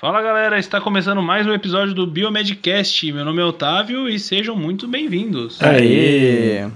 Fala 0.00 0.22
galera, 0.22 0.58
está 0.58 0.80
começando 0.80 1.20
mais 1.20 1.46
um 1.46 1.52
episódio 1.52 1.92
do 1.92 2.06
Biomedcast. 2.06 3.12
Meu 3.12 3.22
nome 3.22 3.42
é 3.42 3.44
Otávio 3.44 4.08
e 4.08 4.18
sejam 4.18 4.56
muito 4.56 4.88
bem-vindos. 4.88 5.60
Aê! 5.60 6.70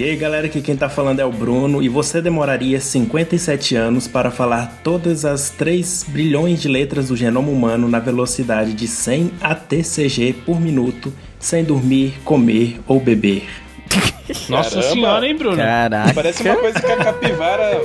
E 0.00 0.04
aí 0.04 0.16
galera, 0.16 0.46
aqui 0.46 0.62
quem 0.62 0.74
tá 0.74 0.88
falando 0.88 1.20
é 1.20 1.24
o 1.26 1.30
Bruno 1.30 1.82
e 1.82 1.88
você 1.90 2.22
demoraria 2.22 2.80
57 2.80 3.76
anos 3.76 4.08
para 4.08 4.30
falar 4.30 4.80
todas 4.82 5.26
as 5.26 5.50
3 5.50 6.06
bilhões 6.08 6.62
de 6.62 6.68
letras 6.68 7.08
do 7.08 7.16
genoma 7.16 7.50
humano 7.50 7.86
na 7.86 7.98
velocidade 7.98 8.72
de 8.72 8.88
100 8.88 9.32
ATCG 9.42 10.32
por 10.46 10.58
minuto, 10.58 11.12
sem 11.38 11.62
dormir, 11.62 12.14
comer 12.24 12.80
ou 12.86 12.98
beber. 12.98 13.46
Nossa 14.48 14.76
Caramba. 14.76 14.92
senhora, 14.94 15.26
hein, 15.26 15.36
Bruno? 15.36 15.56
Caraca! 15.58 16.14
Parece 16.14 16.42
uma 16.44 16.56
coisa 16.56 16.80
que 16.80 16.92
a 16.92 16.96
capivara 16.96 17.80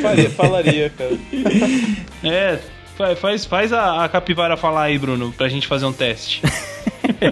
faria- 0.00 0.30
falaria, 0.30 0.90
cara. 0.96 1.18
É, 2.24 2.58
fa- 2.96 3.14
faz, 3.14 3.44
faz 3.44 3.72
a, 3.72 4.04
a 4.04 4.08
capivara 4.08 4.56
falar 4.56 4.84
aí, 4.84 4.98
Bruno, 4.98 5.32
pra 5.36 5.48
gente 5.48 5.66
fazer 5.68 5.84
um 5.86 5.92
teste. 5.92 6.40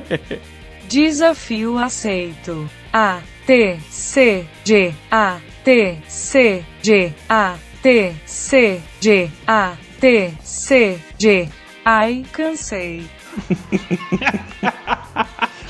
Desafio 0.88 1.76
aceito. 1.78 2.70
A 2.92 3.18
T 3.46 3.78
C 3.88 4.46
G 4.64 4.94
A 5.10 5.38
T 5.64 5.98
C 6.08 6.64
G 6.82 7.14
A 7.28 7.56
T 7.82 8.14
C 8.26 8.82
G 9.00 9.30
A 9.46 9.76
T 10.00 10.34
C 10.42 10.98
G. 11.18 11.48
Ai, 11.84 12.24
cansei. 12.32 13.06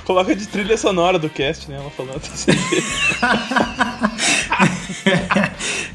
Coloca 0.04 0.34
de 0.34 0.46
trilha 0.46 0.78
sonora 0.78 1.18
do 1.18 1.28
cast, 1.28 1.70
né? 1.70 1.76
Ela 1.76 1.90
falando 1.90 2.16
assim. 2.16 2.52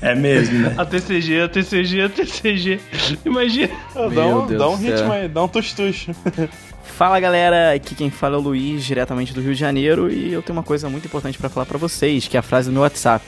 É 0.01 0.15
mesmo, 0.15 0.59
né? 0.59 0.73
A 0.77 0.85
TCG, 0.85 1.41
a 1.41 1.47
TCG, 1.47 2.01
a 2.01 2.09
TCG. 2.09 2.79
Imagina. 3.23 3.71
dá 3.93 4.25
um, 4.25 4.47
Deus 4.47 4.59
dá 4.59 4.69
um 4.69 4.75
ritmo 4.75 5.11
aí, 5.11 5.27
dá 5.27 5.43
um 5.43 5.47
tuxtuxo. 5.47 6.11
Fala 7.01 7.19
galera, 7.19 7.73
aqui 7.73 7.95
quem 7.95 8.11
fala 8.11 8.35
é 8.35 8.37
o 8.37 8.41
Luiz, 8.41 8.85
diretamente 8.85 9.33
do 9.33 9.41
Rio 9.41 9.55
de 9.55 9.59
Janeiro, 9.59 10.13
e 10.13 10.31
eu 10.31 10.43
tenho 10.43 10.55
uma 10.55 10.61
coisa 10.61 10.87
muito 10.87 11.05
importante 11.05 11.35
pra 11.35 11.49
falar 11.49 11.65
pra 11.65 11.79
vocês, 11.79 12.27
que 12.27 12.37
é 12.37 12.39
a 12.39 12.43
frase 12.43 12.69
do 12.69 12.73
meu 12.73 12.83
WhatsApp: 12.83 13.25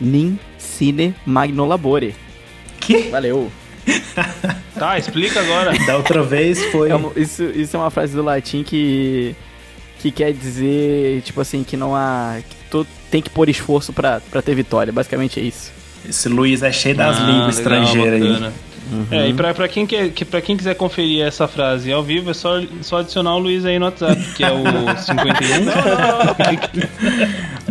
Nin 0.00 0.38
sine 0.56 1.14
magno 1.26 1.66
labore. 1.66 2.14
Que? 2.80 3.10
Valeu. 3.10 3.52
Tá, 4.74 4.96
explica 4.98 5.38
agora. 5.38 5.72
Da 5.86 5.98
outra 5.98 6.22
vez 6.22 6.64
foi. 6.72 6.88
É 6.88 6.94
uma- 6.94 7.12
isso, 7.14 7.42
isso 7.44 7.76
é 7.76 7.78
uma 7.80 7.90
frase 7.90 8.14
do 8.16 8.22
latim 8.22 8.62
que 8.62 9.36
que 9.98 10.10
quer 10.10 10.32
dizer, 10.32 11.20
tipo 11.20 11.42
assim, 11.42 11.62
que 11.62 11.76
não 11.76 11.94
há 11.94 12.38
que 12.48 12.56
tu 12.70 12.86
tem 13.10 13.20
que 13.20 13.28
pôr 13.28 13.50
esforço 13.50 13.92
pra, 13.92 14.22
pra 14.30 14.40
ter 14.40 14.54
vitória. 14.54 14.90
Basicamente 14.90 15.38
é 15.38 15.42
isso. 15.42 15.70
Esse 16.08 16.26
Luiz 16.30 16.62
é 16.62 16.72
cheio 16.72 16.94
das 16.96 17.18
Ah, 17.18 17.24
línguas 17.26 17.58
legal, 17.58 17.82
estrangeiras 17.82 18.22
aí. 18.22 18.52
Bacana. 18.86 19.22
É, 19.22 19.28
e 19.28 19.34
pra, 19.34 19.54
pra, 19.54 19.68
quem 19.68 19.86
quer, 19.86 20.10
que, 20.10 20.24
pra 20.24 20.40
quem 20.40 20.56
quiser 20.56 20.74
conferir 20.74 21.24
essa 21.24 21.46
frase 21.46 21.92
ao 21.92 22.02
vivo, 22.02 22.30
é 22.30 22.34
só, 22.34 22.60
só 22.82 22.98
adicionar 22.98 23.34
o 23.36 23.38
Luiz 23.38 23.64
aí 23.64 23.78
no 23.78 23.86
WhatsApp, 23.86 24.20
que 24.34 24.44
é 24.44 24.50
o 24.50 24.62
51. 24.98 25.64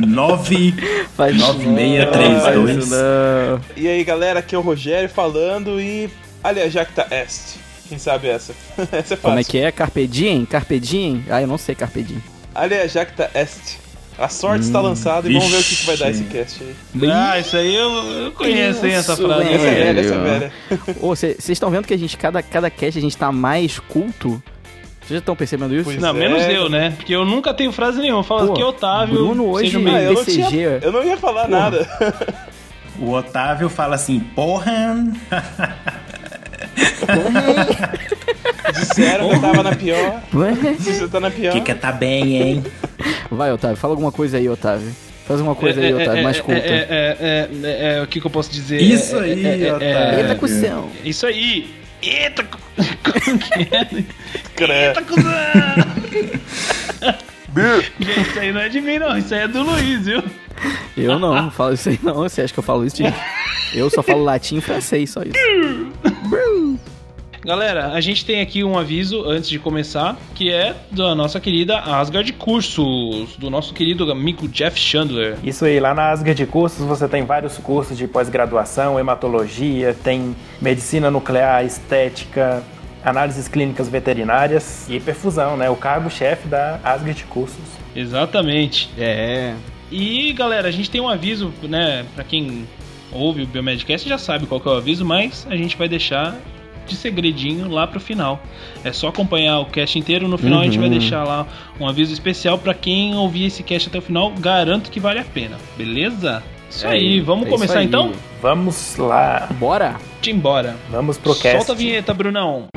9 0.07 0.73
Faz 1.16 1.35
9632. 1.38 2.29
Não, 2.29 2.41
faz 2.41 2.77
isso 2.77 2.95
não. 2.95 3.61
E 3.75 3.88
aí, 3.88 4.03
galera, 4.03 4.39
aqui 4.39 4.55
é 4.55 4.57
o 4.57 4.61
Rogério 4.61 5.09
falando 5.09 5.79
e. 5.79 6.09
Aliás, 6.43 6.71
Jacta 6.71 7.07
Est. 7.11 7.57
Quem 7.89 7.97
sabe 7.97 8.27
essa? 8.27 8.53
essa 8.91 9.13
é 9.13 9.17
fácil. 9.17 9.17
Como 9.21 9.39
é 9.39 9.44
que 9.44 9.57
é? 9.57 9.71
Carpe 9.71 10.07
diem? 10.07 10.45
Carpe 10.45 10.79
diem? 10.79 11.25
Ah, 11.29 11.41
eu 11.41 11.47
não 11.47 11.57
sei 11.57 11.75
Carpe 11.75 12.03
diem. 12.03 12.23
Aliás, 12.53 12.91
Jacta 12.91 13.29
Est. 13.33 13.88
A 14.20 14.28
sorte 14.28 14.66
está 14.66 14.81
lançada 14.81 15.30
e 15.30 15.34
vamos 15.34 15.50
ver 15.50 15.58
o 15.59 15.64
que, 15.64 15.75
que 15.78 15.86
vai 15.86 15.95
dar 15.98 16.09
esse 16.09 16.23
cast 16.25 16.62
aí. 16.64 17.09
Ah, 17.12 17.39
isso 17.39 17.56
aí 17.56 17.73
eu, 17.73 17.89
eu 18.25 18.31
conheço, 18.34 18.86
hein, 18.86 18.94
essa 18.94 19.16
frase. 19.16 19.48
Essa 19.50 19.66
é 19.67 19.73
velha, 19.75 20.00
essa 20.02 20.14
é 20.14 20.17
velha. 20.17 20.52
Vocês 21.00 21.50
estão 21.50 21.69
vendo 21.72 21.88
que 21.88 21.94
a 21.94 21.97
gente, 21.97 22.18
cada, 22.18 22.44
cada 22.44 22.69
cast, 22.69 22.97
a 22.97 23.02
gente 23.02 23.16
tá 23.18 23.31
mais 23.31 23.79
culto? 23.79 24.44
Vocês 25.00 25.12
já 25.12 25.18
estão 25.19 25.35
percebendo 25.35 25.74
isso? 25.74 25.85
Pois 25.85 26.00
Não, 26.02 26.09
é. 26.09 26.13
menos 26.13 26.44
eu, 26.44 26.69
né? 26.69 26.91
Porque 26.97 27.16
eu 27.16 27.24
nunca 27.25 27.53
tenho 27.53 27.72
frase 27.72 28.00
nenhuma. 28.02 28.24
Fala 28.24 28.53
que 28.53 28.62
Otávio. 28.62 29.16
Bruno 29.16 29.50
hoje- 29.50 29.72
seja 29.72 29.90
Ah, 29.90 30.02
eu, 30.02 30.13
não 30.13 30.25
tinha, 30.25 30.79
eu 30.84 30.91
não 30.91 31.03
ia 31.03 31.18
falar 31.18 31.47
nada. 31.47 31.88
O 33.00 33.12
Otávio 33.12 33.69
fala 33.69 33.96
assim, 33.96 34.19
porra. 34.19 34.97
Disseram 38.74 39.30
que 39.30 39.35
eu 39.35 39.41
tava 39.41 39.63
na 39.63 39.75
pior. 39.75 40.22
Você 40.80 41.07
tá 41.07 41.19
na 41.19 41.31
pior. 41.31 41.53
Que 41.53 41.62
que 41.62 41.75
tá 41.75 41.91
bem, 41.91 42.41
hein? 42.41 42.63
Vai, 43.31 43.52
Otávio, 43.52 43.78
fala 43.78 43.94
alguma 43.94 44.12
coisa 44.12 44.38
aí, 44.38 44.47
Otávio. 44.50 44.91
Faz 45.28 45.41
uma 45.41 45.53
coisa 45.53 45.80
aí, 45.80 45.94
Otávio, 45.94 46.24
mais 46.24 46.40
culta. 46.40 46.59
É, 46.59 46.88
é, 46.90 47.18
é, 47.19 47.50
é, 47.63 47.97
é, 47.97 48.02
o 48.02 48.08
que, 48.08 48.19
que 48.19 48.25
eu 48.25 48.31
posso 48.31 48.52
dizer? 48.52 48.81
Isso 48.81 49.16
É, 49.18 49.24
aí, 49.24 49.46
é, 49.46 49.50
é, 49.50 49.68
é, 49.68 49.74
Otávio. 49.74 50.19
Eita, 50.19 50.35
cuzão. 50.35 50.90
Isso 51.06 51.28
aí! 51.28 51.75
Eita! 52.02 52.46
é? 54.74 54.88
Eita, 54.88 55.02
cuzão! 55.03 55.31
Gente, 58.00 58.22
isso 58.29 58.40
aí 58.40 58.52
não 58.52 58.62
é 58.62 58.69
de 58.69 58.81
mim, 58.81 59.00
não. 59.00 59.18
Isso 59.18 59.34
aí 59.34 59.41
é 59.41 59.47
do 59.47 59.62
Luiz, 59.63 60.06
viu? 60.06 60.24
Eu 60.97 61.19
não, 61.19 61.34
não 61.34 61.52
falo 61.52 61.74
isso 61.74 61.90
aí 61.90 62.00
não. 62.02 62.16
Você 62.16 62.41
acha 62.41 62.53
que 62.53 62.59
eu 62.59 62.63
falo 62.63 62.85
isso, 62.85 62.97
gente? 62.97 63.16
Eu 63.74 63.90
só 63.90 64.02
falo 64.02 64.24
latim 64.24 64.58
e 64.58 64.62
francês, 64.62 65.09
só 65.12 65.22
isso. 65.22 65.34
Galera, 67.44 67.94
a 67.94 68.01
gente 68.01 68.25
tem 68.25 68.41
aqui 68.41 68.66
um 68.66 68.77
aviso 68.77 69.23
antes 69.23 69.50
de 69.50 69.57
começar, 69.57 70.17
que 70.35 70.51
é 70.51 70.75
da 70.91 71.16
nossa 71.16 71.39
querida 71.39 71.79
Asgard 71.79 72.33
Cursos, 72.33 73.38
do 73.38 73.50
nosso 73.50 73.73
querido 73.73 74.11
amigo 74.11 74.45
Jeff 74.50 74.77
Chandler. 74.77 75.38
Isso 75.41 75.63
aí, 75.63 75.79
lá 75.79 75.94
na 75.94 76.09
Asgard 76.11 76.45
Cursos 76.47 76.85
você 76.85 77.07
tem 77.07 77.23
vários 77.23 77.57
cursos 77.57 77.97
de 77.97 78.07
pós-graduação, 78.07 78.99
hematologia, 78.99 79.95
tem 80.03 80.35
medicina 80.61 81.09
nuclear, 81.09 81.63
estética, 81.63 82.61
análises 83.03 83.47
clínicas 83.47 83.88
veterinárias 83.88 84.89
e 84.89 84.99
perfusão, 84.99 85.55
né? 85.55 85.69
O 85.69 85.78
cargo-chefe 85.78 86.45
da 86.47 86.79
Asgard 86.83 87.23
Cursos. 87.25 87.63
Exatamente. 87.95 88.89
É. 88.97 89.55
E 89.89 90.33
galera, 90.33 90.67
a 90.67 90.72
gente 90.72 90.91
tem 90.91 90.99
um 90.99 91.07
aviso, 91.07 91.53
né? 91.63 92.05
Pra 92.13 92.23
quem 92.25 92.67
ouve 93.13 93.44
o 93.44 93.47
Biomedcast 93.47 94.07
já 94.07 94.17
sabe 94.17 94.45
qual 94.45 94.59
que 94.59 94.67
é 94.67 94.72
o 94.72 94.75
aviso, 94.75 95.05
mas 95.05 95.47
a 95.49 95.55
gente 95.55 95.78
vai 95.78 95.88
deixar 95.88 96.38
de 96.89 96.95
segredinho 96.95 97.69
lá 97.69 97.88
pro 97.88 98.00
final. 98.00 98.41
É 98.83 98.91
só 98.91 99.07
acompanhar 99.07 99.59
o 99.59 99.66
cast 99.66 99.97
inteiro, 99.97 100.27
no 100.27 100.38
final 100.38 100.61
a 100.61 100.66
gente 100.66 100.77
vai 100.79 100.89
deixar 100.89 101.23
lá 101.23 101.47
um 101.79 101.88
aviso 101.88 102.11
especial 102.13 102.57
pra 102.57 102.73
quem 102.73 103.16
ouvir 103.16 103.45
esse 103.45 103.63
cast 103.63 103.88
até 103.89 103.97
o 104.00 104.01
final. 104.01 104.31
Garanto 104.39 104.89
que 104.91 104.99
vale 104.99 105.19
a 105.19 105.25
pena, 105.25 105.57
beleza? 105.78 106.44
Isso 106.69 106.85
É 106.85 106.91
aí, 106.91 107.19
vamos 107.19 107.47
é 107.47 107.49
começar 107.49 107.79
aí. 107.79 107.85
então? 107.85 108.11
Vamos 108.41 108.95
lá, 108.97 109.47
Bora? 109.59 109.95
Te 110.22 110.31
embora. 110.31 110.75
vamos 110.89 111.17
pro 111.17 111.33
cast. 111.35 111.57
Solta 111.57 111.72
a 111.72 111.75
vinheta, 111.75 112.13
Brunão. 112.13 112.67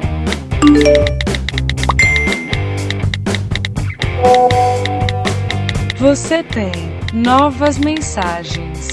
Você 5.98 6.42
tem 6.42 6.72
novas 7.12 7.78
mensagens. 7.78 8.91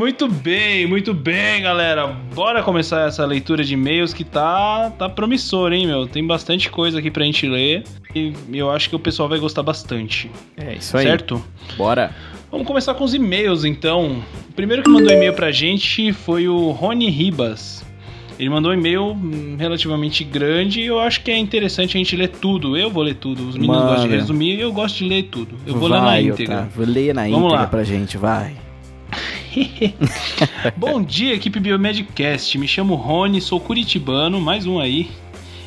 Muito 0.00 0.26
bem, 0.26 0.86
muito 0.86 1.12
bem, 1.12 1.60
galera. 1.60 2.06
Bora 2.34 2.62
começar 2.62 3.06
essa 3.06 3.22
leitura 3.26 3.62
de 3.62 3.74
e-mails 3.74 4.14
que 4.14 4.24
tá, 4.24 4.90
tá 4.98 5.10
promissor, 5.10 5.74
hein, 5.74 5.86
meu? 5.86 6.06
Tem 6.06 6.26
bastante 6.26 6.70
coisa 6.70 6.98
aqui 6.98 7.10
pra 7.10 7.22
gente 7.22 7.46
ler 7.46 7.84
e 8.14 8.32
eu 8.50 8.70
acho 8.70 8.88
que 8.88 8.96
o 8.96 8.98
pessoal 8.98 9.28
vai 9.28 9.38
gostar 9.38 9.62
bastante. 9.62 10.30
É 10.56 10.72
isso 10.72 10.96
aí. 10.96 11.04
Certo? 11.04 11.44
Bora. 11.76 12.16
Vamos 12.50 12.66
começar 12.66 12.94
com 12.94 13.04
os 13.04 13.12
e-mails, 13.12 13.66
então. 13.66 14.22
O 14.48 14.52
primeiro 14.54 14.82
que 14.82 14.88
mandou 14.88 15.12
e-mail 15.12 15.34
pra 15.34 15.52
gente 15.52 16.14
foi 16.14 16.48
o 16.48 16.70
Rony 16.70 17.10
Ribas. 17.10 17.84
Ele 18.38 18.48
mandou 18.48 18.70
um 18.70 18.74
e-mail 18.74 19.02
hum, 19.08 19.56
relativamente 19.58 20.24
grande 20.24 20.80
e 20.80 20.86
eu 20.86 20.98
acho 20.98 21.22
que 21.22 21.30
é 21.30 21.36
interessante 21.36 21.98
a 21.98 21.98
gente 21.98 22.16
ler 22.16 22.28
tudo. 22.28 22.74
Eu 22.74 22.90
vou 22.90 23.02
ler 23.02 23.16
tudo. 23.16 23.46
Os 23.46 23.54
meninos 23.54 23.76
Manda. 23.76 23.90
gostam 23.90 24.08
de 24.08 24.16
resumir 24.16 24.54
e 24.56 24.62
eu 24.62 24.72
gosto 24.72 24.96
de 24.96 25.04
ler 25.04 25.24
tudo. 25.24 25.56
Eu 25.66 25.74
vou 25.74 25.90
ler 25.90 25.98
na 25.98 26.04
vai, 26.06 26.22
íntegra. 26.22 26.54
Otávio. 26.54 26.86
Leia 26.86 27.12
na 27.12 27.24
Vamos 27.24 27.38
íntegra 27.38 27.60
lá. 27.60 27.66
pra 27.66 27.84
gente, 27.84 28.16
vai. 28.16 28.69
Bom 30.76 31.02
dia, 31.02 31.34
equipe 31.34 31.58
Biomedcast. 31.58 32.56
Me 32.56 32.68
chamo 32.68 32.94
Rony, 32.94 33.40
sou 33.40 33.60
curitibano, 33.60 34.40
mais 34.40 34.66
um 34.66 34.78
aí. 34.78 35.10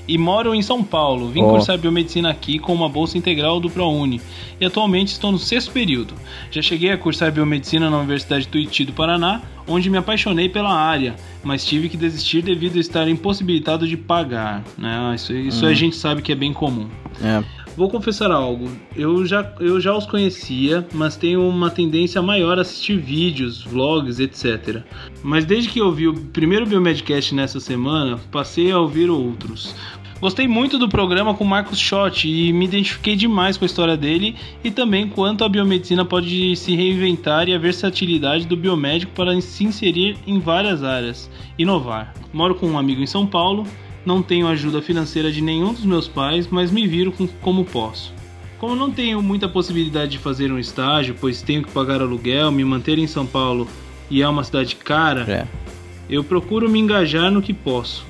E 0.06 0.18
moro 0.18 0.54
em 0.54 0.62
São 0.62 0.84
Paulo. 0.84 1.30
Vim 1.30 1.44
Ó. 1.44 1.52
cursar 1.52 1.78
biomedicina 1.78 2.30
aqui 2.30 2.60
com 2.60 2.74
uma 2.74 2.90
bolsa 2.90 3.18
integral 3.18 3.60
do 3.60 3.70
ProUni. 3.70 4.20
E 4.60 4.66
atualmente 4.66 5.10
estou 5.10 5.32
no 5.32 5.40
sexto 5.40 5.72
período. 5.72 6.14
Já 6.52 6.62
cheguei 6.62 6.92
a 6.92 6.98
cursar 6.98 7.32
biomedicina 7.32 7.90
na 7.90 7.98
Universidade 7.98 8.48
Tuiuti 8.48 8.84
do 8.84 8.92
Paraná, 8.92 9.42
onde 9.66 9.90
me 9.90 9.98
apaixonei 9.98 10.50
pela 10.50 10.74
área, 10.74 11.16
mas 11.42 11.64
tive 11.64 11.88
que 11.88 11.96
desistir 11.96 12.42
devido 12.42 12.76
a 12.76 12.82
estar 12.82 13.08
impossibilitado 13.08 13.88
de 13.88 13.96
pagar. 13.96 14.62
Né? 14.78 15.14
Isso, 15.16 15.34
isso 15.34 15.66
a 15.66 15.74
gente 15.74 15.96
sabe 15.96 16.22
que 16.22 16.34
é 16.34 16.36
bem 16.36 16.52
comum. 16.52 16.90
É. 17.22 17.42
Vou 17.76 17.90
confessar 17.90 18.30
algo. 18.30 18.70
Eu 18.96 19.26
já, 19.26 19.52
eu 19.60 19.82
já 19.82 19.96
os 19.96 20.06
conhecia, 20.06 20.88
mas 20.94 21.16
tenho 21.16 21.48
uma 21.48 21.72
tendência 21.72 22.22
maior 22.22 22.60
a 22.60 22.62
assistir 22.62 22.98
vídeos, 22.98 23.64
vlogs, 23.64 24.20
etc. 24.20 24.84
Mas 25.24 25.44
desde 25.44 25.70
que 25.70 25.80
eu 25.80 25.92
vi 25.92 26.08
o 26.08 26.14
primeiro 26.14 26.68
Biomedcast 26.68 27.34
nessa 27.34 27.60
semana, 27.60 28.20
passei 28.32 28.72
a 28.72 28.80
ouvir 28.80 29.10
outros. 29.10 29.76
Gostei 30.24 30.48
muito 30.48 30.78
do 30.78 30.88
programa 30.88 31.34
com 31.34 31.44
Marcos 31.44 31.78
Schott 31.78 32.30
e 32.30 32.54
me 32.54 32.64
identifiquei 32.64 33.14
demais 33.14 33.58
com 33.58 33.66
a 33.66 33.68
história 33.68 33.98
dele 33.98 34.38
e 34.64 34.72
também 34.72 35.10
quanto 35.10 35.44
a 35.44 35.50
biomedicina 35.50 36.06
pode 36.06 36.56
se 36.56 36.74
reinventar 36.74 37.50
e 37.50 37.54
a 37.54 37.58
versatilidade 37.58 38.48
do 38.48 38.56
biomédico 38.56 39.12
para 39.14 39.42
se 39.42 39.66
inserir 39.66 40.16
em 40.26 40.40
várias 40.40 40.82
áreas, 40.82 41.30
inovar. 41.58 42.14
Moro 42.32 42.56
com 42.56 42.68
um 42.68 42.78
amigo 42.78 43.02
em 43.02 43.06
São 43.06 43.28
Paulo, 43.28 43.68
não 44.06 44.22
tenho 44.22 44.48
ajuda 44.48 44.82
financeira 44.82 45.32
de 45.32 45.42
nenhum 45.42 45.74
dos 45.74 45.86
meus 45.86 46.08
pais, 46.08 46.48
mas 46.50 46.72
me 46.72 46.88
viro 46.88 47.12
com, 47.12 47.28
como 47.28 47.64
posso. 47.66 48.14
Como 48.60 48.76
não 48.76 48.92
tenho 48.92 49.22
muita 49.22 49.48
possibilidade 49.50 50.12
de 50.12 50.18
fazer 50.20 50.52
um 50.52 50.60
estágio, 50.60 51.16
pois 51.20 51.42
tenho 51.42 51.64
que 51.64 51.72
pagar 51.72 52.02
aluguel, 52.02 52.52
me 52.52 52.64
manter 52.64 52.98
em 52.98 53.08
São 53.08 53.26
Paulo 53.26 53.68
e 54.10 54.22
é 54.22 54.28
uma 54.28 54.44
cidade 54.44 54.76
cara, 54.76 55.22
É. 55.30 55.48
eu 56.10 56.24
procuro 56.24 56.70
me 56.70 56.80
engajar 56.80 57.30
no 57.32 57.42
que 57.42 57.54
posso. 57.54 58.06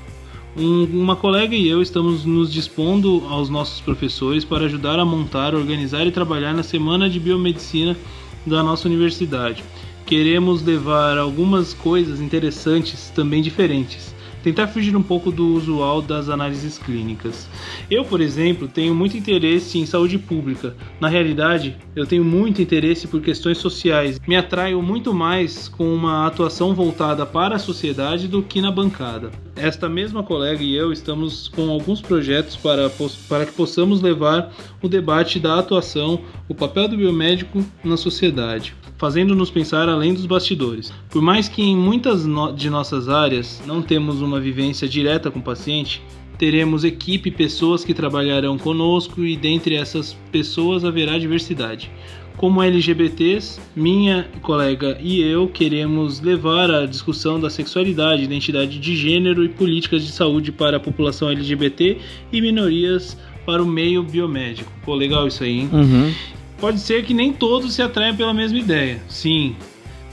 Um- 0.56 0.84
uma 1.01 1.16
colega 1.16 1.56
e 1.56 1.68
eu 1.68 1.81
estamos 1.81 2.25
nos 2.25 2.54
dispondo 2.54 3.24
aos 3.28 3.50
nossos 3.50 3.81
professores 3.81 4.45
para 4.45 4.66
ajudar 4.66 5.00
a 5.00 5.06
montar, 5.06 5.56
organizar 5.56 6.06
e 6.06 6.12
trabalhar 6.12 6.54
na 6.54 6.62
semana 6.62 7.10
de 7.10 7.19
biomedicina 7.19 7.98
da 8.45 8.62
nossa 8.62 8.88
universidade. 8.88 9.63
Queremos 10.06 10.62
levar 10.62 11.18
algumas 11.18 11.74
coisas 11.74 12.19
interessantes, 12.22 13.10
também 13.16 13.42
diferentes. 13.42 14.13
Tentar 14.44 14.68
fugir 14.68 14.94
um 14.95 15.01
pouco 15.01 15.31
do 15.31 15.56
usual 15.56 16.01
das 16.01 16.28
análises 16.28 16.78
clínicas. 16.78 17.48
Eu, 17.90 18.04
por 18.04 18.19
exemplo, 18.19 18.68
tenho 18.68 18.94
muito 18.94 19.16
interesse 19.16 19.80
em 19.80 19.86
saúde 19.86 20.19
pública. 20.19 20.75
Na 21.00 21.07
realidade, 21.07 21.78
eu 21.95 22.06
tenho 22.06 22.25
muito 22.25 22.62
interesse 22.62 23.07
por 23.07 23.22
questões 23.22 23.57
sociais. 23.57 24.19
Me 24.28 24.36
atraio 24.36 24.81
muito 24.81 25.13
mais 25.13 25.69
com 25.69 25.94
uma 25.94 26.28
atuação 26.28 26.75
voltada 26.75 27.25
para 27.25 27.56
a 27.56 27.60
sociedade 27.60 28.28
do 28.28 28.44
que 28.44 28.60
na 28.60 28.69
bancada. 28.69 29.31
Esta 29.56 29.88
mesma 29.88 30.24
colega 30.24 30.63
e 30.63 30.75
eu 30.75 30.92
estamos 30.92 31.48
com 31.48 31.69
alguns 31.69 32.01
projetos 32.01 32.56
para, 32.56 32.92
para 33.30 33.45
que 33.45 33.54
possamos 33.54 34.01
levar 34.01 34.51
o 34.81 34.90
debate 34.90 35.40
da 35.40 35.60
atuação, 35.60 36.22
o 36.50 36.56
papel 36.56 36.88
do 36.88 36.98
biomédico 36.98 37.63
na 37.84 37.95
sociedade, 37.95 38.75
fazendo-nos 38.98 39.51
pensar 39.51 39.88
além 39.88 40.13
dos 40.13 40.25
bastidores. 40.25 40.92
Por 41.10 41.22
mais 41.22 41.48
que 41.48 41.62
em 41.62 41.78
muitas 41.78 42.25
de 42.56 42.69
nossas 42.69 43.07
áreas 43.07 43.62
não 43.66 43.81
temos 43.81 44.22
uma 44.22 44.32
vivência 44.39 44.88
direta 44.88 45.30
com 45.31 45.39
o 45.39 45.44
paciente, 45.44 46.01
teremos 46.38 46.83
equipe, 46.83 47.31
pessoas 47.31 47.83
que 47.85 47.94
trabalharão 47.94 48.57
conosco 48.57 49.24
e 49.24 49.38
dentre 49.38 49.75
essas 49.75 50.13
pessoas 50.31 50.83
haverá 50.83 51.18
diversidade. 51.18 51.91
Como 52.38 52.62
LGBTs, 52.62 53.62
minha 53.75 54.27
colega 54.41 54.97
e 55.00 55.21
eu 55.21 55.47
queremos 55.47 56.19
levar 56.19 56.71
a 56.71 56.85
discussão 56.85 57.39
da 57.39 57.50
sexualidade, 57.50 58.24
identidade 58.24 58.80
de 58.80 58.95
gênero 58.95 59.45
e 59.45 59.50
políticas 59.50 60.03
de 60.03 60.12
saúde 60.12 60.51
para 60.51 60.77
a 60.77 60.80
população 60.80 61.30
LGBT 61.30 61.97
e 62.31 62.41
minorias 62.41 63.18
para 63.45 63.62
o 63.62 63.65
meio 63.65 64.01
biomédico. 64.01 64.71
Pô, 64.83 64.95
legal 64.95 65.27
isso 65.27 65.44
aí, 65.44 65.59
hein? 65.59 65.69
Uhum. 65.71 66.13
Pode 66.59 66.80
ser 66.80 67.03
que 67.03 67.13
nem 67.13 67.31
todos 67.31 67.74
se 67.74 67.81
atraiam 67.81 68.15
pela 68.15 68.33
mesma 68.33 68.57
ideia, 68.57 69.01
sim, 69.07 69.56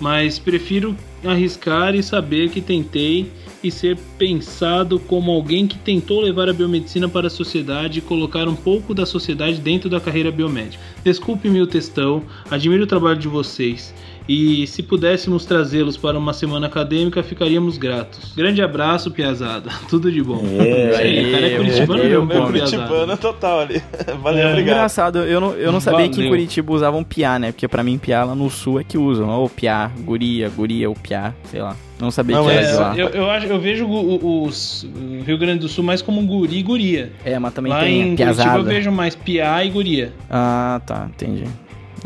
mas 0.00 0.38
prefiro 0.38 0.96
arriscar 1.24 1.94
e 1.94 2.02
saber 2.02 2.50
que 2.50 2.60
tentei 2.60 3.30
e 3.62 3.70
ser 3.70 3.96
pensado 4.18 4.98
como 5.00 5.30
alguém 5.30 5.66
que 5.66 5.76
tentou 5.78 6.20
levar 6.20 6.48
a 6.48 6.52
biomedicina 6.52 7.08
para 7.08 7.26
a 7.26 7.30
sociedade 7.30 7.98
e 7.98 8.02
colocar 8.02 8.48
um 8.48 8.54
pouco 8.56 8.94
da 8.94 9.04
sociedade 9.04 9.60
dentro 9.60 9.90
da 9.90 10.00
carreira 10.00 10.30
biomédica. 10.30 10.82
Desculpe-me 11.04 11.60
o 11.60 11.66
textão, 11.66 12.22
admiro 12.50 12.84
o 12.84 12.86
trabalho 12.86 13.18
de 13.18 13.28
vocês. 13.28 13.94
E 14.28 14.64
se 14.68 14.80
pudéssemos 14.82 15.44
trazê-los 15.44 15.96
para 15.96 16.16
uma 16.16 16.32
semana 16.32 16.68
acadêmica, 16.68 17.20
ficaríamos 17.20 17.76
gratos. 17.76 18.32
Grande 18.36 18.62
abraço, 18.62 19.10
Piazada. 19.10 19.70
Tudo 19.90 20.10
de 20.12 20.22
bom. 20.22 20.40
É, 20.58 20.96
aí, 20.96 21.28
o 21.28 21.32
cara 21.32 21.46
é 21.48 21.52
eu- 21.52 21.56
curitibano 21.58 22.02
eu- 22.04 22.24
mesmo, 22.24 22.26
Meu 22.26 22.46
curitibano 22.46 23.16
total 23.16 23.60
ali. 23.60 23.82
Valeu, 24.22 24.46
É. 24.46 24.50
obrigado. 24.50 24.76
Engraçado, 24.76 25.18
eu 25.18 25.40
não, 25.40 25.52
eu 25.54 25.72
não 25.72 25.80
sabia 25.80 26.04
que 26.08 26.12
em 26.14 26.16
Valeu. 26.24 26.30
Curitiba 26.30 26.72
usavam 26.72 27.02
piá, 27.02 27.38
né? 27.40 27.50
Porque 27.50 27.66
pra 27.66 27.82
mim 27.82 27.98
piá 27.98 28.22
lá 28.24 28.34
no 28.34 28.48
sul 28.48 28.78
é 28.80 28.84
que 28.84 28.96
usam. 28.96 29.28
Ou 29.28 29.48
piá, 29.50 29.90
guria, 29.98 30.48
guria, 30.48 30.88
ou 30.88 30.94
piá, 30.94 31.34
sei 31.44 31.60
lá. 31.60 31.76
Não 32.00 32.10
sabia 32.10 32.36
Não, 32.36 32.44
que 32.46 32.50
era 32.50 32.60
mas 32.62 32.70
de 32.70 32.76
lá. 32.76 32.96
É, 32.96 33.02
eu, 33.02 33.08
eu, 33.08 33.30
acho, 33.30 33.46
eu 33.46 33.60
vejo 33.60 33.86
o, 33.86 34.14
o- 34.16 34.46
o 34.46 35.22
Rio 35.24 35.36
Grande 35.38 35.60
do 35.60 35.68
Sul 35.68 35.84
mais 35.84 36.00
como 36.00 36.22
guri 36.22 36.58
e 36.58 36.62
guria. 36.62 37.12
É, 37.24 37.38
mas 37.38 37.52
também 37.52 37.70
Lá 37.72 37.80
tem 37.80 38.00
em 38.00 38.02
Curitiba 38.16 38.34
piazada. 38.34 38.58
eu 38.58 38.64
vejo 38.64 38.90
mais 38.90 39.14
piá 39.14 39.62
e 39.64 39.70
guria. 39.70 40.12
Ah, 40.30 40.80
tá, 40.86 41.08
entendi. 41.14 41.44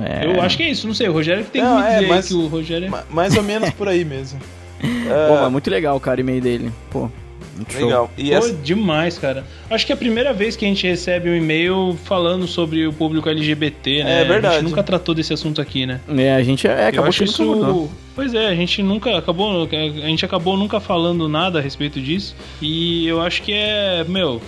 É. 0.03 0.27
Eu 0.27 0.43
acho 0.43 0.57
que 0.57 0.65
é 0.65 0.71
isso, 0.71 0.87
não 0.89 0.95
sei. 0.95 1.09
O 1.09 1.13
Rogério 1.13 1.45
que 1.45 1.51
tem 1.53 1.63
Não, 1.63 1.77
que 1.77 1.83
me 1.83 1.89
é, 1.89 1.93
dizer 1.95 2.05
aí 2.07 2.11
mas- 2.11 2.27
que 2.29 2.35
o 2.35 2.47
Rogério 2.49 2.87
é... 2.87 2.91
Ma- 2.91 3.05
Mais 3.11 3.37
ou 3.37 3.43
menos 3.45 3.71
por 3.71 3.87
aí 3.89 4.05
mesmo. 4.05 4.41
Pô, 4.83 5.35
mas 5.41 5.53
muito 5.53 5.71
legal, 5.71 5.99
cara, 6.01 6.19
o 6.19 6.21
e-mail 6.21 6.41
dele. 6.43 6.73
Pô. 6.91 7.09
Legal. 7.75 8.11
E 8.17 8.31
Pô, 8.31 8.37
essa, 8.37 8.53
demais, 8.53 9.19
cara. 9.19 9.45
Acho 9.71 9.87
que 9.87 9.93
é 9.93 9.95
a 9.95 9.99
primeira 9.99 10.33
vez 10.33 10.57
que 10.57 10.65
a 10.65 10.69
gente 10.69 10.87
recebe 10.87 11.31
um 11.31 11.35
e-mail 11.35 11.97
falando 12.05 12.47
sobre 12.47 12.87
o 12.87 12.93
público 12.93 13.29
LGBT, 13.29 14.05
né? 14.05 14.23
É 14.23 14.25
verdade. 14.25 14.57
A 14.57 14.59
gente 14.61 14.71
nunca 14.71 14.83
tratou 14.83 15.15
desse 15.15 15.33
assunto 15.33 15.61
aqui, 15.61 15.87
né? 15.87 16.01
É, 16.17 16.35
a 16.35 16.43
gente 16.43 16.67
é, 16.67 16.85
eu 16.85 16.89
acabou 16.89 17.09
acho 17.09 17.25
que 17.25 17.43
nunca 17.43 17.43
abordou. 17.43 17.85
isso. 17.85 17.95
Pois 18.15 18.35
é, 18.35 18.47
a 18.47 18.55
gente 18.55 18.83
nunca 18.83 19.19
acabou. 19.19 19.69
A 19.73 20.07
gente 20.09 20.25
acabou 20.25 20.57
nunca 20.57 20.81
falando 20.81 21.29
nada 21.29 21.59
a 21.59 21.63
respeito 21.63 22.01
disso. 22.01 22.35
E 22.61 23.07
eu 23.07 23.21
acho 23.21 23.43
que 23.43 23.53
é, 23.53 24.05
meu. 24.05 24.41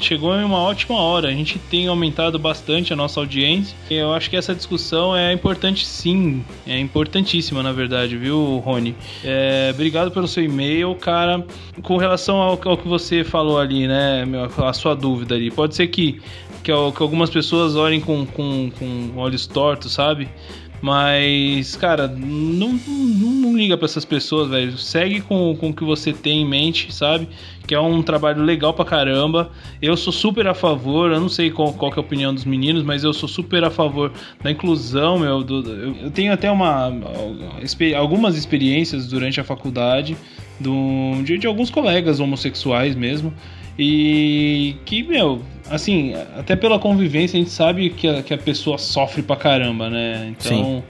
Chegou 0.00 0.34
em 0.34 0.44
uma 0.44 0.58
ótima 0.58 0.96
hora. 0.96 1.28
A 1.28 1.32
gente 1.32 1.58
tem 1.58 1.86
aumentado 1.86 2.38
bastante 2.38 2.92
a 2.92 2.96
nossa 2.96 3.20
audiência. 3.20 3.76
Eu 3.90 4.12
acho 4.12 4.28
que 4.30 4.36
essa 4.36 4.54
discussão 4.54 5.16
é 5.16 5.32
importante 5.32 5.86
sim. 5.86 6.44
É 6.66 6.78
importantíssima, 6.78 7.62
na 7.62 7.72
verdade, 7.72 8.16
viu, 8.16 8.58
Rony? 8.58 8.94
É, 9.24 9.70
obrigado 9.72 10.10
pelo 10.10 10.28
seu 10.28 10.44
e-mail, 10.44 10.94
cara. 10.94 11.44
Com 11.82 11.96
relação 11.96 12.36
ao, 12.36 12.60
ao 12.64 12.76
que 12.76 12.88
você 12.88 13.24
falou 13.24 13.58
ali, 13.58 13.86
né? 13.86 14.24
meu, 14.24 14.44
a 14.44 14.72
sua 14.72 14.94
dúvida 14.94 15.34
ali. 15.34 15.50
Pode 15.50 15.74
ser 15.74 15.86
que, 15.88 16.20
que, 16.62 16.72
que 16.72 16.72
algumas 16.72 17.30
pessoas 17.30 17.76
olhem 17.76 18.00
com, 18.00 18.26
com, 18.26 18.70
com 18.70 19.12
olhos 19.16 19.46
tortos, 19.46 19.92
sabe? 19.92 20.28
Mas, 20.84 21.76
cara, 21.76 22.06
não, 22.06 22.74
não, 22.74 23.30
não 23.30 23.56
liga 23.56 23.74
pra 23.74 23.86
essas 23.86 24.04
pessoas, 24.04 24.50
velho. 24.50 24.76
Segue 24.76 25.22
com, 25.22 25.56
com 25.56 25.70
o 25.70 25.72
que 25.74 25.82
você 25.82 26.12
tem 26.12 26.42
em 26.42 26.46
mente, 26.46 26.94
sabe? 26.94 27.26
Que 27.66 27.74
é 27.74 27.80
um 27.80 28.02
trabalho 28.02 28.42
legal 28.42 28.74
pra 28.74 28.84
caramba. 28.84 29.50
Eu 29.80 29.96
sou 29.96 30.12
super 30.12 30.46
a 30.46 30.52
favor, 30.52 31.10
eu 31.10 31.18
não 31.18 31.30
sei 31.30 31.50
qual, 31.50 31.72
qual 31.72 31.90
é 31.90 31.96
a 31.96 32.00
opinião 32.00 32.34
dos 32.34 32.44
meninos, 32.44 32.82
mas 32.82 33.02
eu 33.02 33.14
sou 33.14 33.26
super 33.26 33.64
a 33.64 33.70
favor 33.70 34.12
da 34.42 34.50
inclusão, 34.50 35.18
meu. 35.18 35.42
do- 35.42 35.66
eu, 36.02 36.10
tenho 36.10 36.30
até 36.34 36.50
uma, 36.50 36.92
algumas 37.96 38.36
experiências 38.36 39.08
durante 39.08 39.40
a 39.40 39.44
faculdade 39.44 40.14
do, 40.60 41.22
de, 41.24 41.38
de 41.38 41.46
alguns 41.46 41.70
colegas 41.70 42.20
homossexuais 42.20 42.94
mesmo. 42.94 43.32
E 43.78 44.76
que, 44.84 45.02
meu, 45.02 45.40
assim, 45.70 46.14
até 46.36 46.56
pela 46.56 46.78
convivência 46.78 47.36
a 47.36 47.40
gente 47.40 47.50
sabe 47.50 47.90
que 47.90 48.06
a, 48.06 48.22
que 48.22 48.34
a 48.34 48.38
pessoa 48.38 48.78
sofre 48.78 49.22
pra 49.22 49.36
caramba, 49.36 49.88
né? 49.90 50.32
Então, 50.36 50.82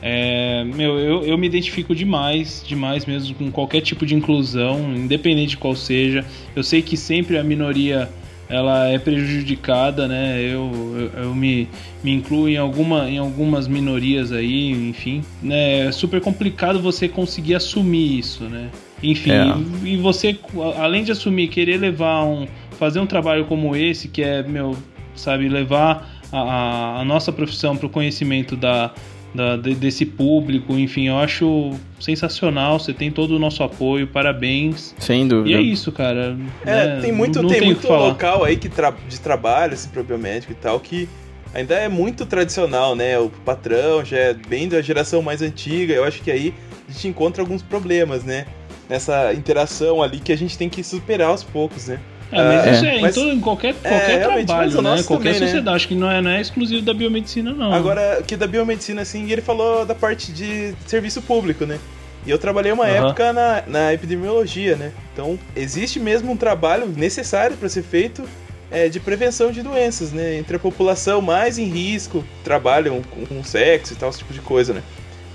é, 0.00 0.64
meu, 0.64 0.98
eu, 0.98 1.24
eu 1.24 1.38
me 1.38 1.46
identifico 1.46 1.94
demais, 1.94 2.64
demais 2.66 3.06
mesmo 3.06 3.34
com 3.34 3.50
qualquer 3.50 3.80
tipo 3.80 4.04
de 4.04 4.14
inclusão, 4.14 4.92
independente 4.94 5.50
de 5.50 5.56
qual 5.56 5.76
seja. 5.76 6.24
Eu 6.56 6.62
sei 6.62 6.82
que 6.82 6.96
sempre 6.96 7.38
a 7.38 7.44
minoria 7.44 8.08
ela 8.48 8.88
é 8.88 8.98
prejudicada, 8.98 10.06
né? 10.06 10.40
Eu, 10.40 10.70
eu, 11.14 11.22
eu 11.24 11.34
me, 11.34 11.68
me 12.04 12.12
incluo 12.12 12.48
em, 12.48 12.58
alguma, 12.58 13.08
em 13.08 13.16
algumas 13.16 13.66
minorias 13.66 14.30
aí, 14.30 14.70
enfim. 14.72 15.22
Né? 15.42 15.86
É 15.86 15.92
super 15.92 16.20
complicado 16.20 16.78
você 16.78 17.08
conseguir 17.08 17.54
assumir 17.54 18.18
isso, 18.18 18.44
né? 18.44 18.68
Enfim, 19.02 19.30
É. 19.30 19.54
e, 19.84 19.94
e 19.94 19.96
você, 19.96 20.36
além 20.78 21.02
de 21.02 21.12
assumir, 21.12 21.48
querer 21.48 21.78
levar 21.78 22.24
um. 22.24 22.46
Fazer 22.72 23.00
um 23.00 23.06
trabalho 23.06 23.44
como 23.46 23.74
esse, 23.76 24.08
que 24.08 24.22
é, 24.22 24.42
meu, 24.42 24.76
sabe, 25.14 25.48
levar 25.48 26.08
a, 26.32 27.00
a- 27.00 27.04
nossa 27.04 27.30
profissão 27.32 27.76
para 27.76 27.86
o 27.86 27.90
conhecimento 27.90 28.56
da, 28.56 28.90
da- 29.34 29.56
de- 29.56 29.74
desse 29.74 30.04
público, 30.06 30.74
enfim, 30.78 31.08
eu 31.08 31.18
acho 31.18 31.70
sensacional. 32.00 32.78
Você 32.78 32.92
tem 32.92 33.10
todo 33.10 33.36
o 33.36 33.38
nosso 33.38 33.62
apoio, 33.62 34.06
parabéns. 34.06 34.94
Sem 34.98 35.24
E 35.24 35.28
dúvida. 35.28 35.58
é 35.58 35.60
isso, 35.60 35.92
cara. 35.92 36.36
É, 36.64 36.74
né? 36.96 37.00
tem 37.00 37.12
muito, 37.12 37.36
Não- 37.36 37.42
não 37.44 37.50
tem 37.50 37.60
muito 37.62 37.86
local 37.88 38.44
aí 38.44 38.56
que 38.56 38.68
tra- 38.68 38.94
de 39.08 39.20
trabalho, 39.20 39.74
esse 39.74 39.88
pro 39.88 40.02
biomédico 40.02 40.52
e 40.52 40.56
tal, 40.56 40.78
que 40.80 41.08
ainda 41.54 41.74
é 41.74 41.88
muito 41.88 42.24
tradicional, 42.26 42.94
né? 42.96 43.18
O 43.18 43.28
patrão 43.44 44.04
já 44.04 44.16
é 44.16 44.34
bem 44.34 44.68
da 44.68 44.80
geração 44.82 45.20
mais 45.22 45.42
antiga. 45.42 45.92
Eu 45.94 46.04
acho 46.04 46.22
que 46.22 46.30
aí 46.30 46.54
a 46.88 46.92
gente 46.92 47.08
encontra 47.08 47.42
alguns 47.42 47.62
problemas, 47.62 48.24
né? 48.24 48.46
Nessa 48.88 49.32
interação 49.32 50.02
ali 50.02 50.18
que 50.18 50.32
a 50.32 50.36
gente 50.36 50.58
tem 50.58 50.68
que 50.68 50.82
superar 50.82 51.28
aos 51.28 51.42
poucos, 51.44 51.88
né? 51.88 51.98
É, 52.32 52.42
mas 52.42 52.66
É, 52.66 52.72
isso 52.72 52.86
é, 52.86 53.00
mas- 53.00 53.16
em, 53.16 53.20
todo, 53.20 53.32
em 53.34 53.40
qualquer, 53.40 53.74
é, 53.84 53.88
qualquer 53.88 54.28
mas 54.28 54.46
trabalho, 54.46 54.82
né? 54.82 55.02
Qualquer 55.02 55.06
também, 55.34 55.40
né? 55.40 55.46
sociedade. 55.46 55.76
Acho 55.76 55.88
que 55.88 55.94
não 55.94 56.10
é, 56.10 56.22
não 56.22 56.30
é 56.30 56.40
exclusivo 56.40 56.80
da 56.82 56.94
biomedicina, 56.94 57.52
não. 57.52 57.72
Agora, 57.72 58.22
que 58.26 58.36
da 58.36 58.46
biomedicina, 58.46 59.02
assim, 59.02 59.30
ele 59.30 59.42
falou 59.42 59.84
da 59.84 59.94
parte 59.94 60.32
de 60.32 60.74
serviço 60.86 61.20
público, 61.20 61.66
né? 61.66 61.78
E 62.26 62.30
eu 62.30 62.38
trabalhei 62.38 62.72
uma 62.72 62.84
Aham. 62.86 63.08
época 63.08 63.32
na, 63.32 63.62
na 63.66 63.92
epidemiologia, 63.92 64.76
né? 64.76 64.92
Então, 65.12 65.38
existe 65.54 66.00
mesmo 66.00 66.32
um 66.32 66.36
trabalho 66.36 66.86
necessário 66.86 67.56
para 67.56 67.68
ser 67.68 67.82
feito 67.82 68.24
é, 68.70 68.88
de 68.88 68.98
prevenção 68.98 69.52
de 69.52 69.60
doenças, 69.62 70.12
né? 70.12 70.38
Entre 70.38 70.56
a 70.56 70.58
população 70.58 71.20
mais 71.20 71.58
em 71.58 71.64
risco, 71.66 72.24
trabalham 72.42 73.02
com, 73.10 73.26
com 73.26 73.44
sexo 73.44 73.92
e 73.92 73.96
tal, 73.96 74.08
esse 74.08 74.18
tipo 74.20 74.32
de 74.32 74.40
coisa, 74.40 74.72
né? 74.72 74.82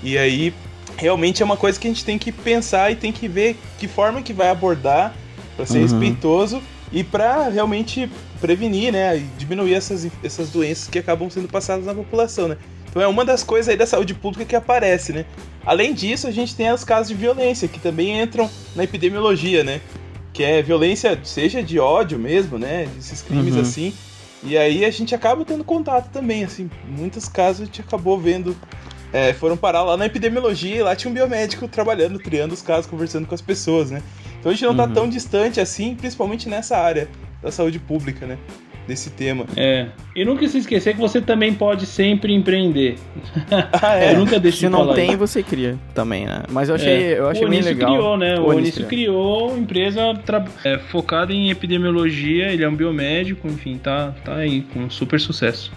E 0.02 0.18
aí, 0.18 0.52
realmente 0.96 1.42
é 1.42 1.44
uma 1.44 1.56
coisa 1.56 1.78
que 1.78 1.86
a 1.86 1.90
gente 1.90 2.04
tem 2.04 2.18
que 2.18 2.32
pensar 2.32 2.90
e 2.90 2.96
tem 2.96 3.12
que 3.12 3.28
ver 3.28 3.56
que 3.78 3.86
forma 3.86 4.20
que 4.22 4.32
vai 4.32 4.48
abordar 4.48 5.14
para 5.56 5.66
ser 5.66 5.76
Uhum. 5.78 5.82
respeitoso 5.84 6.62
e 6.92 7.04
para 7.04 7.48
realmente 7.48 8.10
prevenir, 8.40 8.92
né, 8.92 9.16
e 9.18 9.20
diminuir 9.38 9.74
essas, 9.74 10.06
essas 10.22 10.50
doenças 10.50 10.88
que 10.88 10.98
acabam 10.98 11.28
sendo 11.28 11.48
passadas 11.48 11.86
na 11.86 11.94
população, 11.94 12.48
né. 12.48 12.56
Então 12.88 13.02
é 13.02 13.06
uma 13.06 13.24
das 13.24 13.42
coisas 13.42 13.68
aí 13.68 13.76
da 13.76 13.86
saúde 13.86 14.14
pública 14.14 14.44
que 14.44 14.56
aparece, 14.56 15.12
né. 15.12 15.24
Além 15.64 15.92
disso, 15.92 16.26
a 16.26 16.30
gente 16.30 16.54
tem 16.56 16.72
os 16.72 16.84
casos 16.84 17.08
de 17.08 17.14
violência 17.14 17.68
que 17.68 17.78
também 17.78 18.20
entram 18.20 18.48
na 18.74 18.84
epidemiologia, 18.84 19.62
né, 19.62 19.80
que 20.32 20.42
é 20.42 20.62
violência, 20.62 21.18
seja 21.24 21.62
de 21.62 21.78
ódio 21.78 22.18
mesmo, 22.18 22.58
né, 22.58 22.88
esses 22.98 23.22
crimes 23.22 23.54
Uhum. 23.54 23.60
assim. 23.62 23.92
E 24.42 24.56
aí 24.56 24.84
a 24.84 24.90
gente 24.90 25.14
acaba 25.14 25.44
tendo 25.44 25.64
contato 25.64 26.10
também, 26.10 26.44
assim, 26.44 26.70
muitos 26.86 27.28
casos 27.28 27.62
a 27.62 27.64
gente 27.64 27.80
acabou 27.80 28.18
vendo 28.18 28.56
é, 29.12 29.32
foram 29.32 29.56
parar 29.56 29.82
lá 29.82 29.96
na 29.96 30.06
epidemiologia 30.06 30.76
e 30.76 30.82
lá 30.82 30.94
tinha 30.94 31.10
um 31.10 31.14
biomédico 31.14 31.66
trabalhando, 31.66 32.18
triando 32.18 32.52
os 32.52 32.60
casos, 32.60 32.86
conversando 32.86 33.26
com 33.26 33.34
as 33.34 33.40
pessoas, 33.40 33.90
né? 33.90 34.02
Então 34.48 34.50
a 34.50 34.54
gente 34.54 34.64
não 34.64 34.74
tá 34.74 34.84
Uhum. 34.84 34.92
tão 34.94 35.08
distante 35.08 35.60
assim, 35.60 35.94
principalmente 35.94 36.48
nessa 36.48 36.76
área 36.78 37.08
da 37.42 37.50
saúde 37.52 37.78
pública, 37.78 38.26
né? 38.26 38.38
Desse 38.86 39.10
tema. 39.10 39.44
É. 39.54 39.88
E 40.16 40.24
nunca 40.24 40.48
se 40.48 40.56
esquecer 40.56 40.94
que 40.94 41.00
você 41.00 41.20
também 41.20 41.52
pode 41.52 41.84
sempre 41.84 42.32
empreender. 42.32 42.96
Ah, 43.82 43.96
é. 43.98 44.14
Eu 44.14 44.18
nunca 44.20 44.40
deixo 44.40 44.56
Se 44.58 44.64
de 44.64 44.70
não 44.70 44.78
falar 44.78 44.94
tem, 44.94 45.10
isso. 45.10 45.18
você 45.18 45.42
cria 45.42 45.78
também, 45.94 46.24
né? 46.24 46.42
Mas 46.50 46.70
eu 46.70 46.74
achei, 46.76 47.12
É. 47.12 47.18
eu 47.18 47.28
achei 47.28 47.44
o 47.44 47.48
bem 47.50 47.58
Onísio 47.58 47.74
legal. 47.76 47.92
criou, 47.92 48.16
né? 48.16 48.34
O 48.38 48.44
Onísio 48.44 48.56
Onísio 48.56 48.86
criou 48.86 49.58
empresa 49.58 50.14
tra- 50.24 50.44
é, 50.64 50.78
focada 50.78 51.32
em 51.34 51.50
epidemiologia, 51.50 52.50
ele 52.50 52.64
é 52.64 52.68
um 52.68 52.74
biomédico, 52.74 53.46
enfim, 53.46 53.76
tá, 53.76 54.14
tá 54.24 54.36
aí 54.36 54.62
com 54.62 54.88
super 54.88 55.20
sucesso. 55.20 55.70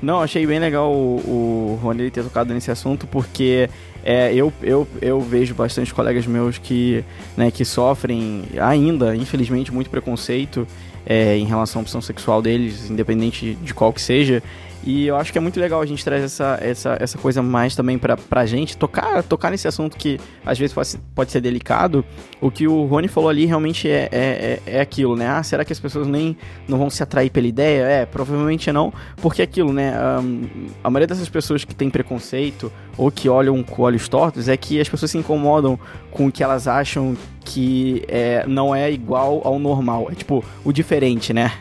Não, 0.00 0.20
achei 0.20 0.46
bem 0.46 0.58
legal 0.58 0.92
o, 0.92 1.76
o 1.76 1.78
Rony 1.82 2.10
ter 2.10 2.22
tocado 2.22 2.54
nesse 2.54 2.70
assunto, 2.70 3.06
porque 3.06 3.68
é, 4.04 4.32
eu, 4.32 4.52
eu, 4.62 4.86
eu 5.02 5.20
vejo 5.20 5.54
bastante 5.54 5.92
colegas 5.92 6.26
meus 6.26 6.56
que, 6.56 7.04
né, 7.36 7.50
que 7.50 7.64
sofrem 7.64 8.44
ainda, 8.60 9.16
infelizmente, 9.16 9.72
muito 9.72 9.90
preconceito 9.90 10.66
é, 11.04 11.36
em 11.36 11.44
relação 11.44 11.80
à 11.80 11.82
opção 11.82 12.00
sexual 12.00 12.40
deles, 12.40 12.88
independente 12.90 13.54
de 13.54 13.74
qual 13.74 13.92
que 13.92 14.00
seja. 14.00 14.42
E 14.88 15.06
eu 15.06 15.16
acho 15.16 15.30
que 15.30 15.36
é 15.36 15.40
muito 15.40 15.60
legal 15.60 15.82
a 15.82 15.84
gente 15.84 16.02
trazer 16.02 16.24
essa, 16.24 16.58
essa, 16.62 16.96
essa 16.98 17.18
coisa 17.18 17.42
mais 17.42 17.76
também 17.76 17.98
pra, 17.98 18.16
pra 18.16 18.46
gente, 18.46 18.74
tocar, 18.74 19.22
tocar 19.22 19.50
nesse 19.50 19.68
assunto 19.68 19.98
que 19.98 20.18
às 20.46 20.58
vezes 20.58 20.72
pode, 20.72 20.98
pode 21.14 21.30
ser 21.30 21.42
delicado. 21.42 22.02
O 22.40 22.50
que 22.50 22.66
o 22.66 22.86
Rony 22.86 23.06
falou 23.06 23.28
ali 23.28 23.44
realmente 23.44 23.86
é, 23.86 24.08
é, 24.10 24.60
é, 24.66 24.76
é 24.76 24.80
aquilo, 24.80 25.14
né? 25.14 25.28
Ah, 25.28 25.42
será 25.42 25.62
que 25.62 25.74
as 25.74 25.78
pessoas 25.78 26.06
nem 26.06 26.34
não 26.66 26.78
vão 26.78 26.88
se 26.88 27.02
atrair 27.02 27.28
pela 27.28 27.46
ideia? 27.46 27.82
É, 27.82 28.06
provavelmente 28.06 28.72
não, 28.72 28.90
porque 29.16 29.42
é 29.42 29.44
aquilo, 29.44 29.74
né? 29.74 29.92
ahn, 29.94 30.46
a 30.82 30.88
maioria 30.88 31.06
dessas 31.06 31.28
pessoas 31.28 31.66
que 31.66 31.74
tem 31.74 31.90
preconceito 31.90 32.72
ou 32.96 33.10
que 33.10 33.28
olham 33.28 33.62
com 33.62 33.82
olhos 33.82 34.08
tortos 34.08 34.48
é 34.48 34.56
que 34.56 34.80
as 34.80 34.88
pessoas 34.88 35.10
se 35.10 35.18
incomodam 35.18 35.78
com 36.10 36.28
o 36.28 36.32
que 36.32 36.42
elas 36.42 36.66
acham 36.66 37.14
que 37.44 38.04
é, 38.08 38.42
não 38.46 38.74
é 38.74 38.90
igual 38.90 39.42
ao 39.44 39.58
normal. 39.58 40.08
É 40.10 40.14
tipo, 40.14 40.42
o 40.64 40.72
diferente, 40.72 41.34
né? 41.34 41.52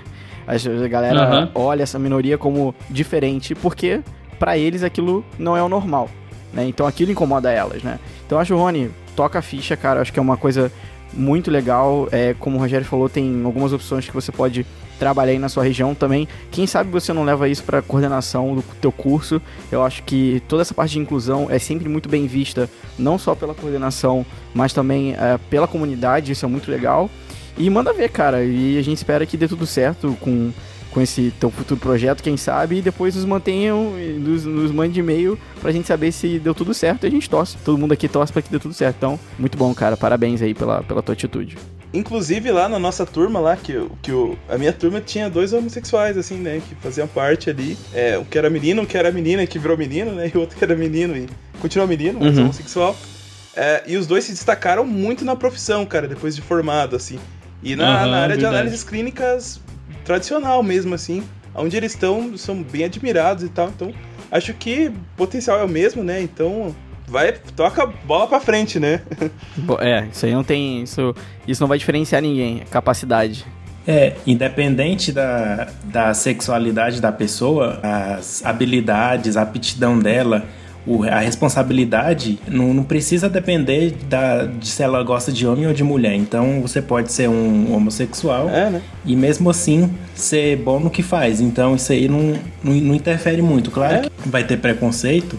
A 0.47 0.87
galera 0.87 1.19
Aham. 1.19 1.51
olha 1.53 1.83
essa 1.83 1.99
minoria 1.99 2.37
como 2.37 2.73
diferente 2.89 3.53
porque 3.53 4.01
pra 4.39 4.57
eles 4.57 4.81
aquilo 4.81 5.25
não 5.37 5.57
é 5.57 5.61
o 5.61 5.67
normal, 5.67 6.09
né? 6.53 6.65
Então 6.65 6.87
aquilo 6.87 7.11
incomoda 7.11 7.51
elas, 7.51 7.83
né? 7.83 7.99
Então 8.25 8.39
acho, 8.39 8.55
Rony, 8.55 8.89
toca 9.15 9.39
a 9.39 9.41
ficha, 9.41 9.75
cara. 9.75 10.01
Acho 10.01 10.13
que 10.13 10.19
é 10.19 10.21
uma 10.21 10.37
coisa 10.37 10.71
muito 11.13 11.51
legal. 11.51 12.07
É, 12.11 12.35
como 12.39 12.57
o 12.57 12.59
Rogério 12.59 12.85
falou, 12.85 13.09
tem 13.09 13.41
algumas 13.43 13.73
opções 13.73 14.07
que 14.07 14.13
você 14.13 14.31
pode 14.31 14.65
trabalhar 14.99 15.31
aí 15.31 15.39
na 15.39 15.49
sua 15.49 15.63
região 15.63 15.93
também. 15.93 16.27
Quem 16.51 16.65
sabe 16.65 16.89
você 16.89 17.13
não 17.13 17.23
leva 17.23 17.47
isso 17.47 17.63
para 17.63 17.81
coordenação 17.81 18.55
do 18.55 18.63
teu 18.81 18.91
curso. 18.91 19.41
Eu 19.71 19.83
acho 19.83 20.03
que 20.03 20.41
toda 20.47 20.61
essa 20.61 20.73
parte 20.73 20.93
de 20.93 20.99
inclusão 20.99 21.47
é 21.49 21.59
sempre 21.59 21.87
muito 21.87 22.09
bem 22.09 22.25
vista, 22.25 22.69
não 22.97 23.17
só 23.17 23.35
pela 23.35 23.53
coordenação, 23.53 24.25
mas 24.53 24.73
também 24.73 25.13
é, 25.13 25.37
pela 25.49 25.67
comunidade. 25.67 26.31
Isso 26.31 26.45
é 26.45 26.49
muito 26.49 26.69
legal. 26.71 27.09
E 27.57 27.69
manda 27.69 27.91
ver, 27.93 28.09
cara. 28.09 28.43
E 28.43 28.77
a 28.77 28.81
gente 28.81 28.97
espera 28.97 29.25
que 29.25 29.35
dê 29.37 29.47
tudo 29.47 29.65
certo 29.65 30.15
com, 30.19 30.51
com 30.91 31.01
esse 31.01 31.33
teu 31.39 31.49
futuro 31.49 31.79
projeto, 31.79 32.21
quem 32.21 32.37
sabe, 32.37 32.77
e 32.77 32.81
depois 32.81 33.15
nos 33.15 33.25
mantenham, 33.25 33.93
e 33.99 34.13
nos, 34.19 34.45
nos 34.45 34.71
mande 34.71 34.99
e-mail 34.99 35.37
pra 35.59 35.71
gente 35.71 35.87
saber 35.87 36.11
se 36.11 36.37
deu 36.39 36.53
tudo 36.53 36.73
certo 36.73 37.05
e 37.05 37.07
a 37.07 37.09
gente 37.11 37.29
torce. 37.29 37.57
Todo 37.65 37.77
mundo 37.77 37.93
aqui 37.93 38.07
torce 38.07 38.31
pra 38.31 38.41
que 38.41 38.51
dê 38.51 38.59
tudo 38.59 38.73
certo. 38.73 38.95
Então, 38.97 39.19
muito 39.39 39.57
bom, 39.57 39.73
cara. 39.73 39.97
Parabéns 39.97 40.41
aí 40.41 40.53
pela, 40.53 40.83
pela 40.83 41.01
tua 41.01 41.13
atitude. 41.13 41.57
Inclusive 41.93 42.51
lá 42.51 42.67
na 42.67 42.77
nossa 42.77 43.05
turma 43.05 43.39
lá, 43.39 43.55
que, 43.55 43.73
que 44.01 44.11
eu- 44.11 44.37
a 44.49 44.57
minha 44.57 44.73
turma 44.73 44.99
tinha 45.01 45.29
dois 45.29 45.53
homossexuais, 45.53 46.17
assim, 46.17 46.35
né? 46.35 46.61
Que 46.67 46.75
faziam 46.75 47.07
parte 47.07 47.49
ali. 47.49 47.77
É, 47.93 48.19
um 48.19 48.25
que 48.25 48.37
era 48.37 48.49
menino, 48.49 48.81
um 48.81 48.85
que 48.85 48.97
era 48.97 49.09
menina, 49.11 49.47
que 49.47 49.57
virou 49.57 49.77
menino, 49.77 50.11
né? 50.11 50.29
E 50.31 50.37
o 50.37 50.41
outro 50.41 50.57
que 50.57 50.63
era 50.63 50.75
menino 50.75 51.15
e 51.17 51.27
continuou 51.61 51.87
menino, 51.87 52.19
mas 52.21 52.37
Uhum. 52.37 52.43
homossexual. 52.43 52.95
É, 53.55 53.83
e 53.87 53.95
os 53.97 54.05
dois 54.05 54.25
se 54.25 54.31
destacaram 54.31 54.85
muito 54.85 55.25
na 55.25 55.35
profissão, 55.35 55.83
cara, 55.85 56.07
depois 56.07 56.35
de 56.35 56.41
formado, 56.41 56.95
assim. 56.95 57.17
E 57.61 57.75
na, 57.75 58.01
Aham, 58.01 58.11
na 58.11 58.17
área 58.17 58.37
de 58.37 58.45
análises 58.45 58.83
clínicas 58.83 59.59
tradicional 60.05 60.61
mesmo, 60.63 60.95
assim. 60.95 61.23
Onde 61.53 61.75
eles 61.75 61.93
estão, 61.93 62.37
são 62.37 62.61
bem 62.61 62.83
admirados 62.83 63.43
e 63.43 63.49
tal. 63.49 63.69
Então, 63.69 63.93
acho 64.31 64.53
que 64.53 64.87
o 64.87 64.93
potencial 65.17 65.59
é 65.59 65.63
o 65.63 65.67
mesmo, 65.67 66.03
né? 66.03 66.21
Então, 66.21 66.75
vai, 67.07 67.33
toca 67.55 67.83
a 67.83 67.85
bola 67.85 68.27
pra 68.27 68.39
frente, 68.39 68.79
né? 68.79 69.01
É, 69.79 70.07
isso 70.11 70.25
aí 70.25 70.33
não 70.33 70.43
tem. 70.43 70.83
Isso, 70.83 71.15
isso 71.47 71.61
não 71.61 71.67
vai 71.67 71.77
diferenciar 71.77 72.21
ninguém. 72.21 72.61
É 72.61 72.65
capacidade. 72.65 73.45
É, 73.87 74.15
independente 74.27 75.11
da, 75.13 75.69
da 75.85 76.13
sexualidade 76.13 77.01
da 77.01 77.11
pessoa, 77.11 77.79
as 77.81 78.45
habilidades, 78.45 79.37
a 79.37 79.43
aptidão 79.43 79.97
dela, 79.97 80.45
o- 80.87 81.03
a 81.03 81.19
responsabilidade 81.19 82.39
não, 82.47 82.73
não 82.73 82.83
precisa 82.83 83.27
depender 83.29 83.93
da, 84.09 84.45
de 84.45 84.67
se 84.67 84.81
ela 84.81 85.03
gosta 85.03 85.31
de 85.31 85.45
homem 85.45 85.67
ou 85.67 85.73
de 85.73 85.83
mulher. 85.83 86.15
Então 86.15 86.61
você 86.61 86.81
pode 86.81 87.11
ser 87.11 87.27
um 87.29 87.73
homossexual 87.75 88.49
É, 88.49 88.69
né? 88.69 88.81
e 89.05 89.15
mesmo 89.15 89.49
assim 89.49 89.89
ser 90.15 90.55
bom 90.57 90.79
no 90.79 90.89
que 90.89 91.03
faz. 91.03 91.41
Então 91.41 91.75
isso 91.75 91.91
aí 91.91 92.07
não, 92.07 92.33
não, 92.63 92.73
não 92.73 92.95
interfere 92.95 93.41
muito. 93.41 93.69
Claro 93.71 93.95
É. 93.95 94.01
que 94.01 94.29
vai 94.29 94.43
ter 94.43 94.57
preconceito, 94.57 95.37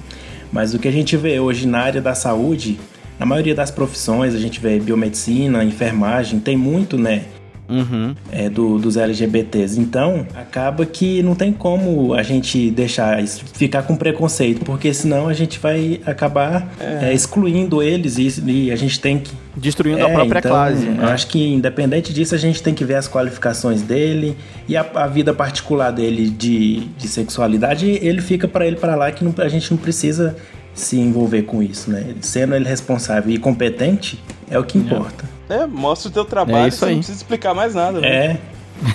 mas 0.53 0.75
o 0.75 0.79
que 0.79 0.87
a 0.89 0.93
gente 0.93 1.17
vê 1.17 1.41
hoje 1.41 1.67
na 1.67 1.79
área 1.81 2.01
da 2.01 2.15
saúde, 2.15 2.79
na 3.19 3.27
maioria 3.27 3.55
das 3.55 3.71
profissões, 3.71 4.35
a 4.35 4.39
gente 4.39 4.61
vê 4.61 4.79
biomedicina, 4.79 5.65
enfermagem, 5.65 6.39
tem 6.41 6.57
muito, 6.57 6.97
né? 6.99 7.23
Uhum. 7.69 8.15
é, 8.33 8.49
do- 8.49 8.79
dos 8.79 8.97
LGBTs. 8.97 9.79
Então, 9.79 10.27
acaba 10.35 10.87
que 10.87 11.23
não 11.23 11.35
tem 11.35 11.53
como 11.53 12.15
a 12.15 12.23
gente 12.23 12.71
deixar 12.71 13.23
isso, 13.23 13.45
ficar 13.53 13.83
com 13.83 13.95
preconceito, 13.97 14.65
porque 14.65 14.93
senão 14.95 15.29
a 15.29 15.33
gente 15.35 15.59
vai 15.59 16.01
acabar 16.07 16.73
é, 16.81 17.13
excluindo 17.13 17.83
eles 17.83 18.17
e, 18.19 18.41
e 18.51 18.71
a 18.73 18.77
gente 18.77 18.99
tem 19.01 19.19
que. 19.19 19.31
Destruindo 19.57 20.05
a 20.07 20.09
É, 20.09 20.13
própria 20.15 20.39
então, 20.39 20.51
classe. 20.53 20.87
Eu 20.87 20.93
né? 20.93 21.05
acho 21.13 21.27
que, 21.27 21.47
independente 21.53 22.13
disso, 22.13 22.35
a 22.35 22.39
gente 22.39 22.63
tem 22.63 22.73
que 22.75 22.85
ver 22.85 22.95
as 22.95 23.09
qualificações 23.09 23.83
dele 23.83 24.37
e 24.69 24.77
a, 24.77 24.87
a 24.95 25.07
vida 25.09 25.35
particular 25.35 25.91
dele 25.91 26.31
de, 26.31 26.85
de 26.97 27.09
sexualidade, 27.09 27.87
ele 28.01 28.21
fica 28.23 28.47
para 28.47 28.67
ele 28.67 28.77
para 28.77 28.95
lá 28.95 29.11
que 29.11 29.25
não- 29.25 29.35
a 29.39 29.49
gente 29.49 29.71
não 29.71 29.79
precisa 29.79 30.37
se 30.79 30.99
envolver 30.99 31.43
com 31.43 31.63
isso, 31.63 31.91
né? 31.91 32.15
Sendo 32.21 32.55
ele 32.55 32.69
responsável 32.69 33.33
e 33.33 33.39
competente, 33.39 34.23
é 34.51 34.59
o 34.59 34.65
que 34.65 34.79
importa. 34.79 35.25
É, 35.49 35.67
mostra 35.67 36.09
o 36.09 36.13
teu 36.13 36.25
trabalho, 36.25 36.65
É 36.67 36.69
isso 36.69 36.79
você 36.79 36.85
aí. 36.87 36.91
não 36.93 36.99
precisa 36.99 37.19
explicar 37.19 37.55
mais 37.55 37.75
nada, 37.75 38.01
né? 38.01 38.09
É, 38.09 38.39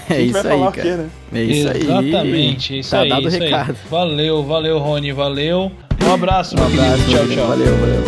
É 0.10 0.16
gente 0.16 0.24
isso 0.26 0.34
vai 0.34 0.44
falar 0.44 0.66
aí, 0.68 0.72
quê, 0.74 0.82
cara. 0.82 0.96
né? 0.98 1.10
É 1.34 1.44
isso 1.44 1.70
aí. 1.70 1.82
Exatamente, 2.10 2.74
é 2.76 2.78
isso 2.80 2.90
tá 2.92 3.00
aí. 3.02 3.10
dado 3.10 3.26
o 3.26 3.28
isso 3.28 3.38
aí. 3.38 3.44
recado. 3.44 3.76
Valeu, 3.90 4.44
valeu, 4.44 4.78
Rony, 4.80 5.12
valeu. 5.12 5.72
Um 6.08 6.14
abraço, 6.14 6.56
Um 6.56 6.60
meu 6.60 6.68
abraço, 6.68 7.04
querido. 7.06 7.26
Tchau, 7.28 7.36
tchau. 7.36 7.48
Valeu, 7.48 7.76
valeu. 7.78 8.04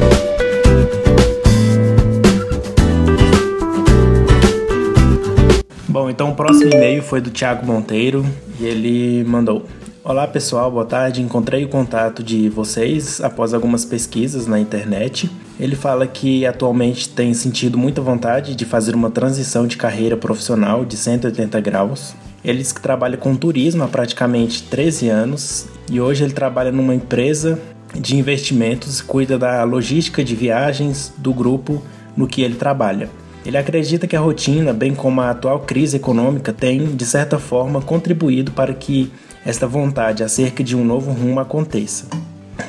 Bom, 5.87 6.09
então 6.09 6.31
o 6.31 6.35
próximo 6.35 6.71
e-mail 6.73 7.01
foi 7.01 7.21
do 7.21 7.29
Thiago 7.29 7.65
Monteiro 7.65 8.25
e 8.59 8.65
ele 8.65 9.23
mandou: 9.23 9.65
Olá 10.07 10.27
pessoal, 10.27 10.69
boa 10.69 10.85
tarde. 10.85 11.19
Encontrei 11.19 11.65
o 11.65 11.67
contato 11.67 12.21
de 12.21 12.47
vocês 12.47 13.19
após 13.21 13.55
algumas 13.55 13.83
pesquisas 13.83 14.45
na 14.45 14.59
internet. 14.59 15.31
Ele 15.59 15.75
fala 15.75 16.05
que 16.05 16.45
atualmente 16.45 17.09
tem 17.09 17.33
sentido 17.33 17.75
muita 17.75 18.03
vontade 18.03 18.55
de 18.55 18.65
fazer 18.65 18.93
uma 18.93 19.09
transição 19.09 19.65
de 19.65 19.77
carreira 19.77 20.15
profissional 20.15 20.85
de 20.85 20.95
180 20.95 21.59
graus. 21.59 22.13
Ele 22.43 22.59
diz 22.59 22.71
que 22.71 22.79
trabalha 22.79 23.17
com 23.17 23.35
turismo 23.35 23.83
há 23.83 23.87
praticamente 23.87 24.61
13 24.61 25.09
anos 25.09 25.65
e 25.89 25.99
hoje 25.99 26.23
ele 26.23 26.33
trabalha 26.33 26.71
numa 26.71 26.93
empresa 26.93 27.59
de 27.95 28.15
investimentos, 28.15 29.01
cuida 29.01 29.39
da 29.39 29.63
logística 29.63 30.23
de 30.23 30.35
viagens 30.35 31.11
do 31.17 31.33
grupo 31.33 31.81
no 32.15 32.27
que 32.27 32.43
ele 32.43 32.53
trabalha. 32.53 33.09
Ele 33.43 33.57
acredita 33.57 34.05
que 34.05 34.15
a 34.15 34.19
rotina, 34.19 34.71
bem 34.71 34.93
como 34.93 35.19
a 35.21 35.31
atual 35.31 35.61
crise 35.61 35.97
econômica, 35.97 36.53
tem, 36.53 36.95
de 36.95 37.05
certa 37.05 37.39
forma, 37.39 37.81
contribuído 37.81 38.51
para 38.51 38.73
que 38.73 39.11
esta 39.45 39.67
vontade 39.67 40.23
acerca 40.23 40.63
de 40.63 40.75
um 40.75 40.83
novo 40.83 41.11
rumo 41.11 41.39
aconteça. 41.39 42.07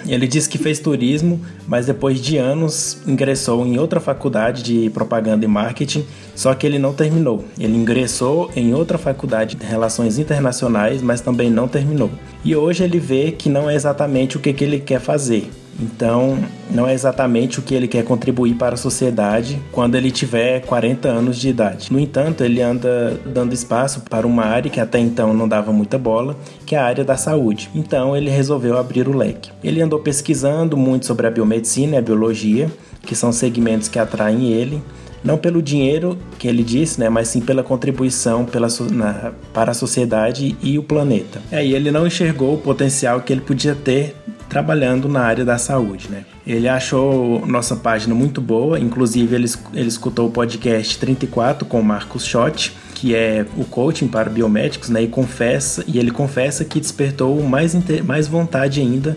Ele 0.06 0.26
diz 0.26 0.47
que 0.47 0.59
fez 0.59 0.78
turismo, 0.78 1.40
mas 1.66 1.87
depois 1.87 2.21
de 2.21 2.37
anos 2.37 2.99
ingressou 3.06 3.64
em 3.64 3.78
outra 3.78 4.00
faculdade 4.00 4.62
de 4.62 4.90
propaganda 4.90 5.45
e 5.45 5.49
marketing, 5.49 6.04
só 6.35 6.54
que 6.54 6.66
ele 6.66 6.78
não 6.78 6.92
terminou. 6.92 7.45
Ele 7.59 7.76
ingressou 7.76 8.50
em 8.54 8.75
outra 8.75 8.99
faculdade 8.99 9.56
de 9.56 9.64
relações 9.66 10.18
internacionais, 10.18 11.02
mas 11.02 11.21
também 11.21 11.50
não 11.50 11.66
terminou. 11.68 12.11
E 12.45 12.54
hoje 12.54 12.85
ele 12.85 12.99
vê 12.99 13.33
que 13.33 13.49
não 13.49 13.71
é 13.71 13.75
exatamente 13.75 14.37
o 14.37 14.40
que, 14.40 14.52
que 14.52 14.64
ele 14.64 14.80
quer 14.80 15.00
fazer. 15.00 15.50
Então, 15.80 16.38
não 16.71 16.87
é 16.87 16.95
exatamente 16.95 17.59
o 17.59 17.62
que 17.62 17.75
ele 17.75 17.88
quer 17.88 18.04
contribuir 18.04 18.54
para 18.54 18.75
a 18.75 18.78
sociedade 18.78 19.61
quando 19.73 19.95
ele 19.95 20.11
tiver 20.11 20.61
40 20.61 21.09
anos 21.09 21.38
de 21.38 21.49
idade. 21.49 21.92
No 21.92 21.99
entanto, 21.99 22.42
ele 22.42 22.62
anda 22.62 23.21
dando 23.26 23.52
espaço 23.52 24.00
para 24.09 24.26
uma 24.26 24.45
área 24.45 24.71
que 24.71 24.80
até 24.80 24.99
então 24.99 25.35
não 25.35 25.49
dava 25.49 25.73
muita 25.73 25.99
bola, 25.99 26.37
que 26.64 26.75
é 26.75 26.78
a 26.78 26.85
área 26.85 27.04
da 27.04 27.16
saúde. 27.16 27.71
Então, 27.75 28.16
ele 28.16 28.30
resolveu 28.30 28.78
abrir 28.78 29.09
o 29.09 29.16
leque. 29.16 29.50
Ele 29.62 29.83
andou 29.83 29.99
pesquisando 30.00 30.76
muito 30.76 31.06
sobre 31.06 31.26
a 31.26 31.30
biomedicina 31.30 31.97
e 31.97 31.99
a 31.99 32.02
biologia, 32.02 32.71
que 33.02 33.14
são 33.14 33.30
segmentos 33.30 33.88
que 33.88 33.99
atraem 33.99 34.52
ele, 34.52 34.83
não 35.26 35.37
pelo 35.37 35.61
dinheiro 35.61 36.16
que 36.38 36.47
ele 36.47 36.62
disse, 36.62 37.00
né, 37.00 37.09
mas 37.09 37.28
sim 37.28 37.40
pela 37.40 37.62
contribuição 37.62 38.45
pela, 38.45 38.68
na, 38.92 39.33
para 39.52 39.73
a 39.73 39.75
sociedade 39.75 40.56
e 40.62 40.78
o 40.78 40.83
planeta. 40.83 41.42
Aí 41.50 41.75
ele 41.75 41.90
não 41.90 42.06
enxergou 42.06 42.54
o 42.54 42.59
potencial 42.59 43.21
que 43.21 43.33
ele 43.33 43.40
podia 43.40 43.75
ter 43.75 44.14
trabalhando 44.49 45.09
na 45.09 45.21
área 45.21 45.45
da 45.45 45.59
saúde, 45.59 46.09
né? 46.11 46.25
Ele 46.47 46.69
achou 46.69 47.45
nossa 47.47 47.76
página 47.76 48.15
muito 48.15 48.41
boa, 48.41 48.79
inclusive 48.79 49.35
ele, 49.35 49.50
ele 49.75 49.88
escutou 49.88 50.29
o 50.29 50.31
podcast 50.31 50.99
34 50.99 51.67
com 51.67 51.81
o 51.81 51.85
Marcos 51.85 52.25
Schott, 52.25 52.76
que 52.95 53.15
é 53.15 53.45
o 53.57 53.65
coaching 53.65 54.09
para 54.09 54.31
biomédicos, 54.31 54.88
né? 54.88 55.03
E 55.03 55.09
confessa 55.09 55.85
e 55.87 55.99
ele 55.99 56.11
confessa 56.11 56.65
que 56.65 56.81
despertou 56.81 57.43
mais, 57.43 57.75
mais 58.05 58.29
vontade 58.29 58.81
ainda 58.81 59.17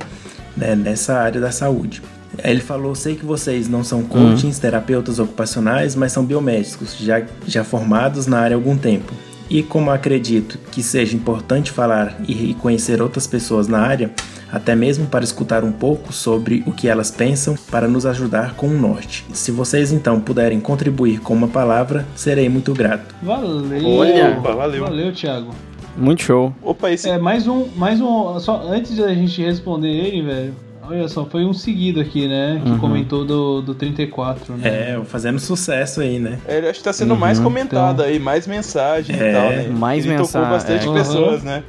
né, 0.57 0.75
nessa 0.75 1.15
área 1.15 1.39
da 1.39 1.51
saúde. 1.51 2.01
Ele 2.43 2.59
falou: 2.59 2.95
sei 2.95 3.15
que 3.15 3.25
vocês 3.25 3.67
não 3.67 3.83
são 3.83 4.03
coachings, 4.03 4.55
uhum. 4.55 4.62
terapeutas 4.62 5.19
ocupacionais, 5.19 5.95
mas 5.95 6.12
são 6.12 6.24
biomédicos, 6.24 6.95
já, 6.98 7.24
já 7.48 7.63
formados 7.63 8.27
na 8.27 8.39
área 8.39 8.55
há 8.55 8.59
algum 8.59 8.77
tempo. 8.77 9.13
E 9.50 9.63
como 9.63 9.89
acredito 9.89 10.60
que 10.72 10.84
seja 10.84 11.15
importante 11.15 11.72
falar 11.72 12.22
e 12.27 12.53
conhecer 12.56 13.01
outras 13.01 13.25
pessoas 13.25 13.68
na 13.68 13.79
área, 13.79 14.12
até 14.51 14.75
mesmo 14.75 15.08
para 15.08 15.24
escutar 15.24 15.63
um 15.63 15.72
pouco 15.72 16.13
sobre 16.13 16.63
o 16.65 16.72
que 16.72 16.88
elas 16.88 17.10
pensam 17.10 17.56
para 17.72 17.88
nos 17.88 18.06
ajudar 18.06 18.53
com 18.56 18.68
o 18.68 18.77
norte. 18.77 19.25
Se 19.34 19.51
vocês 19.51 19.91
então 19.91 20.20
puderem 20.20 20.60
contribuir 20.60 21.20
com 21.20 21.34
uma 21.34 21.48
palavra, 21.48 22.06
serei 22.15 22.50
muito 22.50 22.74
grato. 22.74 23.15
Valeu! 23.24 23.98
Olha, 23.98 24.38
Opa, 24.38 24.53
valeu! 24.53 24.84
Valeu, 24.84 25.13
Thiago. 25.13 25.51
Muito 25.98 26.24
show. 26.24 26.53
Opa, 26.62 26.91
esse... 26.91 27.10
É, 27.10 27.18
mais 27.18 27.48
um, 27.48 27.68
mais 27.75 28.00
um, 28.00 28.39
só 28.39 28.62
antes 28.70 28.96
da 28.98 29.13
gente 29.13 29.41
responder 29.41 29.89
ele, 29.89 30.22
velho, 30.22 30.53
Olha 30.81 31.07
só, 31.07 31.25
foi 31.25 31.45
um 31.45 31.53
seguido 31.53 32.00
aqui, 32.00 32.27
né? 32.27 32.62
Que 32.63 32.71
uhum. 32.71 32.79
comentou 32.79 33.24
do, 33.25 33.62
do 33.62 33.75
34, 33.75 34.55
né? 34.55 34.67
É, 34.67 35.01
fazendo 35.05 35.39
sucesso 35.39 36.01
aí, 36.01 36.19
né? 36.19 36.39
É, 36.48 36.57
ele 36.57 36.67
acho 36.67 36.79
que 36.79 36.86
tá 36.86 36.93
sendo 36.93 37.13
uhum. 37.13 37.19
mais 37.19 37.39
comentado 37.39 38.01
então... 38.01 38.05
aí, 38.05 38.19
mais 38.19 38.48
mensagem 38.48 39.15
é, 39.15 39.29
e 39.29 39.33
tal, 39.33 39.50
né? 39.50 39.67
Mais 39.67 40.05
ele 40.05 40.15
mensagem. 40.15 40.41
tocou 40.41 40.50
bastante 40.50 40.88
é. 40.88 40.93
pessoas, 40.93 41.39
uhum. 41.41 41.45
né? 41.45 41.63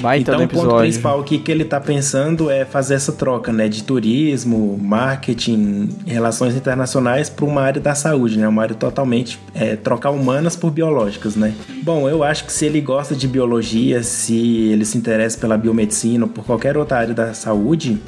Baita 0.00 0.32
então, 0.32 0.44
o 0.44 0.48
ponto 0.48 0.76
principal 0.78 1.20
aqui 1.20 1.38
que 1.38 1.50
ele 1.50 1.62
está 1.62 1.80
pensando 1.80 2.50
é 2.50 2.64
fazer 2.64 2.94
essa 2.94 3.12
troca, 3.12 3.52
né, 3.52 3.68
de 3.68 3.82
turismo, 3.84 4.78
marketing, 4.82 5.88
relações 6.06 6.56
internacionais 6.56 7.30
para 7.30 7.44
uma 7.44 7.62
área 7.62 7.80
da 7.80 7.94
saúde, 7.94 8.38
né, 8.38 8.48
uma 8.48 8.62
área 8.62 8.74
totalmente 8.74 9.38
é, 9.54 9.76
trocar 9.76 10.10
humanas 10.10 10.56
por 10.56 10.70
biológicas, 10.70 11.36
né. 11.36 11.54
Bom, 11.82 12.08
eu 12.08 12.24
acho 12.24 12.44
que 12.44 12.52
se 12.52 12.66
ele 12.66 12.80
gosta 12.80 13.14
de 13.14 13.28
biologia, 13.28 14.02
se 14.02 14.68
ele 14.70 14.84
se 14.84 14.98
interessa 14.98 15.38
pela 15.38 15.56
biomedicina 15.56 16.24
ou 16.24 16.30
por 16.30 16.44
qualquer 16.44 16.76
outra 16.76 16.98
área 16.98 17.14
da 17.14 17.32
saúde, 17.32 17.98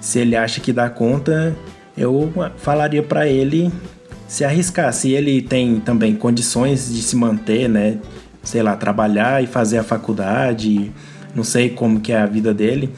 se 0.00 0.18
ele 0.18 0.34
acha 0.34 0.60
que 0.60 0.72
dá 0.72 0.88
conta, 0.88 1.54
eu 1.96 2.32
falaria 2.56 3.02
para 3.02 3.28
ele 3.28 3.70
se 4.26 4.44
arriscar. 4.44 4.92
Se 4.92 5.12
ele 5.12 5.42
tem 5.42 5.80
também 5.80 6.14
condições 6.14 6.92
de 6.92 7.02
se 7.02 7.16
manter, 7.16 7.68
né? 7.68 7.98
Sei 8.42 8.62
lá, 8.62 8.74
trabalhar 8.76 9.42
e 9.42 9.46
fazer 9.46 9.78
a 9.78 9.84
faculdade, 9.84 10.90
não 11.34 11.44
sei 11.44 11.68
como 11.68 12.00
que 12.00 12.12
é 12.12 12.18
a 12.18 12.26
vida 12.26 12.54
dele, 12.54 12.90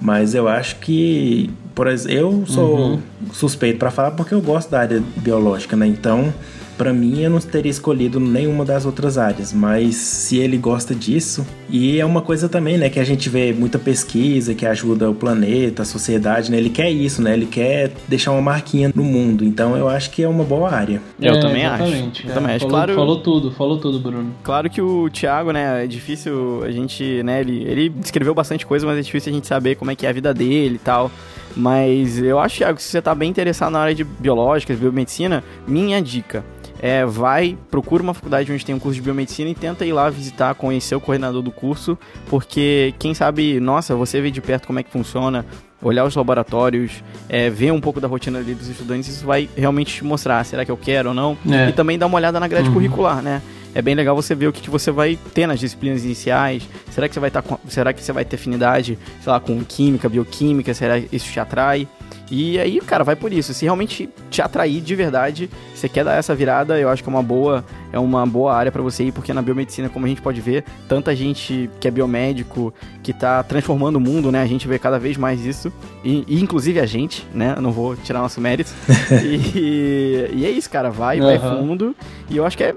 mas 0.00 0.34
eu 0.34 0.48
acho 0.48 0.76
que, 0.76 1.50
por 1.74 1.86
exemplo, 1.86 2.16
eu 2.16 2.46
sou 2.46 2.76
uhum. 2.78 3.00
suspeito 3.32 3.78
para 3.78 3.90
falar 3.90 4.12
porque 4.12 4.32
eu 4.32 4.40
gosto 4.40 4.70
da 4.70 4.80
área 4.80 5.02
biológica, 5.16 5.76
né? 5.76 5.86
Então, 5.86 6.32
para 6.76 6.92
mim, 6.92 7.22
eu 7.22 7.30
não 7.30 7.38
teria 7.38 7.70
escolhido 7.70 8.20
nenhuma 8.20 8.64
das 8.64 8.84
outras 8.84 9.18
áreas, 9.18 9.52
mas 9.52 9.96
se 9.96 10.38
ele 10.38 10.56
gosta 10.56 10.94
disso, 10.94 11.46
e 11.68 11.98
é 11.98 12.04
uma 12.04 12.20
coisa 12.20 12.48
também, 12.48 12.78
né, 12.78 12.88
que 12.88 13.00
a 13.00 13.04
gente 13.04 13.28
vê 13.28 13.52
muita 13.52 13.78
pesquisa 13.78 14.54
que 14.54 14.66
ajuda 14.66 15.10
o 15.10 15.14
planeta, 15.14 15.82
a 15.82 15.84
sociedade, 15.84 16.50
né? 16.50 16.58
Ele 16.58 16.70
quer 16.70 16.90
isso, 16.90 17.22
né? 17.22 17.32
Ele 17.32 17.46
quer 17.46 17.92
deixar 18.06 18.32
uma 18.32 18.42
marquinha 18.42 18.92
no 18.94 19.02
mundo. 19.02 19.44
Então, 19.44 19.76
eu 19.76 19.88
acho 19.88 20.10
que 20.10 20.22
é 20.22 20.28
uma 20.28 20.44
boa 20.44 20.70
área. 20.70 21.00
Eu 21.20 21.34
é, 21.34 21.40
também 21.40 21.64
acho. 21.64 21.82
Eu 21.82 22.30
é, 22.30 22.34
também 22.34 22.54
acho. 22.54 22.60
Falou, 22.60 22.70
claro, 22.70 22.94
falou 22.94 23.16
tudo, 23.20 23.50
falou 23.52 23.78
tudo, 23.78 23.98
Bruno. 23.98 24.32
Claro 24.42 24.70
que 24.70 24.80
o 24.80 25.08
Thiago, 25.10 25.50
né, 25.52 25.84
é 25.84 25.86
difícil 25.86 26.62
a 26.64 26.70
gente, 26.70 27.22
né, 27.22 27.40
ele, 27.40 27.64
ele 27.64 27.88
descreveu 27.88 28.34
bastante 28.34 28.66
coisa, 28.66 28.86
mas 28.86 28.98
é 28.98 29.02
difícil 29.02 29.32
a 29.32 29.34
gente 29.34 29.46
saber 29.46 29.74
como 29.76 29.90
é 29.90 29.96
que 29.96 30.06
é 30.06 30.08
a 30.08 30.12
vida 30.12 30.32
dele 30.32 30.76
e 30.76 30.78
tal. 30.78 31.10
Mas 31.56 32.18
eu 32.22 32.38
acho, 32.38 32.58
Thiago, 32.58 32.76
que 32.76 32.82
se 32.82 32.90
você 32.90 33.00
tá 33.00 33.14
bem 33.14 33.30
interessado 33.30 33.72
na 33.72 33.78
área 33.78 33.94
de 33.94 34.04
biológicas, 34.04 34.78
biomedicina, 34.78 35.42
minha 35.66 36.02
dica 36.02 36.44
é, 36.80 37.04
vai, 37.04 37.56
procura 37.70 38.02
uma 38.02 38.14
faculdade 38.14 38.52
onde 38.52 38.64
tem 38.64 38.74
um 38.74 38.78
curso 38.78 38.96
de 38.96 39.02
biomedicina 39.02 39.50
e 39.50 39.54
tenta 39.54 39.84
ir 39.84 39.92
lá 39.92 40.10
visitar, 40.10 40.54
conhecer 40.54 40.94
o 40.94 41.00
coordenador 41.00 41.42
do 41.42 41.50
curso, 41.50 41.98
porque 42.28 42.94
quem 42.98 43.14
sabe, 43.14 43.58
nossa, 43.60 43.94
você 43.94 44.20
vê 44.20 44.30
de 44.30 44.40
perto 44.40 44.66
como 44.66 44.78
é 44.78 44.82
que 44.82 44.90
funciona, 44.90 45.44
olhar 45.82 46.04
os 46.04 46.14
laboratórios, 46.14 47.02
é, 47.28 47.50
ver 47.50 47.72
um 47.72 47.80
pouco 47.80 48.00
da 48.00 48.08
rotina 48.08 48.38
ali 48.38 48.54
dos 48.54 48.68
estudantes, 48.68 49.08
isso 49.08 49.26
vai 49.26 49.48
realmente 49.56 49.94
te 49.94 50.04
mostrar, 50.04 50.44
será 50.44 50.64
que 50.64 50.70
eu 50.70 50.76
quero 50.76 51.10
ou 51.10 51.14
não? 51.14 51.36
É. 51.48 51.68
E 51.68 51.72
também 51.72 51.98
dar 51.98 52.06
uma 52.06 52.16
olhada 52.16 52.40
na 52.40 52.48
grade 52.48 52.68
uhum. 52.68 52.74
curricular, 52.74 53.22
né? 53.22 53.42
É 53.74 53.82
bem 53.82 53.94
legal 53.94 54.16
você 54.16 54.34
ver 54.34 54.46
o 54.46 54.52
que, 54.54 54.62
que 54.62 54.70
você 54.70 54.90
vai 54.90 55.18
ter 55.34 55.46
nas 55.46 55.60
disciplinas 55.60 56.02
iniciais. 56.02 56.66
Será 56.90 57.06
que 57.06 57.12
você 57.12 57.20
vai 57.20 57.28
estar 57.28 57.42
tá 57.42 57.58
será 57.68 57.92
que 57.92 58.02
você 58.02 58.10
vai 58.10 58.24
ter 58.24 58.36
afinidade, 58.36 58.98
sei 59.20 59.30
lá, 59.30 59.38
com 59.38 59.62
química, 59.62 60.08
bioquímica, 60.08 60.72
será 60.72 60.98
que 60.98 61.14
isso 61.14 61.30
te 61.30 61.38
atrai? 61.38 61.86
E 62.30 62.58
aí, 62.58 62.80
cara, 62.80 63.04
vai 63.04 63.14
por 63.14 63.32
isso. 63.32 63.54
Se 63.54 63.64
realmente 63.64 64.08
te 64.30 64.42
atrair 64.42 64.80
de 64.80 64.94
verdade, 64.94 65.48
você 65.74 65.88
quer 65.88 66.04
dar 66.04 66.14
essa 66.14 66.34
virada, 66.34 66.78
eu 66.78 66.88
acho 66.88 67.02
que 67.02 67.08
é 67.08 67.12
uma 67.12 67.22
boa, 67.22 67.64
é 67.92 67.98
uma 67.98 68.26
boa 68.26 68.54
área 68.54 68.72
para 68.72 68.82
você 68.82 69.04
ir, 69.04 69.12
porque 69.12 69.32
na 69.32 69.40
biomedicina, 69.40 69.88
como 69.88 70.06
a 70.06 70.08
gente 70.08 70.20
pode 70.20 70.40
ver, 70.40 70.64
tanta 70.88 71.14
gente 71.14 71.70
que 71.80 71.86
é 71.86 71.90
biomédico, 71.90 72.74
que 73.02 73.12
tá 73.12 73.42
transformando 73.42 73.96
o 73.96 74.00
mundo, 74.00 74.32
né? 74.32 74.42
A 74.42 74.46
gente 74.46 74.66
vê 74.66 74.78
cada 74.78 74.98
vez 74.98 75.16
mais 75.16 75.44
isso. 75.44 75.72
E, 76.04 76.24
e 76.26 76.42
inclusive 76.42 76.80
a 76.80 76.86
gente, 76.86 77.26
né? 77.32 77.54
Eu 77.56 77.62
não 77.62 77.70
vou 77.70 77.94
tirar 77.96 78.20
nosso 78.20 78.40
mérito. 78.40 78.72
e, 79.22 80.30
e, 80.34 80.44
é 80.44 80.50
isso, 80.50 80.68
cara. 80.68 80.90
Vai, 80.90 81.20
uhum. 81.20 81.26
vai 81.26 81.38
fundo. 81.38 81.94
E 82.28 82.36
eu 82.36 82.44
acho 82.44 82.56
que 82.56 82.64
é. 82.64 82.74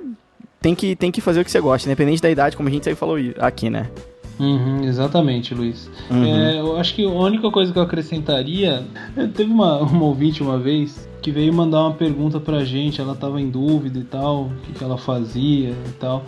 Tem 0.61 0.75
que, 0.75 0.93
tem 0.93 1.09
que 1.09 1.21
fazer 1.21 1.39
o 1.39 1.45
que 1.45 1.49
você 1.49 1.61
gosta, 1.61 1.87
independente 1.87 2.21
da 2.21 2.29
idade, 2.29 2.57
como 2.57 2.67
a 2.67 2.71
gente 2.71 2.83
sempre 2.83 2.99
falou 2.99 3.15
aqui, 3.39 3.69
né? 3.69 3.89
Uhum, 4.39 4.85
exatamente, 4.85 5.53
Luiz. 5.53 5.89
Uhum. 6.09 6.23
É, 6.23 6.59
eu 6.59 6.77
acho 6.77 6.95
que 6.95 7.03
a 7.03 7.09
única 7.09 7.51
coisa 7.51 7.73
que 7.73 7.77
eu 7.77 7.83
acrescentaria. 7.83 8.85
Teve 9.35 9.51
uma, 9.51 9.79
uma 9.79 10.05
ouvinte 10.05 10.41
uma 10.41 10.57
vez 10.57 11.07
que 11.21 11.31
veio 11.31 11.53
mandar 11.53 11.81
uma 11.81 11.93
pergunta 11.93 12.39
pra 12.39 12.63
gente, 12.63 13.01
ela 13.01 13.13
tava 13.13 13.41
em 13.41 13.49
dúvida 13.49 13.99
e 13.99 14.03
tal, 14.03 14.43
o 14.43 14.51
que, 14.63 14.73
que 14.73 14.83
ela 14.83 14.97
fazia 14.97 15.71
e 15.71 15.91
tal. 15.99 16.23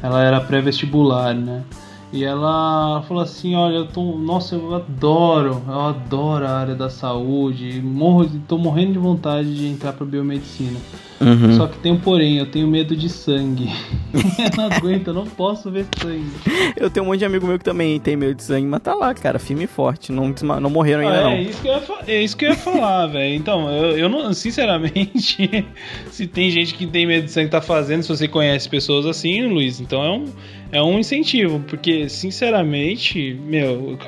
Ela 0.00 0.22
era 0.22 0.40
pré-vestibular, 0.40 1.34
né? 1.34 1.64
E 2.12 2.24
ela 2.24 3.02
falou 3.06 3.22
assim, 3.22 3.54
olha, 3.54 3.76
eu 3.76 3.86
tô, 3.86 4.02
nossa, 4.16 4.54
eu 4.54 4.74
adoro, 4.74 5.62
eu 5.66 5.80
adoro 5.80 6.46
a 6.46 6.50
área 6.50 6.74
da 6.74 6.88
saúde, 6.88 7.82
morro, 7.82 8.26
tô 8.46 8.56
morrendo 8.56 8.92
de 8.92 8.98
vontade 8.98 9.54
de 9.54 9.66
entrar 9.66 9.92
para 9.92 10.06
biomedicina. 10.06 10.78
Uhum. 11.20 11.56
Só 11.56 11.66
que 11.66 11.78
tem 11.78 11.92
um 11.92 11.98
porém, 11.98 12.38
eu 12.38 12.46
tenho 12.46 12.68
medo 12.68 12.96
de 12.96 13.08
sangue. 13.08 13.68
eu 14.14 14.56
não 14.56 14.64
aguento, 14.64 15.08
eu 15.08 15.14
não 15.14 15.26
posso 15.26 15.70
ver 15.70 15.86
sangue. 16.00 16.30
Eu 16.76 16.88
tenho 16.88 17.04
um 17.04 17.08
monte 17.08 17.18
de 17.18 17.24
amigo 17.24 17.46
meu 17.46 17.58
que 17.58 17.64
também 17.64 17.98
tem 17.98 18.16
medo 18.16 18.34
de 18.34 18.42
sangue, 18.42 18.66
mas 18.66 18.80
tá 18.80 18.94
lá, 18.94 19.12
cara, 19.14 19.38
firme 19.38 19.64
e 19.64 19.66
forte, 19.66 20.12
não, 20.12 20.32
não 20.60 20.70
morreram 20.70 21.02
ainda 21.02 21.20
ah, 21.20 21.24
não. 21.24 21.30
É 21.30 21.42
isso 21.42 21.60
que 21.60 21.68
eu 21.68 21.74
ia, 21.74 21.82
é 22.06 22.22
isso 22.22 22.36
que 22.36 22.44
eu 22.44 22.50
ia 22.50 22.56
falar, 22.56 23.06
velho. 23.08 23.34
Então, 23.34 23.70
eu, 23.70 23.98
eu 23.98 24.08
não, 24.08 24.32
sinceramente, 24.32 25.66
se 26.10 26.26
tem 26.26 26.50
gente 26.50 26.74
que 26.74 26.86
tem 26.86 27.06
medo 27.06 27.24
de 27.24 27.32
sangue 27.32 27.50
tá 27.50 27.60
fazendo, 27.60 28.02
se 28.02 28.08
você 28.08 28.28
conhece 28.28 28.68
pessoas 28.68 29.04
assim, 29.04 29.46
Luiz, 29.46 29.80
então 29.80 30.02
é 30.02 30.10
um 30.10 30.24
é 30.70 30.82
um 30.82 30.98
incentivo, 30.98 31.60
porque 31.66 32.08
sinceramente, 32.08 33.38
meu, 33.46 33.98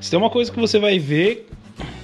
se 0.00 0.10
tem 0.10 0.18
uma 0.18 0.30
coisa 0.30 0.50
que 0.50 0.60
você 0.60 0.78
vai 0.78 0.98
ver 0.98 1.48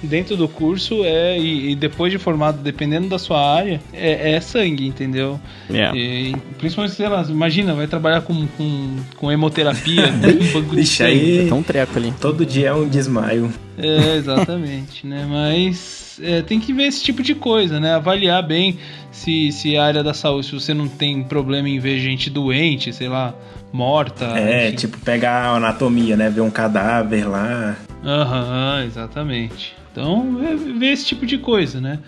dentro 0.01 0.35
do 0.35 0.47
curso 0.47 1.03
é 1.03 1.37
e, 1.39 1.71
e 1.71 1.75
depois 1.75 2.11
de 2.11 2.17
formado, 2.17 2.61
dependendo 2.61 3.07
da 3.07 3.19
sua 3.19 3.55
área, 3.55 3.81
é, 3.93 4.33
é 4.33 4.41
sangue, 4.41 4.87
entendeu? 4.87 5.39
Yeah. 5.69 5.97
E, 5.97 6.35
principalmente, 6.57 6.95
sei 6.95 7.07
lá, 7.07 7.25
imagina, 7.29 7.73
vai 7.73 7.87
trabalhar 7.87 8.21
com, 8.21 8.47
com, 8.47 8.97
com 9.15 9.31
hemoterapia, 9.31 10.07
banco 10.53 10.75
de 10.75 11.03
aí, 11.03 11.45
é 11.45 11.47
tão 11.47 11.63
treco 11.63 11.97
ali. 11.97 12.13
Todo 12.19 12.45
dia 12.45 12.69
é 12.69 12.73
um 12.73 12.87
desmaio. 12.87 13.51
É, 13.77 14.15
exatamente, 14.17 15.07
né? 15.07 15.25
Mas 15.29 16.19
é, 16.21 16.41
tem 16.41 16.59
que 16.59 16.73
ver 16.73 16.83
esse 16.83 17.03
tipo 17.03 17.23
de 17.23 17.33
coisa, 17.35 17.79
né? 17.79 17.93
Avaliar 17.93 18.45
bem 18.45 18.77
se, 19.11 19.51
se 19.51 19.77
a 19.77 19.85
área 19.85 20.03
da 20.03 20.13
saúde, 20.13 20.47
se 20.47 20.53
você 20.53 20.73
não 20.73 20.87
tem 20.87 21.23
problema 21.23 21.69
em 21.69 21.79
ver 21.79 21.99
gente 21.99 22.29
doente, 22.29 22.93
sei 22.93 23.07
lá, 23.07 23.33
morta. 23.71 24.25
É, 24.37 24.67
enfim. 24.67 24.75
tipo, 24.77 24.97
pegar 24.99 25.45
a 25.45 25.55
anatomia, 25.55 26.15
né? 26.15 26.29
Ver 26.29 26.41
um 26.41 26.51
cadáver 26.51 27.29
lá. 27.29 27.75
Aham, 28.03 28.83
exatamente. 28.85 29.75
Então, 29.91 30.37
ver 30.79 30.91
esse 30.91 31.05
tipo 31.05 31.25
de 31.25 31.37
coisa, 31.37 31.81
né? 31.81 31.99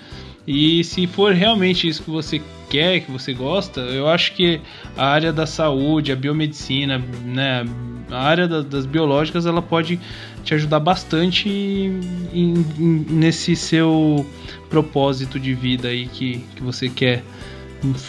E 0.47 0.83
se 0.83 1.07
for 1.07 1.33
realmente 1.33 1.87
isso 1.87 2.03
que 2.03 2.09
você 2.09 2.41
quer, 2.69 3.01
que 3.01 3.11
você 3.11 3.33
gosta, 3.33 3.79
eu 3.81 4.09
acho 4.09 4.33
que 4.33 4.59
a 4.97 5.05
área 5.05 5.31
da 5.31 5.45
saúde, 5.45 6.11
a 6.11 6.15
biomedicina, 6.15 7.01
né, 7.23 7.65
a 8.09 8.21
área 8.21 8.47
da, 8.47 8.61
das 8.61 8.85
biológicas, 8.85 9.45
ela 9.45 9.61
pode 9.61 9.99
te 10.43 10.53
ajudar 10.53 10.79
bastante 10.79 11.47
em, 11.47 12.01
em, 12.33 13.05
nesse 13.09 13.55
seu 13.55 14.25
propósito 14.69 15.39
de 15.39 15.53
vida 15.53 15.89
aí 15.89 16.07
que, 16.07 16.43
que 16.55 16.63
você 16.63 16.89
quer 16.89 17.23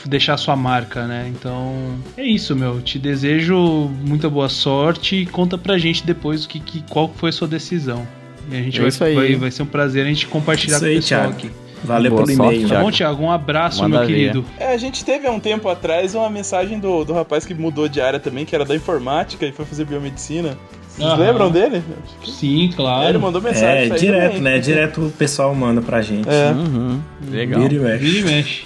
deixar 0.06 0.36
sua 0.36 0.54
marca, 0.56 1.06
né? 1.06 1.30
Então 1.34 1.74
é 2.16 2.24
isso, 2.24 2.54
meu. 2.54 2.80
Te 2.80 2.98
desejo 2.98 3.56
muita 4.04 4.28
boa 4.30 4.48
sorte 4.48 5.16
e 5.16 5.26
conta 5.26 5.56
pra 5.58 5.76
gente 5.78 6.04
depois 6.06 6.44
o 6.44 6.48
que, 6.48 6.60
que 6.60 6.82
qual 6.88 7.12
foi 7.16 7.30
a 7.30 7.32
sua 7.32 7.48
decisão. 7.48 8.06
E 8.50 8.56
a 8.56 8.62
gente 8.62 8.76
É 8.78 8.80
vai, 8.80 8.88
isso 8.88 9.04
aí. 9.04 9.14
vai, 9.14 9.34
vai 9.36 9.50
ser 9.50 9.62
um 9.62 9.66
prazer 9.66 10.04
a 10.04 10.08
gente 10.08 10.26
compartilhar 10.26 10.76
Isso 10.76 10.84
com 10.86 10.90
o 10.92 10.94
pessoal 10.96 11.20
Thiago. 11.22 11.34
aqui. 11.34 11.50
Valeu 11.84 12.10
Boa 12.12 12.24
pelo 12.24 12.32
e-mail. 12.48 12.68
Tá 12.68 12.80
bom, 12.80 12.90
Thiago? 12.90 13.22
Um 13.22 13.30
abraço, 13.30 13.82
Manda 13.82 13.98
meu 13.98 14.06
querido. 14.06 14.44
É, 14.58 14.72
a 14.72 14.76
gente 14.78 15.04
teve 15.04 15.26
há 15.26 15.30
um 15.30 15.38
tempo 15.40 15.68
atrás 15.68 16.14
uma 16.14 16.30
mensagem 16.30 16.78
do, 16.78 17.04
do 17.04 17.12
rapaz 17.12 17.44
que 17.44 17.52
mudou 17.52 17.88
de 17.88 18.00
área 18.00 18.18
também, 18.18 18.46
que 18.46 18.54
era 18.54 18.64
da 18.64 18.74
informática 18.74 19.44
e 19.44 19.52
foi 19.52 19.66
fazer 19.66 19.84
biomedicina. 19.84 20.56
Vocês 20.88 21.06
Aham. 21.08 21.16
lembram 21.26 21.50
dele? 21.50 21.82
Sim, 22.24 22.70
É, 22.72 22.76
claro. 22.76 23.08
ele 23.10 23.18
mandou 23.18 23.42
mensagem. 23.42 23.90
É, 23.92 23.96
direto, 23.96 24.26
também. 24.28 24.42
né? 24.42 24.58
Direto 24.60 25.06
o 25.06 25.10
pessoal 25.10 25.54
manda 25.54 25.82
pra 25.82 26.00
gente. 26.00 26.28
É. 26.28 26.52
Uhum, 26.52 27.00
legal. 27.30 27.60
Vira 27.62 27.74
e 27.74 27.78
mexe. 27.78 28.04
Vira 28.04 28.18
e 28.18 28.22
mexe. 28.34 28.62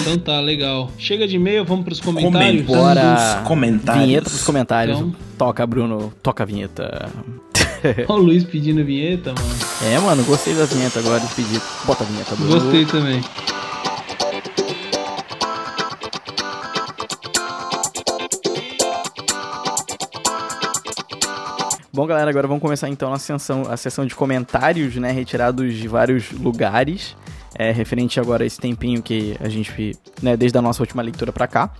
Então 0.00 0.18
tá, 0.18 0.40
legal. 0.40 0.90
Chega 0.98 1.26
de 1.26 1.36
e-mail, 1.36 1.64
vamos 1.64 1.84
pros 1.84 2.00
comentários. 2.00 2.64
Bora. 2.64 3.42
Comentários. 3.46 4.04
Vinheta 4.04 4.30
pros 4.30 4.44
comentários. 4.44 4.98
Então. 4.98 5.14
Toca, 5.36 5.66
Bruno. 5.66 6.12
Toca 6.22 6.42
a 6.42 6.46
vinheta. 6.46 7.08
Olha 8.08 8.20
o 8.20 8.24
Luiz 8.24 8.44
pedindo 8.44 8.84
vinheta, 8.84 9.32
mano. 9.32 9.94
É, 9.94 9.98
mano, 10.00 10.24
gostei 10.24 10.54
da 10.54 10.64
vinheta 10.64 10.98
agora 10.98 11.20
de 11.20 11.34
pedir. 11.34 11.60
Bota 11.84 12.04
a 12.04 12.06
vinheta, 12.06 12.34
Bruno. 12.34 12.60
Gostei 12.60 12.84
também. 12.84 13.22
Bom, 21.98 22.06
galera, 22.06 22.30
agora 22.30 22.46
vamos 22.46 22.62
começar 22.62 22.88
então 22.88 23.12
a 23.12 23.18
sessão, 23.18 23.62
a 23.68 23.76
sessão 23.76 24.06
de 24.06 24.14
comentários, 24.14 24.94
né, 24.94 25.10
retirados 25.10 25.74
de 25.74 25.88
vários 25.88 26.30
lugares, 26.30 27.16
é, 27.58 27.72
referente 27.72 28.20
agora 28.20 28.44
a 28.44 28.46
esse 28.46 28.58
tempinho 28.58 29.02
que 29.02 29.36
a 29.40 29.48
gente, 29.48 29.98
né, 30.22 30.36
desde 30.36 30.56
a 30.56 30.62
nossa 30.62 30.82
última 30.82 31.02
leitura 31.02 31.32
pra 31.32 31.48
cá. 31.48 31.70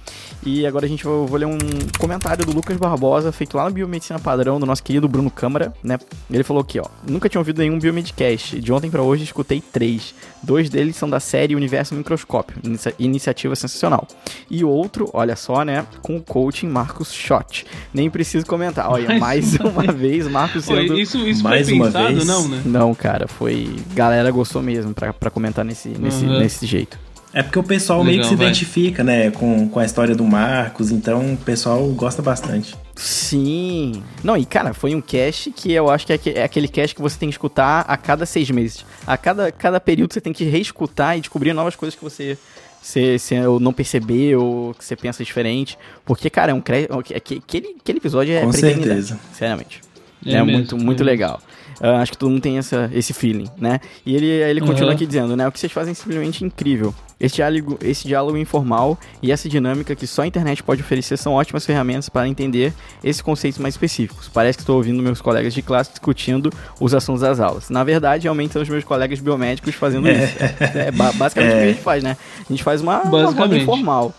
E 0.44 0.66
agora 0.66 0.84
a 0.84 0.88
gente 0.88 1.04
vai, 1.04 1.12
vou 1.12 1.36
ler 1.36 1.46
um 1.46 1.58
comentário 1.98 2.44
do 2.44 2.52
Lucas 2.52 2.76
Barbosa, 2.76 3.30
feito 3.30 3.56
lá 3.56 3.64
no 3.66 3.70
Biomedicina 3.70 4.18
Padrão, 4.18 4.58
do 4.58 4.66
nosso 4.66 4.82
querido 4.82 5.08
Bruno 5.08 5.30
Câmara, 5.30 5.72
né? 5.82 5.98
Ele 6.28 6.42
falou 6.42 6.62
aqui, 6.62 6.80
ó, 6.80 6.86
nunca 7.08 7.28
tinha 7.28 7.40
ouvido 7.40 7.58
nenhum 7.58 7.78
Biomedcast, 7.78 8.60
de 8.60 8.72
ontem 8.72 8.90
pra 8.90 9.02
hoje 9.02 9.22
escutei 9.22 9.60
três. 9.60 10.14
Dois 10.42 10.68
deles 10.70 10.96
são 10.96 11.08
da 11.10 11.20
série 11.20 11.54
Universo 11.56 11.94
Microscópio, 11.94 12.56
inicia- 12.64 12.94
iniciativa 12.98 13.54
sensacional. 13.56 14.06
E 14.50 14.64
outro, 14.64 15.10
olha 15.12 15.34
só, 15.36 15.64
né, 15.64 15.84
com 16.02 16.16
o 16.16 16.22
coaching 16.22 16.68
Marcos 16.68 17.12
Schott. 17.12 17.66
Nem 17.92 18.08
preciso 18.08 18.46
comentar. 18.46 18.90
Olha, 18.90 19.18
Mais 19.18 19.38
mais 19.38 19.54
uma 19.60 19.68
uma 19.84 19.92
vez, 19.92 20.26
Marcos 20.28 20.64
sendo... 20.64 20.98
isso 20.98 21.18
isso 21.28 21.42
mais 21.44 21.68
foi 21.68 21.74
uma 21.76 21.84
pensado, 21.86 22.14
vez. 22.14 22.26
não, 22.26 22.48
né? 22.48 22.62
Não, 22.64 22.94
cara, 22.94 23.28
foi. 23.28 23.74
Galera 23.94 24.30
gostou 24.30 24.62
mesmo 24.62 24.92
pra, 24.94 25.12
pra 25.12 25.30
comentar 25.30 25.64
nesse, 25.64 25.88
nesse, 25.90 26.24
Uhum. 26.24 26.38
nesse 26.38 26.66
jeito. 26.66 26.98
É 27.32 27.42
porque 27.42 27.58
o 27.58 27.62
pessoal 27.62 28.02
meio 28.02 28.16
que 28.16 28.22
Legal, 28.22 28.30
se 28.30 28.36
vai. 28.36 28.46
identifica, 28.46 29.04
né, 29.04 29.30
com, 29.30 29.68
com 29.68 29.78
a 29.78 29.84
história 29.84 30.14
do 30.14 30.24
Marcos, 30.24 30.90
então 30.90 31.34
o 31.34 31.36
pessoal 31.36 31.86
gosta 31.88 32.22
bastante. 32.22 32.74
Sim. 32.96 34.02
Não, 34.24 34.36
e 34.36 34.44
cara, 34.44 34.72
foi 34.72 34.94
um 34.94 35.00
cast 35.00 35.50
que 35.52 35.72
eu 35.72 35.90
acho 35.90 36.06
que 36.06 36.12
é, 36.12 36.38
é 36.38 36.42
aquele 36.42 36.66
cast 36.66 36.96
que 36.96 37.02
você 37.02 37.18
tem 37.18 37.28
que 37.28 37.34
escutar 37.34 37.84
a 37.86 37.96
cada 37.96 38.24
seis 38.24 38.50
meses. 38.50 38.84
A 39.06 39.16
cada, 39.16 39.52
cada 39.52 39.78
período 39.78 40.14
você 40.14 40.20
tem 40.20 40.32
que 40.32 40.44
reescutar 40.44 41.16
e 41.16 41.20
descobrir 41.20 41.52
novas 41.52 41.76
coisas 41.76 41.94
que 41.94 42.02
você. 42.02 42.36
Você, 42.80 43.18
você 43.18 43.46
ou 43.46 43.60
não 43.60 43.72
percebeu, 43.72 44.42
ou 44.42 44.74
que 44.74 44.84
você 44.84 44.96
pensa 44.96 45.22
diferente. 45.22 45.76
Porque, 46.04 46.30
cara, 46.30 46.52
é 46.52 46.54
um 46.54 46.60
cre... 46.60 46.88
aquele, 47.14 47.76
aquele 47.80 47.98
episódio 47.98 48.32
é 48.32 48.40
Com 48.40 48.52
certeza. 48.52 49.18
Sinceramente. 49.32 49.80
É 50.24 50.30
É, 50.30 50.42
mesmo, 50.42 50.52
muito, 50.52 50.76
muito 50.76 51.02
é 51.02 51.06
legal. 51.06 51.40
Ah, 51.80 52.00
acho 52.02 52.12
que 52.12 52.18
todo 52.18 52.30
mundo 52.30 52.40
tem 52.42 52.58
essa, 52.58 52.90
esse 52.92 53.12
feeling, 53.12 53.46
né? 53.56 53.80
E 54.04 54.14
ele, 54.16 54.26
ele 54.26 54.60
continua 54.60 54.88
Uhum. 54.90 54.94
aqui 54.94 55.06
dizendo, 55.06 55.36
né? 55.36 55.46
O 55.46 55.52
que 55.52 55.60
vocês 55.60 55.70
fazem 55.72 55.92
é 55.92 55.94
simplesmente 55.94 56.44
incrível. 56.44 56.92
Esse 57.20 57.36
diálogo, 57.36 57.78
esse 57.82 58.06
diálogo 58.06 58.36
informal 58.38 58.96
e 59.20 59.32
essa 59.32 59.48
dinâmica 59.48 59.94
que 59.96 60.06
só 60.06 60.22
a 60.22 60.26
internet 60.26 60.62
pode 60.62 60.82
oferecer 60.82 61.16
são 61.16 61.32
ótimas 61.34 61.66
ferramentas 61.66 62.08
para 62.08 62.28
entender 62.28 62.72
esses 63.02 63.20
conceitos 63.20 63.58
mais 63.60 63.74
específicos. 63.74 64.28
Parece 64.32 64.56
que 64.58 64.62
estou 64.62 64.76
ouvindo 64.76 65.02
meus 65.02 65.20
colegas 65.20 65.52
de 65.52 65.60
classe 65.60 65.90
discutindo 65.90 66.52
os 66.80 66.94
assuntos 66.94 67.22
das 67.22 67.40
aulas. 67.40 67.70
Na 67.70 67.82
verdade, 67.82 68.24
realmente 68.24 68.52
são 68.52 68.62
os 68.62 68.68
meus 68.68 68.84
colegas 68.84 69.18
biomédicos 69.18 69.74
fazendo 69.74 70.08
isso. 70.08 70.32
É 70.74 70.92
ba- 70.92 71.12
basicamente 71.12 71.52
o 71.52 71.56
que 71.56 71.62
a 71.62 71.66
gente 71.72 71.80
faz, 71.82 72.04
né? 72.04 72.16
A 72.48 72.52
gente 72.52 72.62
faz 72.62 72.80
uma, 72.80 73.02
uma 73.02 73.30
roda 73.32 73.56
informal. 73.56 74.14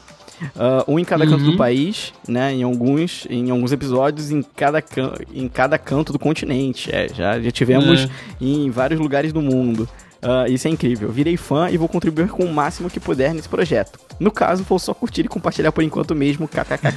Ah, 0.57 0.83
um 0.87 0.97
em 0.99 1.03
cada 1.05 1.25
canto 1.25 1.43
Uhum. 1.43 1.51
do 1.51 1.57
país, 1.57 2.13
né? 2.27 2.53
Em 2.53 2.63
alguns, 2.63 3.25
em 3.29 3.49
alguns 3.51 3.71
episódios, 3.71 4.31
em 4.31 4.41
cada, 4.55 4.81
can- 4.81 5.13
em 5.33 5.47
cada 5.47 5.77
canto 5.77 6.11
do 6.13 6.19
continente. 6.19 6.89
É, 6.93 7.07
já, 7.13 7.39
já 7.39 7.51
tivemos 7.51 8.01
É. 8.01 8.09
em 8.41 8.69
vários 8.69 8.99
lugares 8.99 9.31
do 9.33 9.41
mundo. 9.41 9.87
Ah, 10.21 10.45
isso 10.49 10.67
é 10.67 10.71
incrível. 10.71 11.09
Virei 11.09 11.37
fã 11.37 11.69
e 11.69 11.77
vou 11.77 11.87
contribuir 11.87 12.27
com 12.27 12.43
o 12.43 12.53
máximo 12.53 12.89
que 12.89 12.99
puder 12.99 13.33
nesse 13.33 13.47
projeto. 13.47 13.97
No 14.19 14.29
caso, 14.31 14.65
vou 14.67 14.77
só 14.77 14.93
curtir 14.93 15.21
e 15.21 15.27
compartilhar 15.29 15.71
por 15.71 15.81
enquanto 15.81 16.13
mesmo, 16.13 16.45
kkkk. 16.45 16.91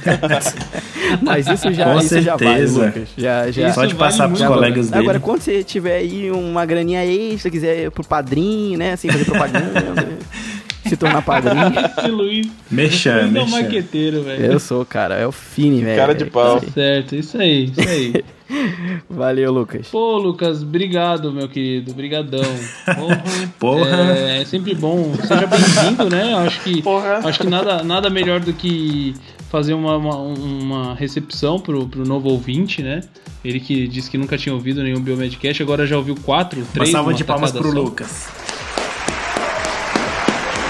Mas 1.23 1.47
isso 1.47 1.71
já, 1.71 1.85
Com 1.93 1.99
isso 1.99 2.19
já 2.21 2.35
vale, 2.35 2.49
certeza. 2.67 2.85
Lucas. 2.87 3.09
Já, 3.15 3.49
já. 3.49 3.67
Isso 3.67 3.75
Pode 3.75 3.93
vale 3.93 4.11
passar 4.11 4.27
pros 4.27 4.41
colegas 4.41 4.89
dele. 4.89 5.03
Agora, 5.03 5.19
quando 5.21 5.39
você 5.41 5.63
tiver 5.63 5.95
aí 5.97 6.29
uma 6.31 6.65
graninha 6.65 7.05
extra, 7.05 7.49
quiser 7.49 7.85
ir 7.85 7.91
pro 7.91 8.03
padrinho, 8.05 8.77
né? 8.77 8.91
Assim, 8.91 9.07
fazer 9.09 9.23
propaganda, 9.23 10.17
se 10.93 10.97
tornar 10.97 11.21
padrinho. 11.21 11.71
Esse 11.97 12.07
Luiz, 12.09 12.47
Mexan, 12.69 13.13
Luiz 13.13 13.23
é 13.23 13.27
um 13.27 13.31
mexan. 13.31 13.61
marqueteiro, 13.61 14.23
velho. 14.23 14.45
Eu 14.45 14.59
sou, 14.59 14.85
cara. 14.85 15.15
É 15.15 15.27
o 15.27 15.31
Fini, 15.31 15.81
velho. 15.81 15.97
Cara 15.97 16.13
de 16.15 16.25
pau. 16.25 16.59
Aí. 16.61 16.71
Certo, 16.71 17.15
isso 17.15 17.37
aí, 17.37 17.65
isso 17.65 17.89
aí. 17.89 18.23
Valeu, 19.09 19.51
Lucas. 19.51 19.87
Pô, 19.87 20.17
Lucas, 20.17 20.61
obrigado, 20.61 21.31
meu 21.31 21.47
querido. 21.47 21.93
Brigadão. 21.93 22.43
Porra. 22.85 23.23
Porra. 23.59 24.17
É, 24.17 24.41
é 24.41 24.45
sempre 24.45 24.75
bom. 24.75 25.13
Seja 25.15 25.47
bem-vindo, 25.47 26.09
né? 26.09 26.35
Acho 26.35 26.61
que, 26.61 26.81
Porra. 26.81 27.21
acho 27.23 27.39
que 27.39 27.47
nada, 27.47 27.83
nada 27.83 28.09
melhor 28.09 28.39
do 28.39 28.53
que 28.53 29.15
fazer 29.49 29.73
uma, 29.73 29.97
uma, 29.97 30.15
uma 30.17 30.95
recepção 30.95 31.59
pro, 31.59 31.87
pro 31.87 32.05
novo 32.07 32.29
ouvinte, 32.29 32.81
né? 32.81 33.01
Ele 33.43 33.59
que 33.59 33.87
disse 33.87 34.09
que 34.09 34.17
nunca 34.17 34.37
tinha 34.37 34.53
ouvido 34.53 34.81
nenhum 34.81 34.99
Biomedcast, 35.01 35.61
agora 35.61 35.85
já 35.85 35.97
ouviu 35.97 36.15
quatro, 36.15 36.59
Uma 36.61 36.67
três. 36.73 36.89
salva 36.89 37.09
numa 37.09 37.17
de 37.17 37.23
palmas 37.23 37.51
pro 37.51 37.63
só. 37.63 37.69
Lucas. 37.69 38.27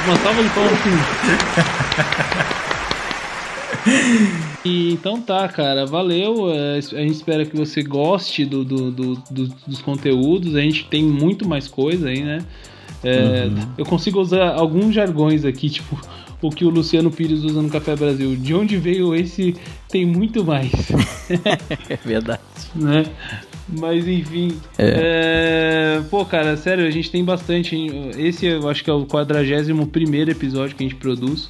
Uma 0.05 0.15
salva 0.17 0.43
de 0.43 0.49
palmas 0.49 0.79
E, 4.65 4.93
então 4.93 5.21
tá, 5.21 5.47
cara, 5.49 5.85
valeu. 5.85 6.49
é, 6.51 6.77
A 6.77 6.81
gente 6.81 7.11
espera 7.15 7.45
que 7.45 7.55
você 7.55 7.83
goste 7.83 8.45
do, 8.45 8.63
do- 8.63 8.91
do- 8.91 9.15
do- 9.29 9.53
dos 9.67 9.81
conteúdos. 9.81 10.55
A 10.55 10.61
gente 10.61 10.85
tem 10.85 11.03
muito 11.03 11.47
mais 11.47 11.67
coisa 11.67 12.07
aí, 12.09 12.21
né? 12.23 12.39
É, 13.03 13.49
Eu 13.77 13.85
consigo 13.85 14.21
usar 14.21 14.53
alguns 14.53 14.95
jargões 14.95 15.43
aqui, 15.43 15.69
tipo 15.69 15.99
o 16.41 16.49
que 16.49 16.63
o 16.65 16.69
Luciano 16.69 17.09
Pires 17.11 17.43
usa 17.43 17.61
no 17.61 17.69
Café 17.69 17.95
Brasil. 17.95 18.35
De 18.35 18.53
onde 18.53 18.77
veio 18.77 19.13
esse? 19.15 19.55
Tem 19.89 20.05
muito 20.05 20.43
mais, 20.45 20.71
É 21.89 21.97
verdade. 22.05 22.41
né? 22.75 23.03
Mas 23.69 24.07
enfim. 24.07 24.57
é, 24.77 26.01
Pô, 26.09 26.25
cara, 26.25 26.57
sério, 26.57 26.85
a 26.85 26.91
gente 26.91 27.09
tem 27.09 27.23
bastante. 27.23 27.75
hein? 27.75 28.11
Esse 28.17 28.45
eu 28.45 28.67
acho 28.69 28.83
que 28.83 28.89
é 28.89 28.93
o 28.93 29.05
41 29.05 29.85
primeiro 29.85 30.31
episódio 30.31 30.75
que 30.75 30.83
a 30.83 30.87
gente 30.87 30.99
produz. 30.99 31.49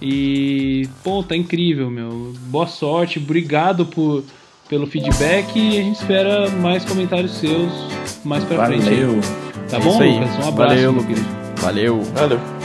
E, 0.00 0.88
pô, 1.04 1.22
tá 1.22 1.36
incrível, 1.36 1.90
meu. 1.90 2.32
Boa 2.46 2.66
sorte, 2.66 3.18
obrigado 3.18 3.84
por, 3.84 4.24
pelo 4.68 4.86
feedback 4.86 5.54
e 5.58 5.78
a 5.78 5.82
gente 5.82 5.96
espera 5.96 6.48
mais 6.48 6.84
comentários 6.84 7.32
seus 7.32 7.70
mais 8.24 8.42
pra 8.44 8.64
frente. 8.66 8.88
aí. 8.88 9.04
Valeu. 9.04 9.20
Tá 9.68 9.76
É 9.76 9.80
bom, 9.80 9.90
isso 9.90 10.02
aí. 10.02 10.12
Lucas? 10.14 10.30
Um 10.44 10.48
abraço. 10.48 10.54
Valeu, 10.74 10.92
Lucas. 10.92 11.18
Valeu. 11.60 12.00
Valeu. 12.14 12.59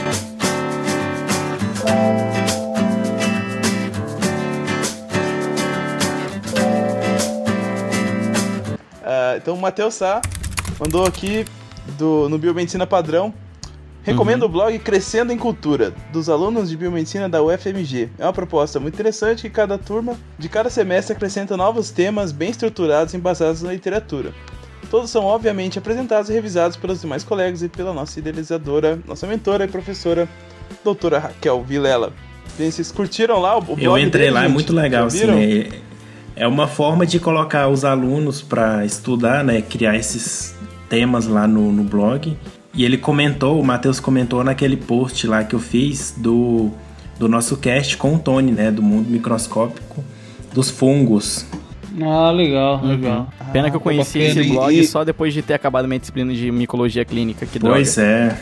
Então 9.46 9.54
o 9.54 9.60
Matheus 9.60 9.94
Sá 9.94 10.20
mandou 10.76 11.06
aqui 11.06 11.44
do, 11.96 12.28
no 12.28 12.36
Biomedicina 12.36 12.84
Padrão. 12.84 13.32
Recomendo 14.02 14.42
o 14.42 14.48
blog 14.48 14.76
Crescendo 14.80 15.32
em 15.32 15.38
Cultura, 15.38 15.94
dos 16.12 16.28
alunos 16.28 16.68
de 16.68 16.76
Biomedicina 16.76 17.28
da 17.28 17.40
UFMG. 17.40 18.08
É 18.18 18.24
uma 18.24 18.32
proposta 18.32 18.80
muito 18.80 18.94
interessante 18.94 19.42
que 19.42 19.50
cada 19.50 19.78
turma 19.78 20.16
de 20.36 20.48
cada 20.48 20.68
semestre 20.68 21.14
acrescenta 21.14 21.56
novos 21.56 21.92
temas 21.92 22.32
bem 22.32 22.50
estruturados 22.50 23.14
e 23.14 23.18
embasados 23.18 23.62
na 23.62 23.72
literatura. 23.72 24.34
Todos 24.90 25.10
são 25.10 25.24
obviamente 25.24 25.78
apresentados 25.78 26.28
e 26.28 26.32
revisados 26.32 26.76
pelos 26.76 27.00
demais 27.00 27.22
colegas 27.22 27.62
e 27.62 27.68
pela 27.68 27.92
nossa 27.94 28.18
idealizadora, 28.18 28.98
nossa 29.06 29.28
mentora 29.28 29.64
e 29.64 29.68
professora, 29.68 30.28
doutora 30.82 31.20
Raquel 31.20 31.62
Vilela. 31.62 32.12
Bem, 32.58 32.68
vocês 32.68 32.90
curtiram 32.90 33.38
lá 33.38 33.56
o, 33.56 33.60
blog 33.60 33.80
Eu 33.80 33.96
entrei 33.96 34.24
dele, 34.24 34.34
lá, 34.34 34.40
é 34.40 34.42
gente? 34.46 34.54
muito 34.54 34.72
legal, 34.72 35.04
né? 35.04 35.85
É 36.36 36.46
uma 36.46 36.66
forma 36.68 37.06
de 37.06 37.18
colocar 37.18 37.68
os 37.68 37.84
alunos 37.84 38.42
para 38.42 38.84
estudar, 38.84 39.42
né? 39.42 39.62
Criar 39.62 39.96
esses 39.96 40.54
temas 40.88 41.26
lá 41.26 41.46
no, 41.48 41.72
no 41.72 41.82
blog. 41.82 42.36
E 42.74 42.84
ele 42.84 42.98
comentou, 42.98 43.58
o 43.58 43.64
Matheus 43.64 43.98
comentou 43.98 44.44
naquele 44.44 44.76
post 44.76 45.26
lá 45.26 45.42
que 45.42 45.54
eu 45.54 45.58
fiz 45.58 46.14
do, 46.18 46.70
do 47.18 47.26
nosso 47.26 47.56
cast 47.56 47.96
com 47.96 48.14
o 48.14 48.18
Tony, 48.18 48.52
né? 48.52 48.70
Do 48.70 48.82
mundo 48.82 49.08
microscópico 49.08 50.04
dos 50.52 50.68
fungos. 50.70 51.46
Ah, 52.02 52.30
legal, 52.30 52.84
legal. 52.84 53.28
Pena 53.54 53.70
que 53.70 53.76
eu 53.76 53.80
conheci 53.80 54.18
bacana. 54.18 54.40
esse 54.42 54.50
blog 54.52 54.78
e- 54.78 54.86
só 54.86 55.02
depois 55.02 55.32
de 55.32 55.40
ter 55.40 55.54
acabado 55.54 55.88
minha 55.88 55.98
disciplina 55.98 56.34
de 56.34 56.52
micologia 56.52 57.06
clínica, 57.06 57.46
que 57.46 57.58
Pois 57.58 57.94
droga. 57.94 58.08
é. 58.10 58.36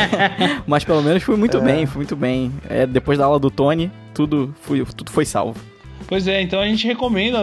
Mas 0.66 0.82
pelo 0.82 1.02
menos 1.02 1.22
fui 1.22 1.36
muito 1.36 1.60
bem, 1.60 1.84
fui 1.84 1.98
muito 1.98 2.16
bem. 2.16 2.50
É, 2.70 2.86
depois 2.86 3.18
da 3.18 3.26
aula 3.26 3.38
do 3.38 3.50
Tony, 3.50 3.90
tudo, 4.14 4.54
fui, 4.62 4.82
tudo 4.96 5.10
foi 5.10 5.26
salvo. 5.26 5.60
Pois 6.06 6.26
é, 6.28 6.42
então 6.42 6.60
a 6.60 6.66
gente 6.66 6.86
recomenda 6.86 7.38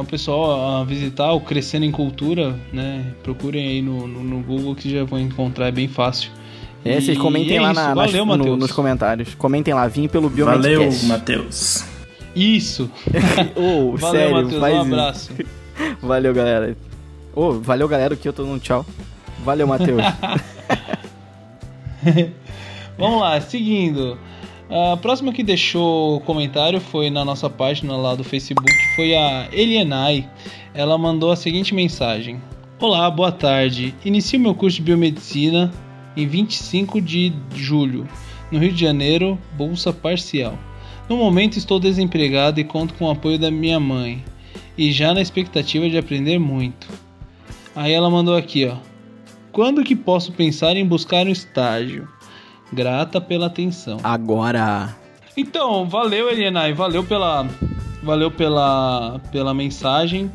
o 0.00 0.04
pessoal 0.04 0.80
a 0.80 0.84
visitar 0.84 1.32
o 1.32 1.40
Crescendo 1.40 1.84
em 1.84 1.90
Cultura, 1.90 2.54
né? 2.72 3.04
Procurem 3.22 3.66
aí 3.66 3.82
no, 3.82 4.06
no, 4.06 4.22
no 4.22 4.42
Google 4.42 4.74
que 4.74 4.90
já 4.90 5.04
vão 5.04 5.18
encontrar, 5.18 5.68
é 5.68 5.72
bem 5.72 5.88
fácil. 5.88 6.30
É, 6.84 7.00
vocês 7.00 7.16
E 7.16 7.20
comentem 7.20 7.56
é 7.56 7.60
lá 7.60 7.72
na- 7.72 7.94
nas- 7.94 8.10
valeu, 8.12 8.24
no- 8.24 8.36
Matheus. 8.36 8.58
nos 8.58 8.72
comentários. 8.72 9.34
Comentem 9.34 9.74
lá, 9.74 9.88
vim 9.88 10.06
pelo 10.06 10.28
Valeu, 10.28 10.80
Biomedcast. 10.80 11.06
Matheus. 11.06 11.84
Isso. 12.34 12.90
Ô, 13.56 13.96
Valeu, 13.96 14.20
sério, 14.20 14.34
Matheus. 14.36 14.60
faz 14.60 14.74
Um 14.74 14.82
isso. 14.82 14.92
abraço. 14.94 15.30
Valeu, 16.02 16.34
galera. 16.34 16.76
Ô, 17.34 17.52
valeu, 17.52 17.88
galera, 17.88 18.16
que 18.16 18.28
eu 18.28 18.32
tô 18.32 18.44
dando 18.44 18.60
tchau. 18.60 18.84
Valeu, 19.44 19.66
Matheus. 19.66 20.02
Vamos 22.98 23.20
lá, 23.20 23.40
seguindo. 23.40 24.18
A 24.68 24.96
próxima 24.96 25.32
que 25.32 25.44
deixou 25.44 26.20
comentário 26.22 26.80
foi 26.80 27.08
na 27.08 27.24
nossa 27.24 27.48
página 27.48 27.96
lá 27.96 28.16
do 28.16 28.24
Facebook, 28.24 28.72
foi 28.96 29.14
a 29.14 29.48
Elienai. 29.52 30.28
Ela 30.74 30.98
mandou 30.98 31.30
a 31.30 31.36
seguinte 31.36 31.72
mensagem: 31.72 32.42
Olá, 32.80 33.08
boa 33.08 33.30
tarde. 33.30 33.94
Inicio 34.04 34.40
meu 34.40 34.56
curso 34.56 34.78
de 34.78 34.82
biomedicina 34.82 35.72
em 36.16 36.26
25 36.26 37.00
de 37.00 37.32
julho, 37.54 38.08
no 38.50 38.58
Rio 38.58 38.72
de 38.72 38.80
Janeiro, 38.80 39.38
bolsa 39.56 39.92
parcial. 39.92 40.58
No 41.08 41.16
momento 41.16 41.56
estou 41.56 41.78
desempregado 41.78 42.58
e 42.58 42.64
conto 42.64 42.94
com 42.94 43.04
o 43.04 43.10
apoio 43.10 43.38
da 43.38 43.52
minha 43.52 43.78
mãe, 43.78 44.24
e 44.76 44.90
já 44.90 45.14
na 45.14 45.22
expectativa 45.22 45.88
de 45.88 45.96
aprender 45.96 46.40
muito. 46.40 46.88
Aí 47.74 47.92
ela 47.92 48.10
mandou 48.10 48.34
aqui, 48.34 48.66
ó. 48.66 48.78
Quando 49.52 49.84
que 49.84 49.94
posso 49.94 50.32
pensar 50.32 50.76
em 50.76 50.84
buscar 50.84 51.24
um 51.24 51.30
estágio? 51.30 52.08
Grata 52.72 53.20
pela 53.20 53.46
atenção. 53.46 53.98
Agora. 54.02 54.94
Então, 55.36 55.88
valeu, 55.88 56.30
Elienai, 56.30 56.72
valeu 56.72 57.04
pela, 57.04 57.46
valeu 58.02 58.30
pela, 58.30 59.20
pela 59.30 59.52
mensagem. 59.52 60.30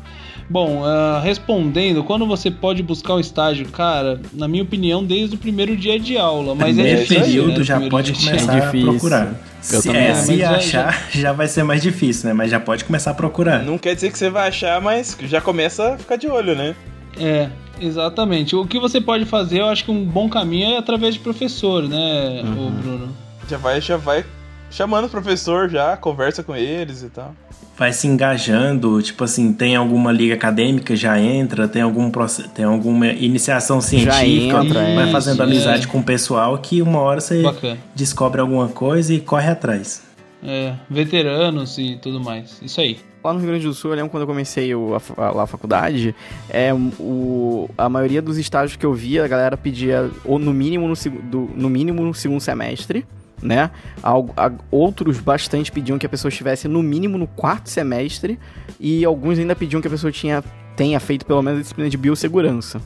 Bom, 0.48 0.82
ah, 0.84 1.20
respondendo, 1.24 2.04
quando 2.04 2.26
você 2.26 2.50
pode 2.50 2.82
buscar 2.82 3.14
o 3.14 3.20
estágio? 3.20 3.66
Cara, 3.68 4.20
na 4.32 4.46
minha 4.46 4.62
opinião, 4.62 5.02
desde 5.02 5.34
o 5.34 5.38
primeiro 5.38 5.76
dia 5.76 5.98
de 5.98 6.16
aula. 6.18 6.54
Mas 6.54 6.78
é 6.78 6.96
difícil, 6.96 7.20
período 7.22 7.58
né? 7.58 7.64
já 7.64 7.74
Primeiro 7.74 7.90
pode 7.96 8.12
começar 8.12 8.58
É 8.58 8.66
a 8.66 8.70
procurar. 8.70 9.34
Eu 9.72 9.80
se, 9.80 9.90
é, 9.90 10.14
se 10.14 10.30
Mas 10.32 10.38
já- 10.40 10.50
achar, 10.56 11.08
já... 11.12 11.32
vai 11.32 11.46
ser 11.46 11.62
mais 11.62 11.80
difícil, 11.80 12.28
né? 12.28 12.34
Mas 12.34 12.50
já 12.50 12.58
pode 12.58 12.84
começar 12.84 13.12
a 13.12 13.14
procurar. 13.14 13.62
Não 13.62 13.78
quer 13.78 13.94
dizer 13.94 14.10
que 14.10 14.18
você 14.18 14.28
vai 14.28 14.48
achar, 14.48 14.80
mas 14.80 15.16
já 15.22 15.40
começa 15.40 15.94
a 15.94 15.98
ficar 15.98 16.16
de 16.16 16.26
olho, 16.28 16.54
né? 16.56 16.74
É, 17.16 17.48
exatamente. 17.82 18.54
O 18.56 18.66
que 18.66 18.78
você 18.78 19.00
pode 19.00 19.24
fazer, 19.24 19.60
eu 19.60 19.66
acho 19.66 19.84
que 19.84 19.90
um 19.90 20.04
bom 20.04 20.28
caminho 20.28 20.74
é 20.74 20.78
através 20.78 21.14
de 21.14 21.20
professor, 21.20 21.82
né, 21.88 22.42
Uhum. 22.44 22.70
Bruno? 22.70 23.08
Já 23.48 23.58
vai, 23.58 23.80
já 23.80 23.96
vai 23.96 24.24
chamando 24.70 25.04
o 25.04 25.08
professor 25.08 25.68
já, 25.68 25.96
conversa 25.96 26.42
com 26.42 26.56
eles 26.56 27.02
e 27.02 27.10
tal. 27.10 27.34
Vai 27.76 27.92
se 27.92 28.06
engajando, 28.06 29.00
tipo 29.02 29.24
assim, 29.24 29.52
tem 29.52 29.76
alguma 29.76 30.12
liga 30.12 30.34
acadêmica, 30.34 30.94
já 30.94 31.18
entra, 31.18 31.66
tem, 31.66 31.82
algum 31.82 32.10
tem 32.54 32.64
alguma 32.64 33.06
iniciação 33.08 33.80
científica, 33.80 34.62
entra, 34.64 34.80
vai 34.94 35.08
é. 35.08 35.12
fazendo 35.12 35.34
Isso, 35.34 35.42
amizade 35.42 35.84
é. 35.86 35.88
com 35.88 35.98
o 35.98 36.02
pessoal 36.02 36.56
que 36.58 36.82
uma 36.82 37.00
hora 37.00 37.20
você 37.20 37.42
Bacana. 37.42 37.78
descobre 37.94 38.40
alguma 38.40 38.68
coisa 38.68 39.12
e 39.12 39.20
corre 39.20 39.48
atrás. 39.50 40.02
É, 40.42 40.74
veteranos 40.90 41.78
e 41.78 41.96
tudo 41.96 42.20
mais. 42.20 42.60
Isso 42.62 42.80
aí. 42.80 42.98
Lá 43.22 43.32
no 43.32 43.38
Rio 43.38 43.48
Grande 43.50 43.66
do 43.66 43.72
Sul, 43.74 43.92
eu 43.92 43.96
lembro 43.96 44.10
quando 44.10 44.22
eu 44.22 44.26
comecei 44.26 44.74
o, 44.74 44.96
a, 45.16 45.30
lá 45.30 45.44
a 45.44 45.46
faculdade, 45.46 46.12
é, 46.50 46.74
o, 46.74 47.70
a 47.78 47.88
maioria 47.88 48.20
dos 48.20 48.36
estágios 48.36 48.74
que 48.76 48.84
eu 48.84 48.92
via, 48.92 49.24
a 49.24 49.28
galera 49.28 49.56
pedia 49.56 50.10
ou 50.24 50.40
no 50.40 50.52
mínimo 50.52 50.88
no, 50.88 50.94
do, 51.30 51.48
no 51.54 51.70
mínimo 51.70 52.02
no 52.02 52.12
segundo 52.12 52.40
semestre, 52.40 53.06
né? 53.40 53.70
Al- 54.02 54.30
a- 54.36 54.50
outros 54.72 55.20
bastante 55.20 55.70
pediam 55.70 55.96
que 55.98 56.06
a 56.06 56.08
pessoa 56.08 56.28
estivesse 56.30 56.66
no 56.66 56.82
mínimo 56.82 57.16
no 57.16 57.28
quarto 57.28 57.70
semestre 57.70 58.36
e 58.80 59.04
alguns 59.04 59.38
ainda 59.38 59.54
pediam 59.54 59.80
que 59.80 59.86
a 59.86 59.90
pessoa 59.90 60.10
tinha, 60.10 60.42
tenha 60.74 60.98
feito 60.98 61.24
pelo 61.24 61.40
menos 61.42 61.60
a 61.60 61.62
disciplina 61.62 61.88
de 61.88 61.96
biossegurança. 61.96 62.80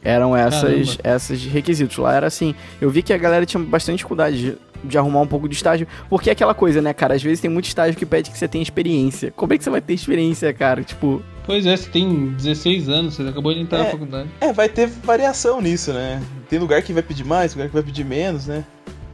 Eram 0.00 0.36
essas, 0.36 0.62
Caramba. 0.62 1.00
essas 1.02 1.42
requisitos. 1.44 1.96
Lá 1.98 2.14
era 2.14 2.28
assim, 2.28 2.54
eu 2.80 2.88
vi 2.88 3.02
que 3.02 3.12
a 3.12 3.18
galera 3.18 3.44
tinha 3.44 3.60
bastante 3.62 3.96
dificuldade 3.96 4.56
de, 4.84 4.96
arrumar 4.98 5.20
um 5.20 5.26
pouco 5.26 5.48
de 5.48 5.54
estágio, 5.54 5.86
porque 6.08 6.28
é 6.30 6.32
aquela 6.32 6.54
coisa, 6.54 6.80
né, 6.82 6.92
cara? 6.92 7.14
Às 7.14 7.22
vezes 7.22 7.40
tem 7.40 7.50
muito 7.50 7.66
estágio 7.66 7.96
que 7.98 8.06
pede 8.06 8.30
que 8.30 8.38
você 8.38 8.46
tenha 8.48 8.62
experiência. 8.62 9.32
Como 9.34 9.52
é 9.52 9.58
que 9.58 9.64
você 9.64 9.70
vai 9.70 9.80
ter 9.80 9.94
experiência, 9.94 10.52
cara? 10.52 10.82
Tipo, 10.82 11.22
Pois 11.44 11.64
é, 11.64 11.74
você 11.76 11.88
tem 11.88 12.26
16 12.36 12.88
anos, 12.90 13.14
você 13.14 13.22
acabou 13.22 13.54
de 13.54 13.60
entrar 13.60 13.78
na 13.78 13.86
É. 13.86 13.90
faculdade. 13.90 14.28
É, 14.40 14.52
vai 14.52 14.68
ter 14.68 14.86
variação 14.86 15.60
nisso, 15.62 15.92
né? 15.94 16.22
Tem 16.50 16.58
lugar 16.58 16.82
que 16.82 16.92
vai 16.92 17.02
pedir 17.02 17.24
mais, 17.24 17.54
lugar 17.54 17.68
que 17.68 17.74
vai 17.74 17.82
pedir 17.82 18.04
menos, 18.04 18.46
né? 18.46 18.64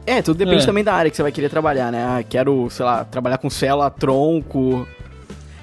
é, 0.07 0.21
tudo 0.21 0.37
depende 0.37 0.61
É. 0.63 0.65
também 0.67 0.83
da 0.83 0.93
área 0.93 1.09
que 1.09 1.15
você 1.17 1.23
vai 1.23 1.31
querer 1.31 1.49
trabalhar, 1.49 1.91
né? 1.91 2.03
Ah, 2.03 2.21
quero, 2.21 2.69
sei 2.69 2.85
lá, 2.85 3.03
trabalhar 3.05 3.37
com 3.39 3.49
célula, 3.49 3.89
tronco. 3.89 4.87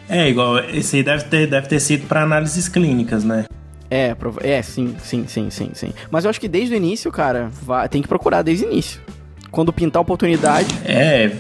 É, 0.08 0.28
igual, 0.28 0.58
esse 0.58 0.96
aí 0.96 1.02
deve 1.02 1.24
ter, 1.24 1.46
deve 1.46 1.68
ter 1.68 1.78
sido 1.78 2.06
para 2.08 2.22
análises 2.22 2.68
clínicas, 2.68 3.22
né? 3.22 3.44
É, 3.90 4.16
é, 4.40 4.62
sim, 4.62 4.96
sim, 5.02 5.26
sim, 5.28 5.48
sim, 5.50 5.70
sim. 5.74 5.92
Mas 6.10 6.24
eu 6.24 6.30
acho 6.30 6.40
que 6.40 6.48
desde 6.48 6.74
o 6.74 6.76
início, 6.76 7.12
cara, 7.12 7.50
vai- 7.62 7.88
tem 7.88 8.00
que 8.02 8.08
procurar 8.08 8.42
desde 8.42 8.64
o 8.64 8.72
início. 8.72 9.00
Quando 9.52 9.72
pintar 9.72 10.00
a 10.00 10.02
oportunidade, 10.02 10.74
É, 10.84 11.30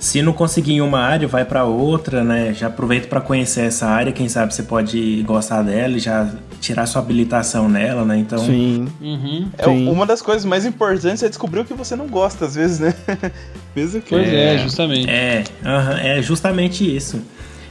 se 0.00 0.20
não 0.20 0.32
conseguir 0.32 0.72
em 0.72 0.80
uma 0.80 0.98
área, 0.98 1.28
vai 1.28 1.44
para 1.44 1.64
outra, 1.64 2.24
né? 2.24 2.52
Já 2.52 2.66
aproveita 2.66 3.06
para 3.06 3.20
conhecer 3.20 3.66
essa 3.66 3.86
área, 3.86 4.10
quem 4.10 4.28
sabe 4.28 4.52
você 4.52 4.64
pode 4.64 5.22
gostar 5.22 5.62
dela 5.62 5.96
e 5.96 6.00
já 6.00 6.28
tirar 6.60 6.86
sua 6.86 7.02
habilitação 7.02 7.68
nela, 7.68 8.04
né? 8.04 8.16
Então, 8.16 8.38
sim. 8.38 8.88
Uhum. 9.00 9.48
É, 9.56 9.64
Sim. 9.64 9.88
uma 9.88 10.04
das 10.06 10.22
coisas 10.22 10.44
mais 10.44 10.64
importantes 10.66 11.22
é 11.22 11.28
descobrir 11.28 11.60
o 11.60 11.64
que 11.64 11.74
você 11.74 11.94
não 11.94 12.08
gosta, 12.08 12.46
às 12.46 12.54
vezes, 12.54 12.80
né? 12.80 12.94
Mesmo 13.76 14.00
que. 14.00 14.10
Pois 14.10 14.28
é, 14.28 14.58
justamente. 14.58 15.08
é, 15.08 15.44
aham, 15.64 15.98
é 16.00 16.22
justamente 16.22 16.84
isso. 16.84 17.22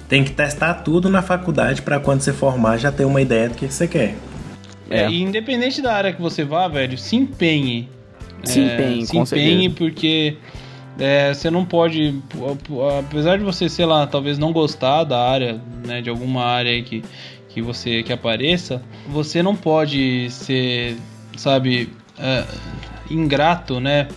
Tem 0.08 0.24
que 0.24 0.32
testar 0.32 0.76
tudo 0.76 1.10
na 1.10 1.22
faculdade 1.22 1.82
para 1.82 2.00
quando 2.00 2.22
você 2.22 2.32
formar 2.32 2.78
já 2.78 2.92
ter 2.92 3.06
uma 3.06 3.22
ideia 3.22 3.50
do 3.50 3.56
que 3.56 3.68
que 3.68 3.74
você 3.74 3.88
quer. 3.88 4.16
É. 4.90 5.04
É, 5.04 5.10
e 5.10 5.22
independente 5.22 5.82
da 5.82 5.94
área 5.94 6.14
que 6.14 6.22
você 6.22 6.44
vá, 6.44 6.68
velho, 6.68 6.98
se 6.98 7.16
empenhe. 7.16 7.90
Se 8.44 8.60
É, 8.60 8.74
empenhe, 8.74 9.06
se 9.06 9.12
com 9.12 9.24
empenhe 9.24 9.70
porque 9.70 10.38
é, 11.00 11.34
você 11.34 11.50
não 11.50 11.66
pode, 11.66 12.16
apesar 13.00 13.38
de 13.38 13.44
você, 13.44 13.70
sei 13.70 13.86
lá, 13.86 14.06
talvez 14.08 14.38
não 14.38 14.52
gostar 14.52 15.04
da 15.04 15.20
área, 15.20 15.62
né, 15.86 16.02
de 16.02 16.10
alguma 16.10 16.44
área 16.44 16.82
que, 16.84 17.04
que 17.50 17.62
você 17.62 18.04
que 18.04 18.12
apareça, 18.14 18.82
você 19.08 19.42
não 19.42 19.56
pode 19.56 20.30
ser, 20.30 20.98
sabe, 21.38 21.90
é, 22.20 22.44
ingrato, 23.10 23.80
né? 23.80 24.08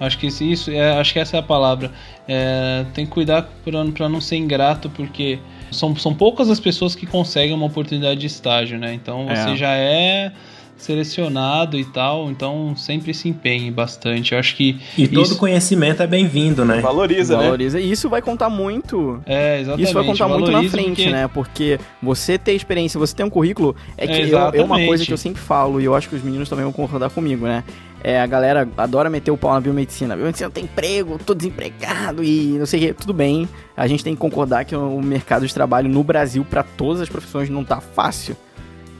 Acho 0.00 0.16
que 0.18 0.28
isso, 0.28 0.44
isso 0.44 0.70
é, 0.70 0.92
acho 0.98 1.12
que 1.12 1.18
essa 1.18 1.36
é 1.36 1.40
a 1.40 1.42
palavra. 1.42 1.90
É, 2.28 2.84
tem 2.94 3.04
que 3.04 3.10
cuidar 3.10 3.48
para 3.64 4.08
não 4.08 4.20
ser 4.20 4.36
ingrato, 4.36 4.88
porque 4.90 5.40
são, 5.72 5.94
são 5.96 6.14
poucas 6.14 6.48
as 6.48 6.60
pessoas 6.60 6.94
que 6.94 7.04
conseguem 7.04 7.52
uma 7.52 7.66
oportunidade 7.66 8.20
de 8.20 8.26
estágio, 8.26 8.78
né? 8.78 8.94
Então 8.94 9.26
você 9.26 9.50
É. 9.50 9.56
já 9.56 9.72
é 9.74 10.32
selecionado 10.78 11.78
e 11.78 11.84
tal, 11.84 12.30
então 12.30 12.74
sempre 12.76 13.12
se 13.12 13.28
empenhe 13.28 13.70
bastante. 13.70 14.32
Eu 14.32 14.38
acho 14.38 14.56
que 14.56 14.80
E 14.96 15.06
todo 15.08 15.24
isso, 15.24 15.36
conhecimento 15.36 16.02
é 16.02 16.06
bem-vindo, 16.06 16.64
né? 16.64 16.80
Valoriza, 16.80 17.36
né? 17.36 17.44
Valoriza. 17.44 17.80
E 17.80 17.90
isso 17.90 18.08
vai 18.08 18.22
contar 18.22 18.48
muito. 18.48 19.20
é, 19.26 19.60
exatamente, 19.60 19.84
Isso 19.84 19.94
vai 19.94 20.04
contar 20.04 20.28
muito 20.28 20.50
na 20.50 20.62
frente, 20.64 20.88
porque- 20.88 21.10
né? 21.10 21.28
Porque 21.28 21.80
você 22.02 22.38
ter 22.38 22.52
experiência, 22.52 22.98
você 22.98 23.14
ter 23.14 23.24
um 23.24 23.30
currículo, 23.30 23.74
é 23.96 24.06
que 24.06 24.12
É, 24.12 24.24
eu- 24.32 24.38
é 24.54 24.62
uma 24.62 24.78
coisa 24.86 25.04
que 25.04 25.12
eu 25.12 25.16
sempre 25.18 25.40
falo, 25.42 25.80
e 25.80 25.84
eu 25.84 25.94
acho 25.94 26.08
que 26.08 26.16
os 26.16 26.22
meninos 26.22 26.48
também 26.48 26.64
vão 26.64 26.72
concordar 26.72 27.10
comigo, 27.10 27.46
né? 27.46 27.64
É, 28.02 28.20
a 28.20 28.26
galera 28.26 28.68
adora 28.76 29.10
meter 29.10 29.32
o 29.32 29.36
pau 29.36 29.52
na 29.52 29.60
biomedicina. 29.60 30.14
biomedicina 30.14 30.46
não 30.46 30.52
tem 30.54 30.64
emprego, 30.64 31.18
tô 31.18 31.34
desempregado 31.34 32.22
e 32.22 32.56
não 32.58 32.64
sei 32.66 32.78
o 32.78 32.86
que. 32.86 32.92
Tudo 33.00 33.12
bem, 33.12 33.48
a 33.76 33.88
gente 33.88 34.04
tem 34.04 34.14
que 34.14 34.20
concordar 34.20 34.64
que 34.64 34.76
o 34.76 35.02
mercado 35.02 35.44
de 35.44 35.52
trabalho 35.52 35.88
no 35.88 36.04
Brasil, 36.04 36.44
para 36.48 36.62
todas 36.62 37.00
as 37.02 37.08
profissões, 37.08 37.50
não 37.50 37.64
tá 37.64 37.80
fácil. 37.80 38.36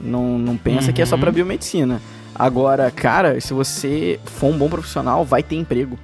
Não, 0.01 0.37
não 0.37 0.55
pensa 0.57 0.91
que 0.93 1.01
é 1.01 1.05
só 1.05 1.15
Uhum. 1.15 1.21
pra 1.21 1.31
biomedicina. 1.31 2.01
Agora, 2.33 2.89
cara, 2.89 3.39
se 3.41 3.53
você 3.53 4.19
for 4.23 4.47
um 4.53 4.57
bom 4.57 4.69
profissional, 4.69 5.25
vai 5.25 5.43
ter 5.43 5.55
emprego. 5.55 5.97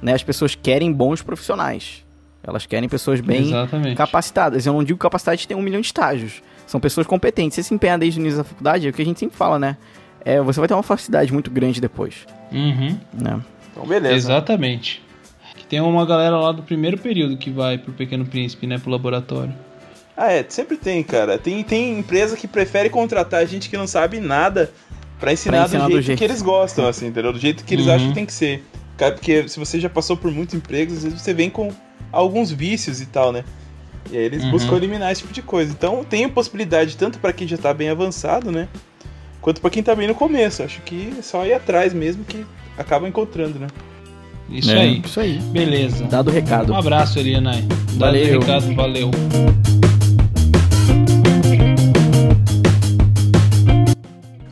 Né? 0.00 0.14
As 0.14 0.22
pessoas 0.22 0.54
querem 0.54 0.92
bons 0.92 1.20
profissionais. 1.22 2.02
Elas 2.42 2.66
querem 2.66 2.88
pessoas 2.88 3.20
bem 3.20 3.42
Exatamente. 3.48 3.96
capacitadas. 3.96 4.66
Eu 4.66 4.72
não 4.72 4.84
digo 4.84 4.98
capacitadas 4.98 5.40
de 5.40 5.48
ter 5.48 5.54
um 5.54 5.62
milhão 5.62 5.80
de 5.80 5.86
estágios. 5.86 6.42
São 6.66 6.80
pessoas 6.80 7.06
competentes. 7.06 7.54
Você 7.56 7.62
se 7.62 7.74
empenha 7.74 7.98
desde 7.98 8.18
o 8.18 8.20
início 8.20 8.38
da 8.38 8.44
faculdade, 8.44 8.86
é 8.86 8.90
o 8.90 8.92
que 8.92 9.02
a 9.02 9.04
gente 9.04 9.18
sempre 9.20 9.36
fala, 9.36 9.58
né? 9.58 9.76
É, 10.24 10.40
você 10.40 10.58
vai 10.60 10.66
ter 10.68 10.74
uma 10.74 10.82
facilidade 10.82 11.32
muito 11.32 11.50
grande 11.50 11.80
depois. 11.80 12.26
Uhum. 12.52 12.98
Né? 13.12 13.40
Então, 13.72 13.86
beleza. 13.86 14.14
Exatamente. 14.14 15.02
Que 15.56 15.66
tem 15.66 15.80
uma 15.80 16.04
galera 16.06 16.36
lá 16.38 16.52
do 16.52 16.62
primeiro 16.62 16.96
período 16.98 17.36
que 17.36 17.50
vai 17.50 17.76
pro 17.78 17.92
Pequeno 17.92 18.24
Príncipe, 18.24 18.66
né, 18.66 18.78
pro 18.78 18.90
laboratório. 18.90 19.52
Ah, 20.16 20.32
é, 20.32 20.44
sempre 20.48 20.76
tem, 20.76 21.02
cara. 21.02 21.36
Tem, 21.38 21.62
tem 21.64 21.98
empresa 21.98 22.36
que 22.36 22.46
prefere 22.46 22.88
contratar 22.88 23.44
gente 23.46 23.68
que 23.68 23.76
não 23.76 23.86
sabe 23.86 24.20
nada 24.20 24.70
Pra 25.18 25.32
ensinar, 25.32 25.58
Pra 25.58 25.66
ensinar 25.66 25.84
do, 25.84 25.90
do 25.90 25.92
jeito 25.94 26.06
jeito. 26.06 26.18
que 26.18 26.24
eles 26.24 26.42
gostam, 26.42 26.86
assim, 26.86 27.06
entendeu? 27.06 27.32
Do 27.32 27.38
jeito 27.38 27.64
que 27.64 27.72
eles 27.74 27.86
Uhum. 27.86 27.94
acham 27.94 28.08
que 28.08 28.14
tem 28.14 28.26
que 28.26 28.32
ser. 28.32 28.62
Cara, 28.96 29.12
Porque 29.12 29.48
se 29.48 29.58
você 29.58 29.80
já 29.80 29.88
passou 29.88 30.16
por 30.16 30.30
muitos 30.30 30.54
empregos, 30.54 30.98
às 30.98 31.04
vezes 31.04 31.20
você 31.22 31.32
vem 31.32 31.48
com 31.48 31.72
alguns 32.12 32.50
vícios 32.50 33.00
e 33.00 33.06
tal, 33.06 33.32
né? 33.32 33.44
E 34.10 34.16
aí 34.18 34.24
eles 34.24 34.42
Uhum. 34.44 34.50
buscam 34.50 34.76
eliminar 34.76 35.10
esse 35.12 35.22
tipo 35.22 35.32
de 35.32 35.40
coisa. 35.40 35.72
Então 35.72 36.04
tem 36.04 36.28
possibilidade 36.28 36.96
tanto 36.96 37.18
pra 37.18 37.32
quem 37.32 37.46
já 37.48 37.56
tá 37.56 37.72
bem 37.72 37.88
avançado, 37.88 38.50
né? 38.52 38.68
Quanto 39.40 39.60
pra 39.60 39.70
quem 39.70 39.82
tá 39.82 39.94
bem 39.94 40.08
no 40.08 40.14
começo. 40.14 40.62
Acho 40.62 40.80
que 40.82 41.14
é 41.18 41.22
só 41.22 41.46
ir 41.46 41.54
atrás 41.54 41.94
mesmo 41.94 42.24
que 42.24 42.44
acaba 42.76 43.08
encontrando, 43.08 43.58
né? 43.58 43.68
Isso 44.50 44.70
É, 44.70 44.80
aí. 44.80 45.00
Isso 45.02 45.20
aí. 45.20 45.38
Beleza. 45.38 46.04
Dado 46.04 46.28
o 46.28 46.32
recado. 46.32 46.72
Um 46.72 46.76
abraço, 46.76 47.18
Elianai. 47.18 47.62
Dado 47.62 47.98
Valeu. 47.98 48.38
o 48.38 48.40
recado, 48.40 48.74
valeu. 48.74 49.10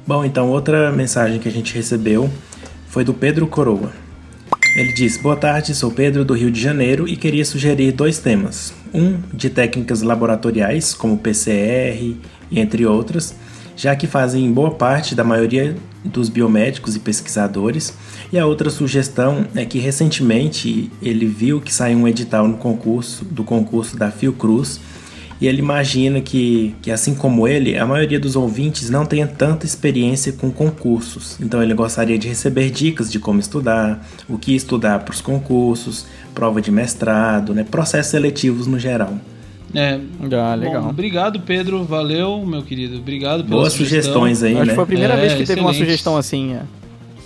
Bom, 0.05 0.25
então 0.25 0.51
outra 0.51 0.91
mensagem 0.91 1.38
que 1.38 1.49
a 1.49 1.53
gente 1.53 1.75
recebeu 1.75 2.29
foi 2.88 3.05
do 3.05 3.15
Pedro 3.15 3.47
Coroa. 3.47 3.93
Ele 4.77 4.93
diz: 4.95 5.17
Boa 5.17 5.37
tarde, 5.37 5.77
sou 5.77 5.93
Pedro 5.93 6.25
do 6.25 6.35
Rio 6.35 6.51
de 6.51 6.61
Janeiro 6.61 7.07
e 7.07 7.17
queria 7.17 7.45
sugerir 7.45 7.93
dois 7.93 8.19
temas. 8.19 8.75
Um 8.93 9.21
de 9.33 9.49
técnicas 9.49 10.03
laboratoriais, 10.03 10.93
como 10.93 11.19
PCR 11.19 12.17
e 12.51 12.61
entre 12.61 12.85
outras, 12.85 13.37
já 13.77 13.95
que 13.95 14.09
fazem 14.09 14.53
boa 14.53 14.73
parte 14.73 15.15
da 15.15 15.23
maioria 15.23 15.77
dos 16.05 16.29
biomédicos 16.29 16.97
e 16.97 16.99
pesquisadores. 16.99 17.95
E 18.33 18.38
a 18.41 18.45
outra 18.45 18.71
sugestão 18.71 19.47
é 19.55 19.65
que 19.65 19.79
recentemente 19.79 20.91
ele 21.01 21.27
viu 21.27 21.61
que 21.61 21.73
saiu 21.73 21.99
um 21.99 22.09
edital 22.09 22.49
no 22.49 22.57
concurso 22.57 23.25
do 23.25 23.45
concurso 23.45 23.97
da 23.97 24.11
Fiocruz 24.11 24.81
e 25.43 25.49
ele 25.49 25.59
imagina 25.59 26.21
que, 26.21 26.75
que, 26.81 26.91
assim 26.91 27.15
como 27.15 27.49
ele, 27.49 27.77
a 27.77 27.85
maioria 27.85 28.21
dos 28.21 28.37
ouvintes 28.37 28.89
não 28.89 29.05
tenha 29.05 29.27
tanta 29.27 29.67
experiência 29.67 30.33
com 30.33 30.51
concursos. 30.51 31.37
Então, 31.41 31.61
ele 31.63 31.75
gostaria 31.75 32.17
de 32.17 32.29
receber 32.29 32.71
dicas 32.71 33.11
de 33.11 33.19
como 33.19 33.41
estudar, 33.41 34.07
o 34.29 34.39
que 34.39 34.55
estudar 34.55 35.01
para 35.01 35.13
os 35.13 35.21
concursos, 35.21 36.07
prova 36.35 36.63
de 36.63 36.71
mestrado, 36.71 37.53
né, 37.53 37.65
processos 37.69 38.11
seletivos 38.13 38.67
no 38.67 38.79
geral. 38.79 39.15
É, 39.75 39.99
Ah, 40.33 40.55
legal. 40.55 40.83
Bom, 40.83 40.91
obrigado, 40.91 41.41
Pedro. 41.41 41.83
Valeu, 41.85 42.45
meu 42.47 42.63
querido. 42.63 42.99
Obrigado 42.99 43.43
pela 43.43 43.57
Boas 43.63 43.73
sugestão. 43.73 44.13
sugestões 44.23 44.43
aí, 44.43 44.55
Acho 44.57 44.67
né? 44.67 44.75
foi 44.75 44.85
a 44.85 44.87
primeira 44.87 45.15
É, 45.15 45.21
vez 45.21 45.33
que 45.33 45.45
teve 45.45 45.61
uma 45.61 45.71
excelente. 45.71 45.89
sugestão 45.89 46.17
assim. 46.17 46.55
é. 46.55 46.61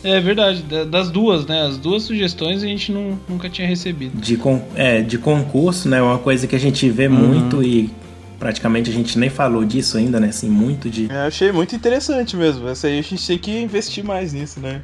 É 0.05 0.21
verdade, 0.21 0.63
da- 0.63 0.85
das 0.85 1.11
duas, 1.11 1.45
né? 1.47 1.63
As 1.63 1.77
duas 1.77 2.05
sugestões 2.05 2.63
a 2.63 2.67
gente 2.67 2.93
não, 2.93 3.19
nunca 3.29 3.49
tinha 3.51 3.67
recebido. 3.67 4.17
De, 4.21 4.37
con 4.37 4.63
é, 4.77 5.03
de 5.03 5.19
concurso, 5.19 5.89
né? 5.89 6.01
Uma 6.01 6.19
coisa 6.19 6.47
que 6.47 6.55
a 6.55 6.59
gente 6.61 6.89
vê 6.89 7.09
Uhum. 7.09 7.15
muito 7.15 7.63
e 7.65 7.91
praticamente 8.39 8.91
a 8.91 8.93
gente 8.93 9.19
nem 9.19 9.31
falou 9.31 9.65
disso 9.65 9.97
ainda, 9.99 10.21
né? 10.21 10.29
Assim, 10.29 10.49
muito 10.49 10.89
de. 10.91 11.09
Eu 11.11 11.21
achei 11.21 11.53
muito 11.53 11.75
interessante 11.75 12.37
mesmo. 12.37 12.69
Essa 12.69 12.87
aí 12.87 12.99
a 12.99 13.03
gente 13.03 13.27
tem 13.27 13.39
que 13.39 13.59
investir 13.61 14.05
mais 14.05 14.33
nisso, 14.33 14.61
né? 14.61 14.83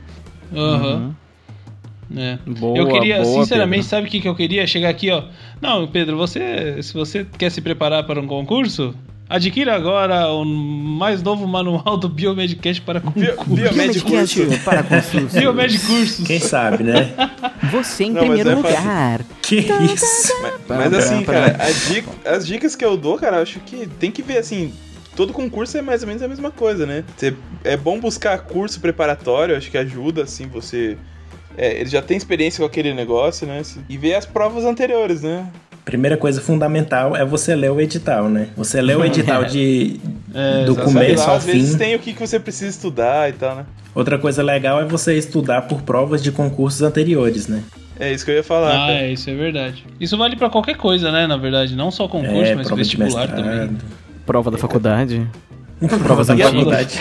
Aham. 0.54 1.14
É. 2.14 2.38
Boa, 2.46 2.76
eu 2.76 2.88
queria, 2.88 3.22
boa, 3.22 3.42
sinceramente, 3.42 3.84
Pedro. 3.84 3.90
sabe 3.90 4.06
o 4.06 4.10
que, 4.10 4.20
que 4.20 4.28
eu 4.28 4.34
queria? 4.34 4.66
Chegar 4.66 4.90
aqui, 4.90 5.10
ó. 5.10 5.24
Não, 5.60 5.86
Pedro, 5.86 6.16
você, 6.16 6.82
se 6.82 6.92
você 6.92 7.26
quer 7.38 7.50
se 7.50 7.60
preparar 7.62 8.04
para 8.04 8.20
um 8.20 8.26
concurso, 8.26 8.94
adquira 9.36 9.74
agora 9.74 10.28
o 10.32 10.44
mais 10.44 11.22
novo 11.22 11.46
manual 11.46 11.96
do 11.96 12.08
Biomedcast 12.08 12.82
para 12.82 13.00
Bio, 13.00 13.34
concurso. 13.36 13.54
biomédico 13.62 14.10
curso. 14.10 14.40
para 14.64 14.82
concursos. 14.82 15.32
Biomed 15.32 15.78
Cursos. 15.80 16.26
Quem 16.26 16.38
sabe, 16.40 16.84
né? 16.84 17.12
Você 17.70 18.04
em 18.04 18.10
Não, 18.12 18.20
primeiro 18.20 18.50
é 18.50 18.56
fácil. 18.56 18.78
lugar. 18.78 19.20
que 19.42 19.56
isso? 19.56 20.32
Mas, 20.42 20.54
mas 20.68 20.94
assim, 20.94 21.22
cara, 21.24 21.56
a 21.58 21.70
dica- 21.92 22.30
as 22.30 22.46
dicas 22.46 22.76
que 22.76 22.84
eu 22.84 22.96
dou, 22.96 23.16
cara, 23.18 23.38
eu 23.38 23.42
acho 23.42 23.60
que 23.60 23.86
tem 23.86 24.10
que 24.10 24.22
ver 24.22 24.38
assim. 24.38 24.72
Todo 25.14 25.32
concurso 25.32 25.76
é 25.76 25.82
mais 25.82 26.00
ou 26.02 26.08
menos 26.08 26.22
a 26.22 26.28
mesma 26.28 26.50
coisa, 26.50 26.86
né? 26.86 27.04
É 27.64 27.76
bom 27.76 28.00
buscar 28.00 28.38
curso 28.38 28.80
preparatório, 28.80 29.56
acho 29.56 29.70
que 29.70 29.76
ajuda, 29.76 30.22
assim, 30.22 30.46
você. 30.46 30.96
É, 31.56 31.80
ele 31.80 31.90
já 31.90 32.00
tem 32.00 32.16
experiência 32.16 32.60
com 32.60 32.64
aquele 32.66 32.94
negócio, 32.94 33.46
né? 33.46 33.60
E 33.88 33.98
ver 33.98 34.14
as 34.14 34.24
provas 34.24 34.64
anteriores, 34.64 35.20
né? 35.20 35.46
Primeira 35.84 36.16
coisa 36.16 36.40
fundamental 36.40 37.16
é 37.16 37.24
você 37.24 37.54
ler 37.56 37.70
o 37.72 37.80
edital, 37.80 38.28
né? 38.28 38.48
Você 38.56 38.80
lê 38.80 38.94
o 38.94 39.02
edital 39.04 39.44
de, 39.44 39.98
É, 40.34 40.64
do 40.64 40.76
começo 40.76 41.24
lá, 41.24 41.30
ao 41.30 41.36
às 41.36 41.44
vezes 41.44 41.72
fim. 41.72 41.78
tem 41.78 41.94
o 41.96 41.98
que, 41.98 42.12
que 42.12 42.20
você 42.20 42.38
precisa 42.38 42.70
estudar 42.70 43.28
e 43.28 43.32
tal, 43.32 43.56
né? 43.56 43.64
Outra 43.94 44.16
coisa 44.18 44.42
legal 44.42 44.80
é 44.80 44.84
você 44.84 45.16
estudar 45.18 45.62
por 45.62 45.82
provas 45.82 46.22
de 46.22 46.30
concursos 46.32 46.80
anteriores, 46.82 47.46
né? 47.48 47.62
É 48.00 48.10
isso 48.12 48.24
que 48.24 48.30
eu 48.30 48.36
ia 48.36 48.42
falar. 48.44 48.70
Ah, 48.70 48.86
cara. 48.86 48.92
é, 48.94 49.12
isso 49.12 49.28
é 49.28 49.34
verdade. 49.34 49.84
Isso 50.00 50.16
vale 50.16 50.34
pra 50.34 50.48
qualquer 50.48 50.76
coisa, 50.76 51.12
né? 51.12 51.26
Na 51.26 51.36
verdade, 51.36 51.76
não 51.76 51.90
só 51.90 52.08
concurso, 52.08 52.52
é, 52.52 52.54
mas 52.54 52.66
prova 52.66 52.82
de 52.82 52.88
vestibular 52.88 53.26
mestrado. 53.28 53.44
também. 53.44 53.76
Prova 54.24 54.50
da 54.50 54.56
faculdade. 54.58 55.26
Provas 56.04 56.28
da 56.28 56.36
faculdade. 56.36 56.96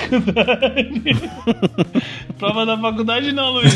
Prova 2.38 2.65
da 2.65 2.78
faculdade 2.78 3.32
não, 3.32 3.52
Luiz. 3.52 3.74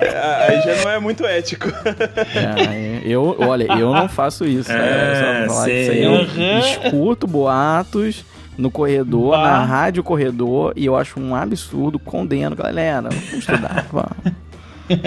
É, 0.00 0.46
Aí 0.48 0.60
já 0.62 0.82
não 0.84 0.90
é 0.90 0.98
muito 0.98 1.24
ético. 1.24 1.68
É, 1.68 3.00
eu, 3.04 3.36
olha, 3.38 3.64
eu 3.78 3.92
não 3.94 4.08
faço 4.08 4.44
isso. 4.44 4.68
tá? 4.68 4.74
É, 4.78 5.46
Só 5.48 5.54
falar 5.54 5.64
que 5.66 5.72
isso 5.72 5.90
aí 5.90 6.02
eu 6.02 6.12
Uhum. 6.12 6.58
escuto 6.58 7.26
boatos 7.26 8.24
no 8.56 8.70
corredor, 8.70 9.32
Bah. 9.32 9.42
na 9.42 9.64
rádio 9.64 10.02
corredor, 10.02 10.72
e 10.76 10.84
eu 10.86 10.96
acho 10.96 11.18
um 11.20 11.34
absurdo, 11.34 11.98
condeno, 11.98 12.54
galera. 12.56 13.08
Vamos 13.10 13.32
estudar, 13.32 13.86
vamos. 13.92 14.34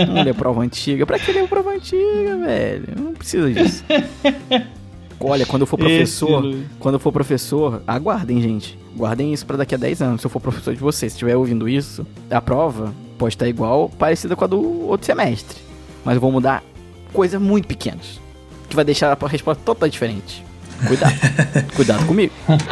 Vamos 0.07 0.25
ler 0.25 0.33
prova 0.33 0.61
antiga. 0.63 1.05
Pra 1.05 1.19
que 1.19 1.31
ler 1.31 1.47
prova 1.47 1.71
antiga, 1.71 2.37
velho? 2.45 2.83
Não 2.97 3.13
precisa 3.13 3.49
disso. 3.51 3.83
Olha, 5.19 5.45
quando 5.45 5.61
eu 5.61 5.67
for 5.67 5.77
professor, 5.77 6.45
Esse, 6.45 6.65
quando 6.79 6.95
eu 6.95 6.99
for 6.99 7.11
professor, 7.11 7.81
aguardem, 7.87 8.41
gente. 8.41 8.77
Guardem 8.95 9.33
isso 9.33 9.45
pra 9.45 9.57
daqui 9.57 9.73
a 9.73 9.77
10 9.77 10.01
anos. 10.01 10.21
Se 10.21 10.27
eu 10.27 10.31
for 10.31 10.39
professor 10.39 10.73
de 10.73 10.79
vocês, 10.79 11.11
se 11.11 11.17
estiver 11.17 11.35
ouvindo 11.35 11.67
isso, 11.67 12.05
a 12.29 12.39
prova 12.39 12.93
pode 13.17 13.33
estar 13.33 13.47
igual, 13.47 13.89
parecida 13.89 14.35
com 14.35 14.43
a 14.43 14.47
do 14.47 14.87
outro 14.87 15.05
semestre. 15.05 15.57
Mas 16.05 16.15
eu 16.15 16.21
vou 16.21 16.31
mudar 16.31 16.63
coisas 17.11 17.41
muito 17.41 17.67
pequenas. 17.67 18.19
Que 18.69 18.75
vai 18.75 18.85
deixar 18.85 19.17
a 19.19 19.27
resposta 19.27 19.63
totalmente 19.63 19.93
diferente. 19.93 20.43
Cuidado. 20.85 21.13
Cuidado 21.75 22.05
comigo. 22.05 22.33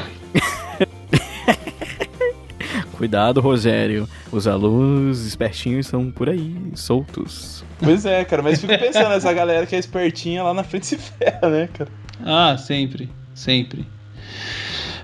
Cuidado, 2.97 3.41
Rogério. 3.41 4.07
Os 4.31 4.47
alunos 4.47 5.25
espertinhos 5.25 5.87
são 5.87 6.11
por 6.11 6.29
aí, 6.29 6.55
soltos. 6.75 7.63
Pois 7.79 8.05
é, 8.05 8.23
cara, 8.23 8.41
mas 8.41 8.61
fico 8.61 8.71
pensando, 8.79 9.11
essa 9.13 9.33
galera 9.33 9.65
que 9.65 9.75
é 9.75 9.79
espertinha 9.79 10.43
lá 10.43 10.53
na 10.53 10.63
frente 10.63 10.85
se 10.85 10.97
ferra, 10.97 11.49
né, 11.49 11.69
cara? 11.73 11.89
Ah, 12.23 12.57
sempre, 12.57 13.09
sempre. 13.33 13.85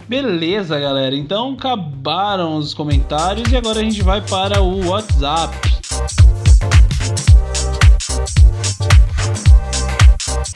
Beleza, 0.07 0.79
galera. 0.79 1.15
Então 1.15 1.53
acabaram 1.53 2.55
os 2.55 2.73
comentários 2.73 3.51
e 3.51 3.55
agora 3.55 3.79
a 3.79 3.83
gente 3.83 4.01
vai 4.01 4.21
para 4.21 4.61
o 4.61 4.87
WhatsApp. 4.87 5.55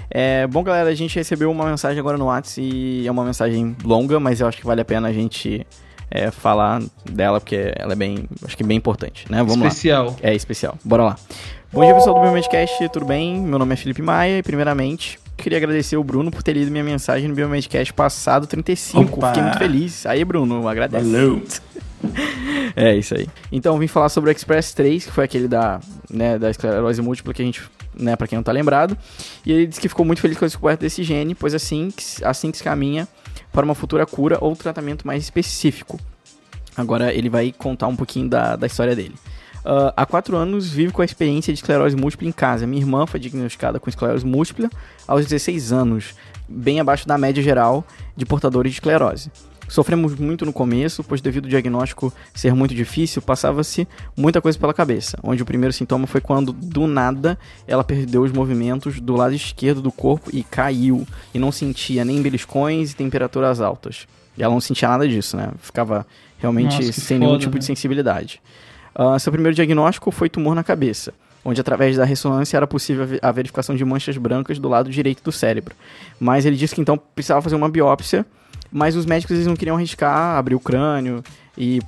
É, 0.09 0.47
bom, 0.47 0.63
galera, 0.63 0.89
a 0.89 0.95
gente 0.95 1.15
recebeu 1.15 1.51
uma 1.51 1.65
mensagem 1.65 1.99
agora 1.99 2.17
no 2.17 2.25
WhatsApp 2.25 2.61
e 2.61 3.07
é 3.07 3.11
uma 3.11 3.25
mensagem 3.25 3.75
longa, 3.83 4.19
mas 4.19 4.39
eu 4.39 4.47
acho 4.47 4.57
que 4.57 4.65
vale 4.65 4.81
a 4.81 4.85
pena 4.85 5.09
a 5.09 5.13
gente 5.13 5.65
é, 6.09 6.31
falar 6.31 6.81
dela, 7.09 7.39
porque 7.41 7.73
ela 7.75 7.93
é 7.93 7.95
bem, 7.95 8.29
acho 8.45 8.55
que 8.55 8.63
bem 8.63 8.77
importante, 8.77 9.25
né? 9.29 9.39
Vamos 9.39 9.57
lá. 9.57 9.67
Especial. 9.67 10.15
É 10.21 10.33
especial. 10.33 10.77
Bora 10.83 11.03
lá. 11.03 11.15
Bom 11.71 11.83
dia, 11.83 11.93
pessoal 11.93 12.15
do 12.15 12.21
Biomedcast, 12.21 12.89
tudo 12.89 13.05
bem? 13.05 13.41
Meu 13.41 13.59
nome 13.59 13.73
é 13.73 13.75
Felipe 13.75 14.01
Maia 14.01 14.37
e, 14.37 14.43
primeiramente, 14.43 15.19
queria 15.37 15.57
agradecer 15.57 15.97
o 15.97 16.03
Bruno 16.03 16.31
por 16.31 16.43
ter 16.43 16.53
lido 16.53 16.71
minha 16.71 16.83
mensagem 16.83 17.27
no 17.27 17.35
Biomedcast 17.35 17.93
passado 17.93 18.47
35. 18.47 19.17
Opa! 19.17 19.27
Fiquei 19.29 19.43
muito 19.43 19.57
feliz. 19.57 20.05
Aí, 20.05 20.23
Bruno, 20.23 20.67
agradece. 20.67 21.05
Valeu. 21.05 21.43
É 22.75 22.95
isso 22.95 23.15
aí. 23.15 23.27
Então, 23.51 23.79
vim 23.79 23.87
falar 23.87 24.09
sobre 24.09 24.29
o 24.29 24.31
Express 24.31 24.73
3, 24.73 25.05
que 25.05 25.11
foi 25.11 25.23
aquele 25.23 25.47
da, 25.47 25.79
né, 26.09 26.37
da 26.37 26.51
esclerose 26.51 27.01
múltipla 27.01 27.33
que 27.33 27.41
a 27.41 27.45
gente, 27.45 27.63
né, 27.97 28.15
pra 28.15 28.27
quem 28.27 28.35
não 28.35 28.43
tá 28.43 28.51
lembrado. 28.51 28.97
E 29.45 29.51
ele 29.51 29.65
disse 29.65 29.79
que 29.79 29.87
ficou 29.89 30.05
muito 30.05 30.21
feliz 30.21 30.37
com 30.37 30.45
a 30.45 30.47
descoberta 30.47 30.81
desse 30.81 31.01
gene, 31.01 31.33
pois 31.33 31.55
assim, 31.55 31.91
assim 32.21 32.51
que 32.51 32.57
se 32.57 32.63
caminha 32.63 33.07
para 33.51 33.65
uma 33.65 33.73
futura 33.73 34.05
cura 34.05 34.37
ou 34.41 34.55
tratamento 34.55 35.07
mais 35.07 35.23
específico. 35.23 35.99
Agora 36.75 37.13
ele 37.13 37.29
vai 37.29 37.53
contar 37.57 37.87
um 37.87 37.95
pouquinho 37.95 38.27
da, 38.29 38.55
da 38.55 38.67
história 38.67 38.95
dele. 38.95 39.15
Ah, 39.65 39.93
há 39.97 40.05
quatro 40.05 40.37
anos 40.37 40.69
vive 40.69 40.93
com 40.93 41.01
a 41.01 41.05
experiência 41.05 41.51
de 41.51 41.59
esclerose 41.59 41.95
múltipla 41.95 42.27
em 42.27 42.31
casa. 42.31 42.67
Minha 42.67 42.83
irmã 42.83 43.07
foi 43.07 43.19
diagnosticada 43.19 43.79
com 43.79 43.89
esclerose 43.89 44.25
múltipla 44.25 44.69
aos 45.07 45.25
16 45.25 45.71
anos, 45.71 46.13
bem 46.47 46.79
abaixo 46.79 47.07
da 47.07 47.17
média 47.17 47.41
geral 47.41 47.83
de 48.15 48.25
portadores 48.25 48.71
de 48.71 48.77
esclerose. 48.77 49.31
Sofremos 49.67 50.13
muito 50.13 50.45
no 50.45 50.53
começo, 50.53 51.03
pois 51.03 51.21
devido 51.21 51.45
ao 51.45 51.49
diagnóstico 51.49 52.13
ser 52.35 52.53
muito 52.53 52.75
difícil, 52.75 53.19
passava-se 53.19 53.87
muita 54.15 54.39
coisa 54.39 54.59
pela 54.59 54.75
cabeça, 54.75 55.17
onde 55.23 55.41
o 55.41 55.45
primeiro 55.45 55.73
sintoma 55.73 56.05
foi 56.05 56.21
quando, 56.21 56.53
do 56.53 56.85
nada, 56.85 57.35
ela 57.65 57.83
perdeu 57.83 58.21
os 58.21 58.31
movimentos 58.31 59.01
do 59.01 59.15
lado 59.15 59.33
esquerdo 59.33 59.81
do 59.81 59.91
corpo 59.91 60.29
e 60.31 60.43
caiu, 60.43 61.07
e 61.33 61.39
não 61.39 61.51
sentia 61.51 62.05
nem 62.05 62.21
beliscões 62.21 62.91
e 62.91 62.95
temperaturas 62.95 63.59
altas. 63.59 64.05
E 64.37 64.43
ela 64.43 64.53
não 64.53 64.61
sentia 64.61 64.87
nada 64.87 65.07
disso, 65.07 65.35
né? 65.35 65.49
Ficava 65.59 66.05
realmente 66.37 66.85
Nossa, 66.85 67.01
sem 67.01 67.17
nenhum 67.17 67.31
foda, 67.31 67.41
tipo 67.41 67.55
né? 67.55 67.59
de 67.59 67.65
sensibilidade. 67.65 68.41
Ah, 68.95 69.19
seu 69.19 69.31
primeiro 69.31 69.53
diagnóstico 69.55 70.09
foi 70.09 70.29
tumor 70.29 70.55
na 70.55 70.63
cabeça, 70.63 71.13
onde 71.43 71.59
através 71.59 71.97
da 71.97 72.05
ressonância 72.05 72.55
era 72.57 72.65
possível 72.65 73.03
a 73.03 73.05
ve- 73.05 73.19
a 73.21 73.31
verificação 73.31 73.75
de 73.75 73.83
manchas 73.83 74.17
brancas 74.17 74.57
do 74.57 74.69
lado 74.69 74.89
direito 74.89 75.21
do 75.21 75.31
cérebro. 75.31 75.75
Mas 76.19 76.45
ele 76.45 76.55
disse 76.55 76.73
que 76.73 76.81
então 76.81 76.97
precisava 76.97 77.41
fazer 77.41 77.55
uma 77.55 77.67
biópsia, 77.69 78.25
mas 78.71 78.95
os 78.95 79.05
médicos 79.05 79.35
eles 79.35 79.47
não 79.47 79.55
queriam 79.55 79.75
arriscar 79.75 80.37
abrir 80.37 80.55
o 80.55 80.59
crânio 80.59 81.21
e 81.57 81.81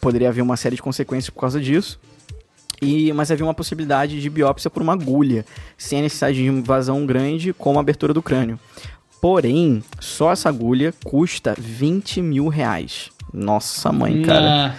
poderia 0.00 0.28
haver 0.28 0.42
uma 0.42 0.56
série 0.56 0.76
de 0.76 0.82
consequências 0.82 1.30
por 1.30 1.40
causa 1.40 1.60
disso. 1.60 1.98
E, 2.80 3.10
mas 3.14 3.30
havia 3.30 3.44
uma 3.44 3.54
possibilidade 3.54 4.20
de 4.20 4.28
biópsia 4.30 4.68
por 4.70 4.82
uma 4.82 4.92
agulha, 4.92 5.44
sem 5.78 5.98
a 5.98 6.02
necessidade 6.02 6.36
de 6.36 6.44
invasão 6.46 7.06
grande, 7.06 7.52
como 7.54 7.78
a 7.78 7.80
abertura 7.80 8.12
do 8.12 8.22
crânio. 8.22 8.58
Porém, 9.20 9.82
só 9.98 10.30
essa 10.30 10.48
agulha 10.50 10.92
custa 11.02 11.54
20 11.58 12.20
mil 12.20 12.48
reais. 12.48 13.10
Nossa 13.32 13.90
mãe, 13.90 14.22
cara. 14.22 14.46
Ah, 14.72 14.74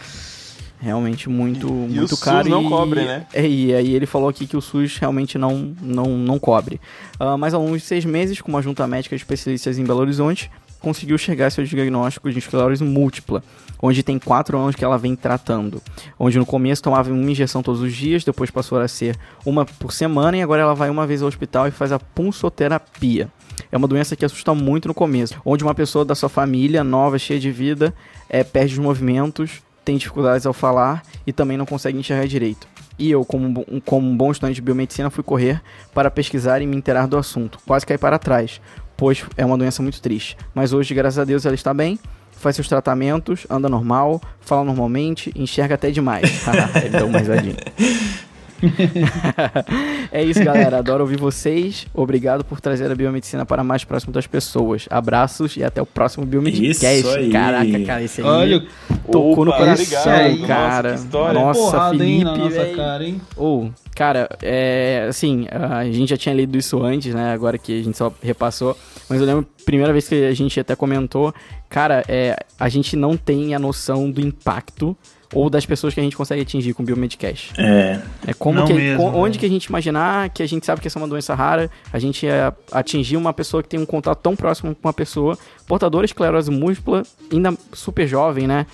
Realmente 0.79 1.27
muito, 1.27 1.67
E 1.67 1.71
muito 1.71 2.03
o 2.05 2.07
SUS 2.09 2.19
caro. 2.23 2.47
não 2.49 2.63
e- 2.63 2.69
cobre, 2.69 3.03
né? 3.03 3.25
É, 3.33 3.47
e 3.47 3.73
aí 3.73 3.93
ele 3.95 4.05
falou 4.05 4.29
aqui 4.29 4.45
que 4.45 4.55
o 4.55 4.61
SUS 4.61 4.97
realmente 4.97 5.37
não, 5.37 5.73
não, 5.81 6.05
não 6.17 6.37
cobre. 6.37 6.79
Ah, 7.19 7.35
mas 7.37 7.53
ao 7.53 7.61
longo 7.63 7.75
de 7.75 7.83
seis 7.83 8.05
meses, 8.05 8.39
com 8.41 8.49
uma 8.51 8.61
junta 8.61 8.85
médica 8.85 9.15
de 9.15 9.21
especialistas 9.21 9.79
em 9.79 9.83
Belo 9.83 9.99
Horizonte, 10.01 10.51
conseguiu 10.79 11.17
chegar 11.17 11.45
ao 11.45 11.51
seu 11.51 11.63
diagnóstico 11.63 12.31
de 12.31 12.37
esclerose 12.37 12.83
múltipla, 12.83 13.43
onde 13.81 14.03
tem 14.03 14.19
quatro 14.19 14.55
anos 14.59 14.75
que 14.75 14.85
ela 14.85 14.97
vem 14.99 15.15
tratando. 15.15 15.81
Onde 16.19 16.37
no 16.37 16.45
começo 16.45 16.83
tomava 16.83 17.11
uma 17.11 17.31
injeção 17.31 17.63
todos 17.63 17.81
os 17.81 17.93
dias, 17.95 18.23
depois 18.23 18.51
passou 18.51 18.79
a 18.79 18.87
ser 18.87 19.17
uma 19.43 19.65
por 19.65 19.91
semana 19.91 20.37
e 20.37 20.41
agora 20.43 20.61
ela 20.61 20.75
vai 20.75 20.91
uma 20.91 21.07
vez 21.07 21.23
ao 21.23 21.27
hospital 21.27 21.67
e 21.67 21.71
faz 21.71 21.91
a 21.91 21.97
pulsoterapia. 21.99 23.29
É 23.71 23.77
uma 23.77 23.87
doença 23.87 24.15
que 24.15 24.23
assusta 24.23 24.53
muito 24.53 24.87
no 24.87 24.93
começo, 24.93 25.35
onde 25.43 25.63
uma 25.63 25.73
pessoa 25.73 26.05
da 26.05 26.13
sua 26.15 26.29
família, 26.29 26.83
nova, 26.83 27.17
cheia 27.17 27.39
de 27.39 27.51
vida, 27.51 27.93
é, 28.29 28.43
perde 28.43 28.73
os 28.73 28.79
movimentos, 28.79 29.61
tem 29.87 29.95
dificuldades 29.95 30.45
ao 30.45 30.51
falar 30.51 31.01
e 31.25 31.31
também 31.31 31.55
não 31.55 31.65
consegue 31.65 31.97
enxergar 31.97 32.27
direito. 32.27 32.67
E 32.99 33.09
eu, 33.09 33.23
como, 33.23 33.63
um 33.71 33.79
como 33.79 34.05
um 34.05 34.17
bom 34.17 34.29
estudante 34.33 34.55
de 34.55 34.61
biomedicina, 34.61 35.09
fui 35.09 35.23
correr 35.23 35.61
para 35.93 36.11
pesquisar 36.11 36.61
e 36.61 36.67
me 36.67 36.75
inteirar 36.75 37.07
do 37.07 37.17
assunto. 37.17 37.57
Quase 37.65 37.85
caí 37.85 37.97
para 37.97 38.19
trás, 38.19 38.59
pois 38.97 39.23
é 39.37 39.45
uma 39.45 39.57
doença 39.57 39.81
muito 39.81 40.01
triste. 40.01 40.35
Mas 40.53 40.73
hoje, 40.73 40.93
graças 40.93 41.17
a 41.17 41.23
Deus, 41.23 41.45
ela 41.45 41.55
está 41.55 41.73
bem, 41.73 41.97
faz 42.33 42.57
seus 42.57 42.67
tratamentos, 42.67 43.47
anda 43.49 43.69
normal, 43.69 44.21
fala 44.41 44.65
normalmente, 44.65 45.31
enxerga 45.33 45.75
até 45.75 45.89
demais. 45.89 46.45
Ele 46.83 46.89
deu 46.89 47.07
uma 47.07 47.19
risadinha. 47.19 47.55
é 50.11 50.23
isso, 50.23 50.43
galera. 50.43 50.79
Adoro 50.79 51.03
ouvir 51.03 51.17
vocês. 51.17 51.85
Obrigado 51.93 52.43
por 52.43 52.59
trazer 52.59 52.91
a 52.91 52.95
biomedicina 52.95 53.45
para 53.45 53.63
mais 53.63 53.83
próximo 53.83 54.11
das 54.13 54.27
pessoas. 54.27 54.87
Abraços 54.89 55.55
e 55.57 55.63
até 55.63 55.81
o 55.81 55.85
próximo 55.85 56.25
Biomedcast. 56.25 56.85
Isso 56.85 57.09
aí. 57.09 57.29
Caraca, 57.29 57.79
cara, 57.85 58.03
esse 58.03 58.21
aí 58.21 58.27
olha, 58.27 58.65
tocou 59.11 59.45
no 59.45 59.51
Opa, 59.51 59.59
coração, 59.59 60.25
obrigado. 60.25 60.47
cara. 60.47 60.91
Nossa, 60.91 61.01
que 61.01 61.05
história. 61.05 61.39
Nossa, 61.39 61.59
porrada, 61.59 62.05
hein, 62.05 62.23
na 62.23 62.35
Felipe, 62.35 62.55
nossa 62.55 62.75
cara, 62.75 63.03
hein? 63.05 63.21
Ou, 63.35 63.71
cara, 63.95 64.29
é 64.41 65.05
assim, 65.09 65.47
a 65.51 65.83
gente 65.85 66.09
já 66.09 66.17
tinha 66.17 66.33
lido 66.33 66.57
isso 66.57 66.81
antes, 66.83 67.13
né? 67.13 67.33
Agora 67.33 67.57
que 67.57 67.79
a 67.79 67.83
gente 67.83 67.97
só 67.97 68.13
repassou. 68.21 68.77
Mas 69.09 69.19
eu 69.19 69.25
lembro, 69.25 69.47
primeira 69.65 69.91
vez 69.91 70.07
que 70.07 70.25
a 70.25 70.33
gente 70.33 70.59
até 70.59 70.75
comentou, 70.75 71.33
cara, 71.69 72.03
é, 72.07 72.35
a 72.59 72.69
gente 72.69 72.95
não 72.95 73.15
tem 73.15 73.55
a 73.55 73.59
noção 73.59 74.09
do 74.09 74.21
impacto 74.21 74.97
ou 75.33 75.49
das 75.49 75.65
pessoas 75.65 75.93
que 75.93 75.99
a 75.99 76.03
gente 76.03 76.15
consegue 76.15 76.41
atingir 76.41 76.73
com 76.73 76.83
o 76.83 76.85
Biomedcast. 76.85 77.53
É, 77.57 77.99
É 78.27 78.33
como 78.33 78.59
que 78.65 78.73
mesmo, 78.73 79.11
co- 79.11 79.17
onde 79.17 79.37
que 79.37 79.45
a 79.45 79.49
gente 79.49 79.65
imaginar 79.65 80.29
que 80.29 80.41
a 80.41 80.47
gente 80.47 80.65
sabe 80.65 80.79
que 80.81 80.87
essa 80.87 80.97
é 80.97 81.01
uma 81.01 81.07
doença 81.07 81.35
rara, 81.35 81.69
a 81.91 81.99
gente 81.99 82.25
é 82.27 82.51
atingir 82.71 83.17
uma 83.17 83.33
pessoa 83.33 83.61
que 83.61 83.69
tem 83.69 83.79
um 83.79 83.85
contato 83.85 84.19
tão 84.21 84.35
próximo 84.35 84.73
com 84.73 84.87
uma 84.87 84.93
pessoa 84.93 85.37
portadora 85.67 86.05
de 86.05 86.11
esclerose 86.13 86.49
múltipla, 86.51 87.03
ainda 87.31 87.53
super 87.73 88.07
jovem, 88.07 88.47
né? 88.47 88.65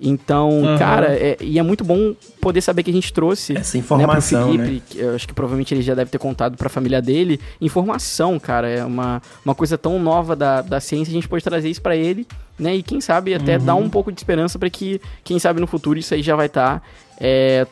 Então, 0.00 0.64
Aham. 0.64 0.78
cara, 0.78 1.06
é- 1.12 1.36
e 1.40 1.58
é 1.58 1.62
muito 1.62 1.82
bom 1.82 2.14
poder 2.40 2.60
saber 2.60 2.82
que 2.84 2.90
a 2.90 2.94
gente 2.94 3.12
trouxe 3.12 3.56
essa 3.58 3.76
informação, 3.76 4.52
né, 4.52 4.56
né? 4.56 4.56
pro 4.58 4.66
Felipe, 4.66 4.82
que 4.90 4.98
eu 4.98 5.14
acho 5.14 5.26
que 5.26 5.34
provavelmente 5.34 5.74
ele 5.74 5.82
já 5.82 5.94
deve 5.94 6.10
ter 6.10 6.18
contado 6.18 6.56
pra 6.56 6.68
família 6.68 7.02
dele, 7.02 7.40
informação, 7.60 8.38
cara, 8.38 8.68
é 8.68 8.84
uma, 8.84 9.20
uma 9.44 9.54
coisa 9.54 9.76
tão 9.76 9.98
nova 9.98 10.36
da, 10.36 10.62
da 10.62 10.78
ciência, 10.80 11.10
a 11.10 11.14
gente 11.14 11.28
pode 11.28 11.42
trazer 11.42 11.68
isso 11.68 11.82
pra 11.82 11.96
ele, 11.96 12.26
né, 12.58 12.76
e 12.76 12.82
quem 12.82 13.00
sabe 13.00 13.34
até 13.34 13.58
dar 13.58 13.74
um 13.74 13.88
pouco 13.90 14.12
de 14.12 14.20
esperança 14.20 14.58
pra 14.58 14.70
que, 14.70 15.00
quem 15.24 15.38
sabe 15.38 15.60
no 15.60 15.66
futuro 15.66 15.98
isso 15.98 16.14
aí 16.14 16.22
já 16.22 16.36
vai 16.36 16.46
estar 16.46 16.82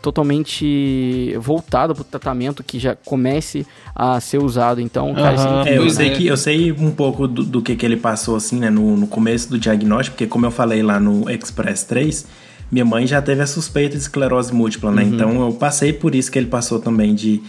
totalmente 0.03 1.35
voltado 1.39 1.95
pro 1.95 2.03
tratamento, 2.03 2.65
que 2.65 2.79
já 2.79 2.97
comece 2.97 3.67
a 3.95 4.21
ser 4.21 4.43
usado, 4.43 4.81
então, 4.81 5.15
cara, 5.15 5.35
isso 5.35 5.47
é 5.47 5.75
É, 5.75 5.79
eu 5.79 5.89
sei 5.91 6.09
é. 6.09 6.11
que 6.11 6.27
eu 6.27 6.37
sei 6.37 6.73
um 6.73 6.91
pouco 6.91 7.29
do, 7.29 7.45
do 7.45 7.63
que, 7.63 7.77
que 7.77 7.87
ele 7.87 7.97
passou 7.97 8.37
assim, 8.37 8.59
né, 8.59 8.71
no, 8.71 8.97
no 8.97 9.07
começo 9.07 9.49
do 9.49 9.59
diagnóstico, 9.59 10.17
porque 10.17 10.27
como 10.27 10.47
eu 10.47 10.51
falei 10.51 10.83
lá 10.83 10.99
no 10.99 11.31
Express 11.31 11.85
3, 11.85 12.27
minha 12.71 12.85
mãe 12.85 13.07
já 13.07 13.23
teve 13.23 13.41
a 13.41 13.47
suspeita 13.47 13.97
de 13.97 14.03
esclerose 14.03 14.53
múltipla, 14.53 14.91
né? 14.91 15.05
Então 15.05 15.41
eu 15.41 15.53
passei 15.53 15.93
por 15.93 16.15
isso 16.15 16.31
que 16.31 16.39
ele 16.39 16.49
passou 16.49 16.81
também 16.81 17.15
de 17.15 17.41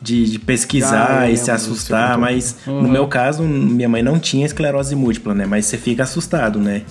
de, 0.00 0.30
de 0.30 0.38
pesquisar 0.38 1.22
Ah, 1.22 1.30
e 1.30 1.36
se 1.36 1.44
disso, 1.44 1.52
assustar, 1.52 2.18
mas 2.18 2.56
no 2.66 2.86
meu 2.88 3.08
caso, 3.08 3.42
minha 3.42 3.88
mãe 3.88 4.02
não 4.02 4.18
tinha 4.18 4.44
esclerose 4.44 4.94
múltipla, 4.94 5.34
né? 5.34 5.46
Mas 5.46 5.66
você 5.66 5.78
fica 5.78 6.02
assustado, 6.02 6.58
né? 6.58 6.82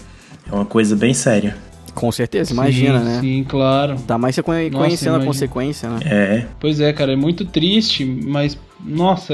É 0.51 0.53
uma 0.53 0.65
coisa 0.65 0.95
bem 0.95 1.13
séria. 1.13 1.55
Com 1.95 2.11
certeza, 2.11 2.51
imagina, 2.53 2.99
sim, 2.99 3.05
né? 3.05 3.19
Sim, 3.21 3.43
claro. 3.47 3.95
Tá 4.05 4.17
mais 4.17 4.35
você 4.35 4.43
conhe- 4.43 4.69
Nossa, 4.69 4.85
conhecendo 4.85 5.15
a 5.15 5.25
consequência, 5.25 5.89
né? 5.89 5.99
É. 6.05 6.45
Pois 6.59 6.79
é, 6.79 6.91
cara, 6.93 7.13
é 7.13 7.15
muito 7.15 7.45
triste, 7.45 8.05
mas 8.05 8.57
nossa, 8.85 9.33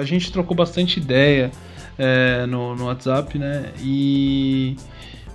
a 0.00 0.04
gente 0.04 0.32
trocou 0.32 0.56
bastante 0.56 0.98
ideia 0.98 1.50
é, 1.98 2.46
no, 2.46 2.74
no 2.74 2.86
WhatsApp, 2.86 3.38
né? 3.38 3.66
E. 3.82 4.74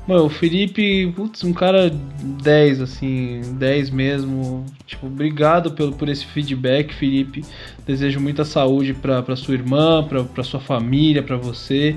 Mano, 0.08 0.26
o 0.26 0.30
Felipe, 0.30 1.14
putz, 1.16 1.44
um 1.44 1.54
cara 1.54 1.92
10, 2.42 2.82
assim, 2.82 3.42
10 3.60 3.92
mesmo. 3.92 4.66
Tipo, 4.88 5.06
obrigado 5.06 5.72
pelo, 5.72 5.94
por 5.94 6.10
esse 6.10 6.26
feedback, 6.26 6.92
Felipe. 6.94 7.46
Desejo 7.86 8.20
muita 8.20 8.44
saúde 8.44 8.96
pra, 8.96 9.22
pra 9.22 9.36
sua 9.36 9.54
irmã, 9.54 10.04
pra, 10.04 10.24
pra 10.24 10.44
sua 10.44 10.60
família, 10.60 11.22
pra 11.22 11.38
você. 11.38 11.96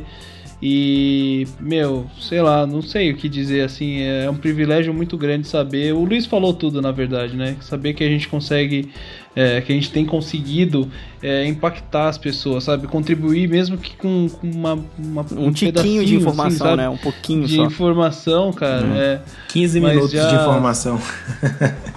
E, 0.62 1.46
meu, 1.60 2.06
sei 2.18 2.40
lá, 2.40 2.66
não 2.66 2.80
sei 2.80 3.10
o 3.10 3.16
que 3.16 3.28
dizer 3.28 3.62
assim. 3.62 4.00
É 4.00 4.30
um 4.30 4.34
privilégio 4.36 4.94
muito 4.94 5.16
grande 5.18 5.46
saber. 5.46 5.92
O 5.92 6.04
Luiz 6.04 6.24
falou 6.26 6.54
tudo, 6.54 6.80
na 6.80 6.90
verdade, 6.90 7.36
né? 7.36 7.56
Saber 7.60 7.92
que 7.92 8.02
a 8.02 8.08
gente 8.08 8.28
consegue, 8.28 8.88
é, 9.36 9.60
que 9.60 9.70
a 9.72 9.74
gente 9.74 9.90
tem 9.90 10.06
conseguido 10.06 10.88
é, 11.22 11.44
impactar 11.46 12.08
as 12.08 12.16
pessoas, 12.16 12.64
sabe? 12.64 12.86
Contribuir 12.86 13.46
mesmo 13.48 13.76
que 13.76 13.94
com, 13.96 14.28
com 14.28 14.46
uma, 14.50 14.72
uma- 14.98 15.22
Um 15.32 15.52
tiquinho 15.52 15.72
pedacinho, 15.72 16.04
de 16.04 16.14
assim, 16.14 16.14
informação, 16.16 16.66
sabe? 16.66 16.76
né? 16.78 16.88
Um 16.88 16.96
pouquinho 16.96 17.46
De 17.46 17.56
só. 17.56 17.64
informação, 17.66 18.52
cara. 18.52 18.86
É, 18.96 19.20
15 19.48 19.80
Mas 19.80 19.90
minutos 19.94 20.12
já- 20.12 20.28
de 20.28 20.34
informação. 20.34 20.98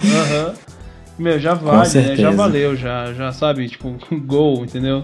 Aham. 0.03 0.53
Meu, 1.17 1.39
já 1.39 1.55
vale, 1.55 1.89
né? 1.95 2.15
Já 2.15 2.29
valeu, 2.31 2.75
já, 2.75 3.11
já 3.13 3.31
sabe, 3.31 3.67
tipo, 3.67 3.95
gol, 4.25 4.63
entendeu? 4.65 5.03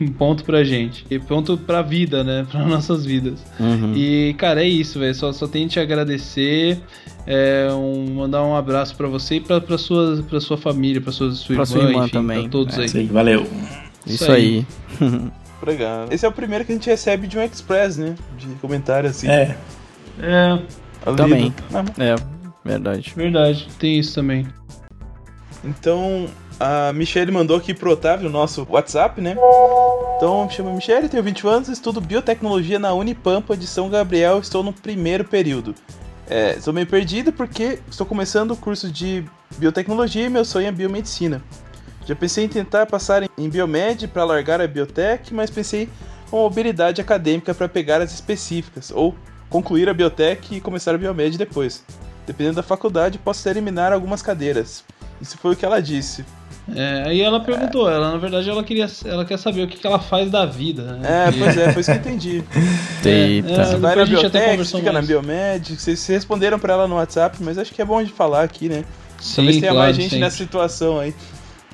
Um 0.00 0.08
ponto 0.08 0.44
pra 0.44 0.62
gente. 0.62 1.06
E 1.10 1.18
ponto 1.18 1.56
pra 1.56 1.80
vida, 1.82 2.22
né? 2.22 2.46
Pra 2.50 2.64
nossas 2.66 3.04
vidas. 3.04 3.42
Uhum. 3.58 3.94
E, 3.96 4.34
cara, 4.38 4.62
é 4.62 4.68
isso, 4.68 4.98
velho. 4.98 5.14
Só, 5.14 5.32
só 5.32 5.46
tenho 5.48 5.66
que 5.68 5.72
te 5.74 5.80
agradecer. 5.80 6.80
É, 7.26 7.68
um, 7.72 8.14
mandar 8.14 8.42
um 8.44 8.54
abraço 8.54 8.94
pra 8.96 9.08
você 9.08 9.36
e 9.36 9.40
pra, 9.40 9.60
pra, 9.60 9.76
sua, 9.78 10.22
pra 10.28 10.40
sua 10.40 10.56
família, 10.56 11.00
pra 11.00 11.10
sua, 11.12 11.32
sua 11.32 11.46
Pra 11.46 11.54
irmã, 11.54 11.66
sua 11.66 11.82
irmã 11.82 12.02
enfim, 12.04 12.12
também. 12.12 12.40
pra 12.42 12.48
todos 12.50 12.76
É, 12.76 12.80
aí. 12.80 12.86
Isso 12.86 12.96
aí, 12.98 13.06
valeu. 13.06 13.42
Isso 14.06 14.14
Isso 14.24 14.32
aí. 14.32 14.66
aí. 15.00 15.30
Obrigado. 15.62 16.12
Esse 16.12 16.24
é 16.26 16.28
o 16.28 16.32
primeiro 16.32 16.64
que 16.64 16.72
a 16.72 16.74
gente 16.74 16.88
recebe 16.88 17.26
de 17.26 17.38
um 17.38 17.42
Express, 17.42 17.96
né? 17.96 18.14
De 18.38 18.46
comentário 18.56 19.08
assim. 19.10 19.26
É, 19.28 19.56
É. 20.20 20.58
Também. 21.16 21.52
Ah, 21.72 21.84
É, 21.98 22.14
verdade. 22.64 23.12
verdade. 23.16 23.66
Tem 23.78 23.98
isso 23.98 24.14
também. 24.14 24.46
Então, 25.64 26.26
a 26.58 26.92
Michelle 26.92 27.30
mandou 27.30 27.56
aqui 27.56 27.74
pro 27.74 27.90
Otávio, 27.92 28.30
nosso 28.30 28.66
WhatsApp, 28.68 29.20
né? 29.20 29.36
Então, 30.16 30.46
me 30.46 30.50
chamo 30.50 30.74
Michelle, 30.74 31.08
tenho 31.08 31.22
20 31.22 31.46
anos, 31.46 31.68
estudo 31.68 32.00
biotecnologia 32.00 32.78
na 32.78 32.94
Unipampa 32.94 33.56
de 33.56 33.66
São 33.66 33.90
Gabriel, 33.90 34.38
estou 34.38 34.62
no 34.62 34.72
primeiro 34.72 35.24
período. 35.24 35.74
É, 36.28 36.54
estou 36.56 36.72
meio 36.72 36.86
perdido 36.86 37.32
porque 37.32 37.78
estou 37.90 38.06
começando 38.06 38.50
o 38.52 38.56
curso 38.56 38.90
de 38.90 39.24
biotecnologia 39.58 40.24
e 40.26 40.30
meu 40.30 40.44
sonho 40.44 40.66
é 40.66 40.72
biomedicina. 40.72 41.42
Já 42.06 42.16
pensei 42.16 42.44
em 42.44 42.48
tentar 42.48 42.86
passar 42.86 43.22
em- 43.22 43.48
biomed 43.48 44.08
para 44.08 44.24
largar 44.24 44.60
a 44.60 44.66
biotech, 44.66 45.34
mas 45.34 45.50
pensei 45.50 45.88
com 46.30 46.38
mobilidade 46.38 47.00
acadêmica 47.00 47.54
para 47.54 47.68
pegar 47.68 48.00
as 48.00 48.12
específicas, 48.12 48.90
ou 48.90 49.14
concluir 49.50 49.88
a 49.88 49.94
biotech 49.94 50.56
e 50.56 50.60
começar 50.60 50.94
a 50.94 50.98
biomed 50.98 51.36
depois. 51.36 51.84
Dependendo 52.26 52.56
da 52.56 52.62
faculdade, 52.62 53.18
posso 53.18 53.48
eliminar 53.48 53.92
algumas 53.92 54.22
cadeiras. 54.22 54.82
Isso 55.20 55.38
foi 55.38 55.52
o 55.52 55.56
que 55.56 55.64
ela 55.64 55.80
disse. 55.80 56.24
É, 56.74 57.04
aí 57.06 57.20
ela 57.20 57.38
perguntou, 57.38 57.88
ela 57.88 58.10
na 58.10 58.18
verdade 58.18 58.50
ela 58.50 58.64
queria, 58.64 58.86
ela 59.04 59.24
quer 59.24 59.38
saber 59.38 59.62
o 59.62 59.68
que, 59.68 59.76
que 59.78 59.86
ela 59.86 60.00
faz 60.00 60.30
da 60.30 60.44
vida. 60.44 60.82
Né? 60.98 61.28
É, 61.28 61.32
pois 61.32 61.56
é, 61.56 61.72
foi 61.72 61.80
isso 61.80 61.92
que 61.92 61.96
eu 61.96 62.00
entendi. 62.00 62.44
Eita. 63.04 63.48
É, 63.52 63.64
Você 63.64 63.76
vai 63.76 63.94
na 63.94 64.02
a 64.02 64.04
gente 64.04 64.26
até 64.26 64.28
biotech, 64.30 64.50
conversou 64.50 64.80
fica 64.80 64.92
na 64.92 64.98
mais. 64.98 65.06
biomed. 65.08 65.66
Vocês 65.76 65.98
vocês 66.00 66.18
responderam 66.18 66.58
pra 66.58 66.72
ela 66.72 66.88
no 66.88 66.96
WhatsApp, 66.96 67.36
mas 67.40 67.56
acho 67.56 67.72
que 67.72 67.80
é 67.80 67.84
bom 67.84 68.02
de 68.02 68.10
falar 68.10 68.42
aqui, 68.42 68.68
né? 68.68 68.84
Sim, 69.20 69.36
Talvez 69.36 69.56
tenha 69.58 69.72
claro, 69.72 69.86
mais 69.86 69.96
gente 69.96 70.10
sempre. 70.10 70.18
nessa 70.18 70.36
situação 70.36 70.98
aí. 70.98 71.14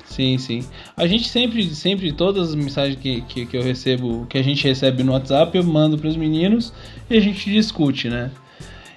Sim, 0.05 0.37
sim. 0.37 0.63
A 0.95 1.07
gente 1.07 1.27
sempre, 1.27 1.63
sempre, 1.73 2.11
todas 2.11 2.49
as 2.49 2.55
mensagens 2.55 2.99
que, 2.99 3.21
que, 3.21 3.47
que 3.47 3.57
eu 3.57 3.63
recebo, 3.63 4.27
que 4.29 4.37
a 4.37 4.43
gente 4.43 4.67
recebe 4.67 5.01
no 5.01 5.11
WhatsApp, 5.13 5.57
eu 5.57 5.63
mando 5.63 5.97
pros 5.97 6.15
meninos 6.15 6.71
e 7.09 7.17
a 7.17 7.19
gente 7.19 7.49
discute, 7.49 8.09
né? 8.09 8.29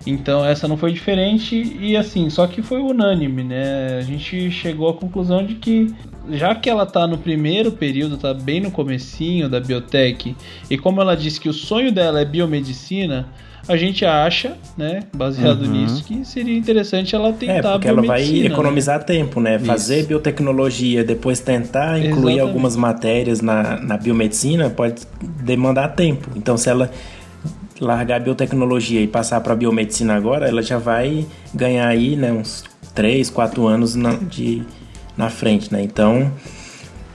Então 0.06 0.44
essa 0.44 0.68
não 0.68 0.76
foi 0.76 0.92
diferente 0.92 1.76
e 1.80 1.96
assim, 1.96 2.30
só 2.30 2.46
que 2.46 2.62
foi 2.62 2.80
unânime, 2.80 3.42
né? 3.42 3.98
A 3.98 4.02
gente 4.02 4.50
chegou 4.50 4.88
à 4.88 4.94
conclusão 4.94 5.44
de 5.44 5.56
que 5.56 5.92
já 6.30 6.54
que 6.54 6.70
ela 6.70 6.86
tá 6.86 7.06
no 7.06 7.18
primeiro 7.18 7.72
período, 7.72 8.16
tá 8.16 8.32
bem 8.32 8.60
no 8.60 8.70
comecinho 8.70 9.48
da 9.48 9.60
biotech, 9.60 10.34
e 10.70 10.76
como 10.78 11.00
ela 11.00 11.16
disse 11.16 11.40
que 11.40 11.48
o 11.48 11.52
sonho 11.52 11.92
dela 11.92 12.20
é 12.20 12.24
biomedicina, 12.24 13.28
a 13.68 13.76
gente 13.76 14.04
acha, 14.04 14.56
né, 14.76 15.04
baseado 15.14 15.62
Uhum. 15.62 15.70
nisso, 15.72 16.04
que 16.04 16.24
seria 16.24 16.56
interessante 16.56 17.14
ela 17.16 17.28
É, 17.28 17.32
tentar 17.32 17.72
porque 17.72 17.88
ela 17.88 18.02
vai 18.02 18.24
né? 18.24 18.46
economizar 18.46 19.02
tempo, 19.04 19.40
né? 19.40 19.58
Fazer 19.58 19.98
Isso. 20.00 20.08
biotecnologia, 20.08 21.02
depois 21.04 21.40
tentar 21.40 21.98
incluir 21.98 22.34
Exatamente. 22.34 22.40
algumas 22.40 22.76
matérias 22.76 23.40
na, 23.40 23.80
na 23.80 23.96
biomedicina, 23.96 24.70
pode 24.70 25.02
demandar 25.20 25.88
tempo. 25.88 26.30
Então, 26.36 26.56
se 26.56 26.68
ela 26.68 26.90
largar 27.80 28.16
a 28.16 28.20
biotecnologia 28.20 29.00
e 29.00 29.06
passar 29.06 29.40
para 29.40 29.54
biomedicina 29.54 30.14
agora, 30.16 30.48
ela 30.48 30.62
já 30.62 30.78
vai 30.78 31.26
ganhar 31.54 31.86
aí, 31.88 32.16
né, 32.16 32.32
uns 32.32 32.64
3, 32.94 33.28
4 33.30 33.66
anos 33.66 33.94
na, 33.94 34.14
de, 34.14 34.62
na 35.16 35.28
frente, 35.30 35.72
né? 35.72 35.82
Então, 35.82 36.32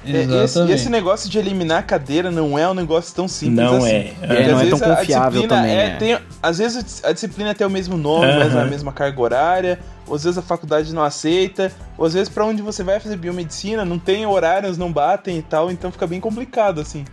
É, 0.06 0.44
esse, 0.44 0.60
esse 0.72 0.90
negócio 0.90 1.30
de 1.30 1.38
eliminar 1.38 1.78
a 1.80 1.84
cadeira 1.84 2.32
não 2.32 2.58
é 2.58 2.68
um 2.68 2.74
negócio 2.74 3.14
tão 3.16 3.28
simples 3.28 3.58
Não 3.58 3.78
assim. 3.78 3.88
é. 3.92 4.14
Porque 4.20 4.34
É, 4.34 4.52
não 4.52 4.60
é 4.60 4.66
tão 4.68 4.78
a 4.92 4.96
confiável 4.98 5.32
disciplina 5.42 5.48
também, 5.62 5.76
é- 5.78 5.86
é. 5.86 5.96
tem- 5.98 6.18
às 6.42 6.58
vezes 6.58 7.04
a 7.04 7.12
disciplina 7.12 7.54
tem 7.54 7.66
o 7.68 7.70
mesmo 7.70 7.98
nome, 7.98 8.34
mas 8.36 8.56
a 8.56 8.66
mesma 8.66 8.92
carga 8.92 9.22
horária, 9.22 9.80
ou 10.08 10.16
às 10.16 10.24
vezes 10.24 10.38
a 10.40 10.42
faculdade 10.42 10.92
não 10.94 11.04
aceita, 11.04 11.72
ou 11.98 12.06
às 12.06 12.14
vezes 12.14 12.30
pra 12.30 12.44
onde 12.46 12.62
você 12.64 12.84
vai 12.84 13.00
fazer 13.00 13.16
biomedicina 13.16 13.86
não 13.86 14.00
tem 14.00 14.26
horários, 14.26 14.76
não 14.78 14.92
batem 14.92 15.38
e 15.38 15.42
tal, 15.44 15.72
então 15.72 15.92
fica 15.92 16.08
bem 16.08 16.20
complicado 16.20 16.82
assim. 16.82 17.06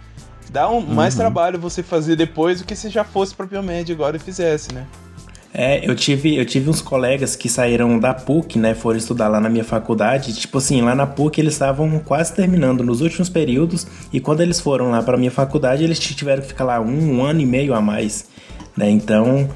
Dá 0.51 0.69
um, 0.69 0.81
mais 0.81 1.15
Uhum. 1.15 1.21
trabalho 1.21 1.59
você 1.59 1.83
fazer 1.83 2.17
depois 2.17 2.61
do 2.61 2.67
que 2.67 2.75
se 2.75 2.89
já 2.89 3.05
fosse 3.05 3.35
biomed 3.35 3.93
agora 3.93 4.17
e 4.17 4.21
fizesse, 4.21 4.73
né? 4.73 4.87
É, 5.53 5.89
eu 5.89 5.95
tive, 5.95 6.37
eu 6.37 6.45
tive 6.45 6.69
uns 6.69 6.83
colegas 6.83 7.35
que 7.35 7.49
saíram 7.49 7.99
da 7.99 8.13
PUC, 8.13 8.59
né? 8.59 8.75
Foram 8.75 8.99
estudar 8.99 9.29
lá 9.29 9.41
na 9.41 9.49
minha 9.49 9.65
faculdade. 9.65 10.33
Tipo 10.35 10.59
assim, 10.59 10.83
lá 10.83 10.95
na 10.95 11.07
PUC 11.07 11.41
eles 11.41 11.55
estavam 11.55 11.99
quase 12.01 12.35
terminando 12.35 12.85
nos 12.85 13.01
últimos 13.01 13.29
períodos. 13.29 13.87
E 14.13 14.21
quando 14.21 14.41
eles 14.43 14.61
foram 14.61 14.91
lá 14.91 15.03
pra 15.03 15.17
minha 15.17 15.31
faculdade, 15.31 15.83
eles 15.83 15.99
tiveram 15.99 16.43
que 16.43 16.49
ficar 16.49 16.65
lá 16.65 16.81
um, 16.81 17.17
um 17.19 17.25
ano 17.25 17.41
e 17.41 17.47
meio 17.47 17.75
a 17.75 17.81
mais. 17.81 18.27
Né? 18.77 18.91
Então, 18.91 19.49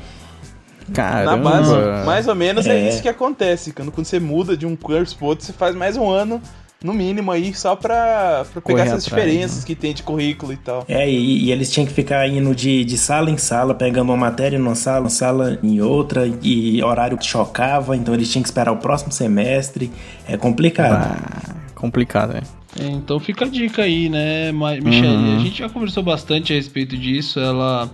Caramba. 0.93 1.37
Na 1.37 1.51
base, 1.51 2.05
mais 2.07 2.29
ou 2.29 2.35
menos 2.35 2.67
é. 2.67 2.77
É. 2.77 2.89
isso 2.89 3.03
que 3.03 3.09
acontece. 3.09 3.73
Quando, 3.73 3.93
quando 3.93 4.07
você 4.07 4.19
muda 4.19 4.57
de 4.57 4.67
um 4.67 4.75
curso 4.75 5.17
pro 5.17 5.27
outro, 5.27 5.45
você 5.45 5.53
faz 5.53 5.75
mais 5.75 5.97
um 5.97 6.11
ano, 6.11 6.41
no 6.85 6.93
mínimo, 6.93 7.31
aí, 7.31 7.55
só 7.55 7.77
pra, 7.77 8.45
pra 8.53 8.61
pegar 8.61 8.63
Correr 8.63 8.83
essas 8.83 9.07
atrás, 9.07 9.25
diferenças 9.25 9.59
né? 9.61 9.65
que 9.67 9.75
tem 9.75 9.95
de 9.95 10.03
currículo 10.03 10.53
e 10.53 10.57
tal. 10.57 10.85
é, 10.89 11.09
e, 11.09 11.45
e 11.45 11.53
eles 11.53 11.71
tinham 11.71 11.87
que 11.87 11.93
ficar 11.93 12.29
indo 12.29 12.55
de, 12.55 12.85
de 12.85 12.99
sala 12.99 13.31
em 13.31 13.37
sala, 13.37 13.75
pegando 13.75 14.11
uma 14.11 14.17
matéria 14.17 14.59
numa 14.59 14.75
sala, 14.75 15.01
uma 15.01 15.11
sala 15.11 15.59
em 15.63 15.81
outra, 15.81 16.31
e 16.43 16.83
horário 16.83 17.17
que 17.17 17.27
chocava, 17.27 17.97
então 17.97 18.13
eles 18.15 18.31
tinham 18.31 18.43
que 18.43 18.49
esperar 18.49 18.73
o 18.73 18.77
próximo 18.77 19.13
semestre. 19.13 19.91
É 20.27 20.37
complicado. 20.37 20.93
Ah, 20.93 21.55
complicado, 21.75 22.35
né? 22.35 22.43
Então 22.81 23.21
fica 23.21 23.45
a 23.45 23.49
dica 23.49 23.83
aí, 23.83 24.09
né, 24.09 24.51
Michelle? 24.51 25.09
Uhum. 25.09 25.37
A 25.37 25.39
gente 25.41 25.59
já 25.59 25.69
conversou 25.69 26.03
bastante 26.03 26.53
a 26.53 26.57
respeito 26.57 26.97
disso. 26.97 27.39
Ela, 27.39 27.91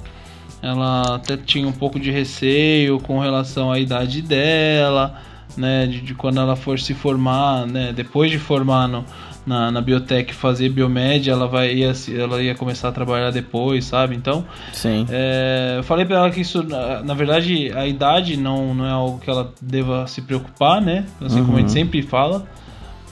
ela 0.62 1.16
até 1.16 1.36
tinha 1.36 1.66
um 1.66 1.72
pouco 1.72 1.98
de 1.98 2.10
receio 2.10 3.00
com 3.00 3.18
relação 3.18 3.72
à 3.72 3.78
idade 3.78 4.22
dela, 4.22 5.20
né? 5.56 5.86
De, 5.86 6.00
de 6.00 6.14
quando 6.14 6.40
ela 6.40 6.54
for 6.56 6.78
se 6.78 6.94
formar, 6.94 7.66
né? 7.66 7.92
Depois 7.94 8.30
de 8.30 8.38
formar 8.38 8.86
no, 8.88 9.04
na, 9.46 9.70
na 9.70 9.80
biotech, 9.80 10.32
fazer 10.34 10.68
biomed, 10.68 11.28
ela 11.30 11.46
vai 11.48 11.74
ia, 11.74 11.92
ela 12.16 12.42
ia 12.42 12.54
começar 12.54 12.88
a 12.88 12.92
trabalhar 12.92 13.30
depois, 13.30 13.84
sabe? 13.86 14.14
Então 14.14 14.44
Sim. 14.72 15.06
é, 15.10 15.74
eu 15.78 15.82
falei 15.82 16.04
pra 16.04 16.16
ela 16.18 16.30
que 16.30 16.40
isso, 16.40 16.62
na, 16.62 17.02
na 17.02 17.14
verdade, 17.14 17.72
a 17.74 17.86
idade 17.86 18.36
não, 18.36 18.74
não 18.74 18.86
é 18.86 18.90
algo 18.90 19.18
que 19.18 19.28
ela 19.30 19.52
deva 19.60 20.06
se 20.06 20.22
preocupar, 20.22 20.80
né? 20.80 21.04
Assim 21.20 21.42
como 21.44 21.56
a 21.56 21.60
gente 21.60 21.68
Uhum. 21.68 21.74
sempre 21.74 22.02
fala. 22.02 22.46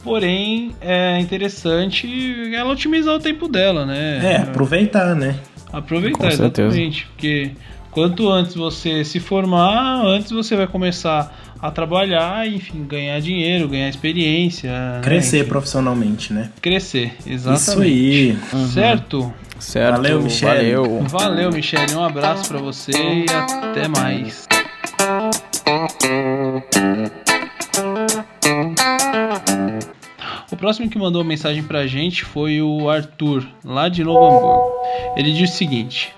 Porém, 0.05 0.73
é 0.81 1.19
interessante 1.19 2.07
ela 2.55 2.71
otimizar 2.71 3.15
o 3.17 3.19
tempo 3.19 3.49
dela, 3.49 3.85
né? 3.85 4.35
É, 4.35 4.37
aproveitar, 4.37 5.17
né? 5.17 5.37
Aproveitar, 5.73 6.19
Com 6.19 6.31
certeza. 6.31 6.69
exatamente. 6.69 7.07
Porque 7.07 7.51
quanto 7.91 8.31
antes 8.31 8.55
você 8.55 9.05
se 9.05 9.19
formar, 9.19 10.05
antes 10.07 10.31
você 10.31 10.55
vai 10.55 10.69
começar 10.69 11.35
a 11.61 11.71
trabalhar, 11.71 12.47
enfim, 12.49 12.85
ganhar 12.85 13.21
dinheiro, 13.21 13.69
ganhar 13.69 13.89
experiência. 13.89 14.71
né? 14.71 15.01
Crescer 15.03 15.41
Enfim, 15.41 15.49
profissionalmente, 15.49 16.33
né? 16.33 16.51
Crescer, 16.61 17.15
exatamente. 17.27 17.63
Isso 17.71 17.81
aí. 18.57 18.67
Certo? 18.69 19.33
Certo. 19.59 19.97
Valeu, 19.97 20.23
Michele. 20.23 20.53
Valeu. 20.75 21.03
Valeu, 21.09 21.51
Michele. 21.53 21.95
Um 21.95 22.05
abraço 22.05 22.49
pra 22.49 22.59
você 22.59 22.93
e 22.93 23.27
até 23.31 23.89
mais. 23.89 24.47
O 30.51 30.57
próximo 30.57 30.89
que 30.89 30.99
mandou 30.99 31.25
mensagem 31.25 31.63
pra 31.63 31.87
gente 31.87 32.25
foi 32.25 32.63
o 32.63 32.89
Arthur, 32.89 33.47
lá 33.65 33.89
de 33.89 34.05
Novo 34.05 34.25
Hamburgo. 34.25 34.73
Ele 35.17 35.33
diz 35.33 35.51
o 35.51 35.55
seguinte: 35.57 36.13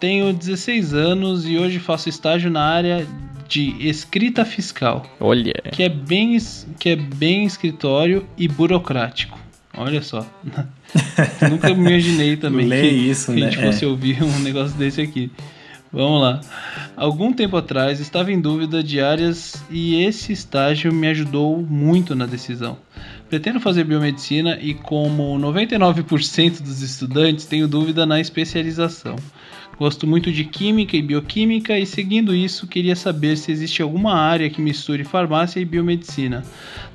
Tenho 0.00 0.32
16 0.32 0.92
anos 0.94 1.46
e 1.46 1.56
hoje 1.58 1.78
faço 1.78 2.08
estágio 2.08 2.50
na 2.50 2.62
área 2.64 3.06
de 3.52 3.86
escrita 3.86 4.46
fiscal, 4.46 5.04
Olha. 5.20 5.52
que 5.72 5.82
é 5.82 5.88
bem, 5.90 6.38
que 6.78 6.88
é 6.88 6.96
bem 6.96 7.44
escritório 7.44 8.26
e 8.38 8.48
burocrático. 8.48 9.38
Olha 9.76 10.00
só. 10.02 10.26
Nunca 11.50 11.68
imaginei 11.70 12.36
também 12.36 12.66
Lê 12.66 12.80
que, 12.82 12.88
isso, 12.88 13.32
que 13.32 13.42
a 13.42 13.44
né? 13.44 13.50
gente 13.50 13.62
É. 13.62 13.66
fosse 13.66 13.84
ouvir 13.84 14.22
um 14.22 14.38
negócio 14.40 14.76
desse 14.78 15.02
aqui. 15.02 15.30
Vamos 15.92 16.22
lá. 16.22 16.40
Algum 16.96 17.30
tempo 17.34 17.54
atrás 17.54 18.00
estava 18.00 18.32
em 18.32 18.40
dúvida 18.40 18.82
de 18.82 18.98
áreas 19.00 19.62
e 19.70 20.02
esse 20.02 20.32
estágio 20.32 20.90
me 20.90 21.06
ajudou 21.08 21.60
muito 21.60 22.14
na 22.14 22.24
decisão. 22.24 22.78
Pretendo 23.28 23.60
fazer 23.60 23.84
biomedicina 23.84 24.58
e, 24.60 24.72
como 24.72 25.38
99% 25.38 26.62
dos 26.62 26.80
estudantes, 26.80 27.44
tenho 27.44 27.68
dúvida 27.68 28.06
na 28.06 28.18
especialização. 28.20 29.16
Gosto 29.78 30.06
muito 30.06 30.30
de 30.30 30.44
química 30.44 30.96
e 30.96 31.02
bioquímica 31.02 31.78
e, 31.78 31.84
seguindo 31.84 32.34
isso, 32.34 32.66
queria 32.66 32.94
saber 32.94 33.36
se 33.36 33.50
existe 33.50 33.82
alguma 33.82 34.14
área 34.14 34.48
que 34.48 34.60
misture 34.60 35.02
farmácia 35.02 35.58
e 35.58 35.64
biomedicina. 35.64 36.44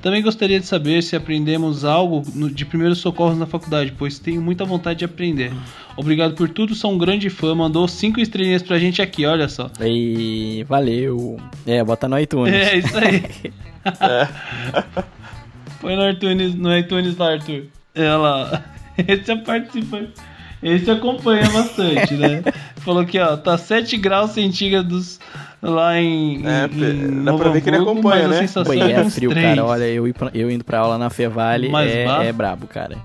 Também 0.01 0.21
gostaria 0.21 0.59
de 0.59 0.65
saber 0.65 1.01
se 1.01 1.15
aprendemos 1.15 1.83
algo 1.83 2.23
de 2.49 2.65
primeiros 2.65 2.99
socorros 2.99 3.37
na 3.37 3.45
faculdade, 3.45 3.93
pois 3.97 4.19
tenho 4.19 4.41
muita 4.41 4.63
vontade 4.63 4.99
de 4.99 5.05
aprender. 5.05 5.51
Obrigado 5.97 6.35
por 6.35 6.47
tudo, 6.47 6.75
sou 6.75 6.93
um 6.93 6.97
grande 6.97 7.29
fã. 7.29 7.55
Mandou 7.55 7.87
cinco 7.87 8.19
estrelinhas 8.19 8.61
pra 8.61 8.77
gente 8.77 9.01
aqui, 9.01 9.25
olha 9.25 9.49
só. 9.49 9.69
E 9.81 10.63
valeu. 10.69 11.37
É, 11.65 11.83
bota 11.83 12.07
no 12.07 12.19
iTunes. 12.19 12.53
É 12.53 12.77
isso 12.77 12.97
aí. 12.97 13.23
Põe 15.81 15.95
no 15.95 16.09
iTunes, 16.09 16.55
no 16.55 16.77
iTunes 16.77 17.17
lá, 17.17 17.33
Arthur. 17.33 17.63
Ela. 17.93 18.63
Esse 19.07 19.31
é 19.31 19.35
participante. 19.35 20.13
Esse 20.61 20.89
acompanha 20.89 21.49
bastante, 21.49 22.15
né? 22.15 22.43
Falou 22.87 23.05
que, 23.05 23.19
ó, 23.19 23.35
tá 23.35 23.57
7 23.57 23.97
graus 23.97 24.31
centígrados 24.31 25.19
lá 25.61 25.99
em. 25.99 26.41
É, 26.47 26.65
em 26.71 27.21
dá 27.25 27.31
Novo 27.33 27.43
pra 27.43 27.51
ver 27.51 27.59
que 27.59 27.69
ele 27.69 27.75
Hamburgo, 27.75 27.99
acompanha, 27.99 28.27
né? 28.29 28.47
Pô, 28.65 28.73
e 28.73 28.79
é, 28.79 28.91
é 28.93 29.09
frio, 29.09 29.29
três. 29.31 29.45
cara. 29.45 29.65
Olha, 29.65 29.83
eu, 29.83 30.05
eu 30.33 30.49
indo 30.49 30.63
pra 30.63 30.79
aula 30.79 30.97
na 30.97 31.09
Fevale 31.09 31.69
é, 31.75 32.27
é 32.27 32.31
brabo, 32.31 32.65
cara. 32.65 32.95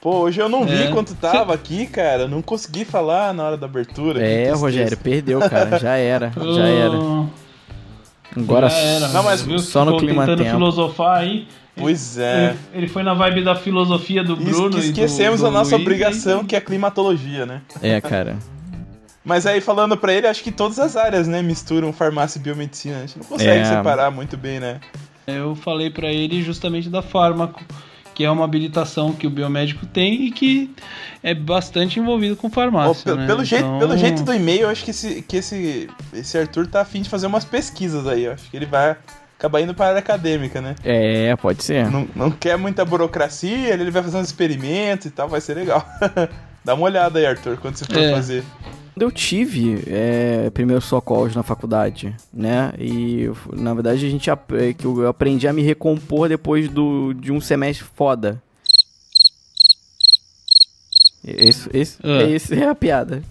Pô, 0.00 0.16
hoje 0.22 0.40
eu 0.40 0.48
não 0.48 0.64
vi 0.64 0.82
É. 0.82 0.86
quanto 0.88 1.14
tava 1.14 1.54
aqui, 1.54 1.86
cara. 1.86 2.26
Não 2.26 2.42
consegui 2.42 2.84
falar 2.84 3.32
na 3.32 3.44
hora 3.44 3.56
da 3.56 3.66
abertura. 3.66 4.20
É. 4.20 4.50
Rogério, 4.50 4.96
perdeu, 4.96 5.38
cara. 5.38 5.78
Já 5.78 5.94
era. 5.96 6.32
Já 6.56 6.66
era. 6.66 6.98
Oh, 6.98 7.26
Agora 8.36 8.68
já 8.68 8.76
era, 8.76 9.08
Não, 9.08 9.22
mas 9.22 9.42
viu? 9.42 9.58
só 9.60 9.84
no 9.84 9.96
clima 9.98 10.22
tentando 10.22 10.38
tempo. 10.42 10.50
filosofar 10.50 11.18
aí. 11.18 11.46
Pois 11.76 12.18
é. 12.18 12.50
Ele, 12.50 12.58
ele 12.74 12.88
foi 12.88 13.04
na 13.04 13.14
vibe 13.14 13.44
da 13.44 13.54
filosofia 13.54 14.24
do 14.24 14.34
Bruno. 14.36 14.70
que 14.70 14.78
e 14.78 14.80
do- 14.80 14.86
esquecemos 14.86 15.40
do 15.42 15.46
a 15.46 15.50
nossa 15.52 15.76
Luiz, 15.76 15.86
obrigação, 15.86 16.40
aí- 16.40 16.46
que 16.46 16.54
é 16.56 16.58
a 16.58 16.60
climatologia, 16.60 17.46
né? 17.46 17.62
É, 17.80 18.00
cara. 18.00 18.36
Mas 19.24 19.46
aí, 19.46 19.60
falando 19.60 19.96
pra 19.96 20.12
ele, 20.12 20.26
acho 20.26 20.42
que 20.42 20.50
todas 20.50 20.78
as 20.78 20.96
áreas, 20.96 21.26
né, 21.28 21.42
misturam 21.42 21.92
farmácia 21.92 22.38
e 22.38 22.42
biomedicina. 22.42 22.98
A 22.98 23.00
gente 23.00 23.18
não 23.18 23.24
consegue 23.24 23.60
É. 23.60 23.64
separar 23.64 24.10
muito 24.10 24.36
bem, 24.36 24.58
né? 24.60 24.80
Eu 25.26 25.54
falei 25.54 25.90
pra 25.90 26.08
ele 26.10 26.42
justamente 26.42 26.88
da 26.88 27.02
fármaco, 27.02 27.62
que 28.14 28.24
é 28.24 28.30
uma 28.30 28.44
habilitação 28.44 29.12
que 29.12 29.26
o 29.26 29.30
biomédico 29.30 29.84
tem 29.86 30.24
e 30.26 30.30
que 30.30 30.74
é 31.22 31.34
bastante 31.34 32.00
envolvido 32.00 32.34
com 32.36 32.48
farmácia. 32.48 33.12
pe- 33.12 33.18
né? 33.20 33.26
pelo, 33.26 33.44
jeito, 33.44 33.64
Então, 33.66 33.78
pelo 33.78 33.96
jeito 33.98 34.22
do 34.22 34.32
e-mail, 34.32 34.62
eu 34.62 34.68
acho 34.70 34.82
que, 34.84 34.90
esse, 34.92 35.20
que 35.22 35.36
esse, 35.36 35.90
esse 36.14 36.38
Arthur 36.38 36.66
tá 36.66 36.80
afim 36.80 37.02
de 37.02 37.10
fazer 37.10 37.26
umas 37.26 37.44
pesquisas 37.44 38.06
aí. 38.06 38.24
Eu 38.24 38.32
acho 38.32 38.50
que 38.50 38.56
ele 38.56 38.66
vai 38.66 38.96
acabar 39.38 39.60
indo 39.60 39.74
pra 39.74 39.88
área 39.88 39.98
acadêmica, 39.98 40.60
né? 40.62 40.74
É, 40.82 41.36
pode 41.36 41.62
ser. 41.62 41.90
Não, 41.90 42.08
não 42.16 42.30
quer 42.30 42.56
muita 42.56 42.82
burocracia, 42.84 43.68
ele 43.74 43.90
vai 43.90 44.02
fazer 44.02 44.16
uns 44.16 44.26
experimentos 44.28 45.06
e 45.06 45.10
tal, 45.10 45.28
vai 45.28 45.40
ser 45.42 45.54
legal. 45.54 45.86
Dá 46.64 46.74
uma 46.74 46.84
olhada 46.84 47.18
aí, 47.18 47.26
Arthur, 47.26 47.58
quando 47.58 47.76
você 47.76 47.84
for 47.84 47.98
É. 47.98 48.10
fazer. 48.12 48.42
Quando 48.98 49.02
eu 49.02 49.12
tive 49.12 49.84
é, 49.86 50.50
primeiros 50.50 50.84
socorros 50.86 51.32
na 51.32 51.44
faculdade, 51.44 52.12
né? 52.34 52.72
E 52.76 53.30
na 53.52 53.72
verdade 53.72 54.04
a 54.04 54.10
gente 54.10 54.28
é, 54.28 54.72
que 54.76 54.84
eu 54.84 55.06
aprendi 55.06 55.46
a 55.46 55.52
me 55.52 55.62
recompor 55.62 56.28
depois 56.28 56.68
do, 56.68 57.12
de 57.12 57.30
um 57.30 57.40
semestre 57.40 57.86
foda. 57.94 58.42
Esse, 61.24 61.70
esse, 61.72 61.98
Ah. 62.02 62.24
esse 62.24 62.60
é 62.60 62.68
a 62.68 62.74
piada. 62.74 63.22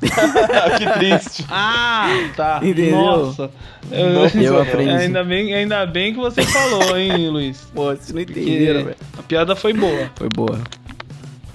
que 0.00 0.98
triste. 0.98 1.46
Ah, 1.48 2.08
tá. 2.34 2.58
Entendeu? 2.60 2.90
Nossa. 2.96 3.48
Eu, 3.92 4.42
eu 4.42 4.58
aprendi. 4.60 4.90
Ainda 4.90 5.22
bem, 5.22 5.54
ainda 5.54 5.86
bem 5.86 6.12
que 6.14 6.18
você 6.18 6.42
falou, 6.42 6.98
hein, 6.98 7.28
Luiz? 7.28 7.60
Pô, 7.72 7.94
vocês 7.94 8.10
não 8.10 8.22
entenderam, 8.22 8.86
velho. 8.86 8.96
a 9.16 9.22
piada 9.22 9.54
foi 9.54 9.72
boa. 9.72 10.10
Foi 10.16 10.28
boa. 10.34 10.60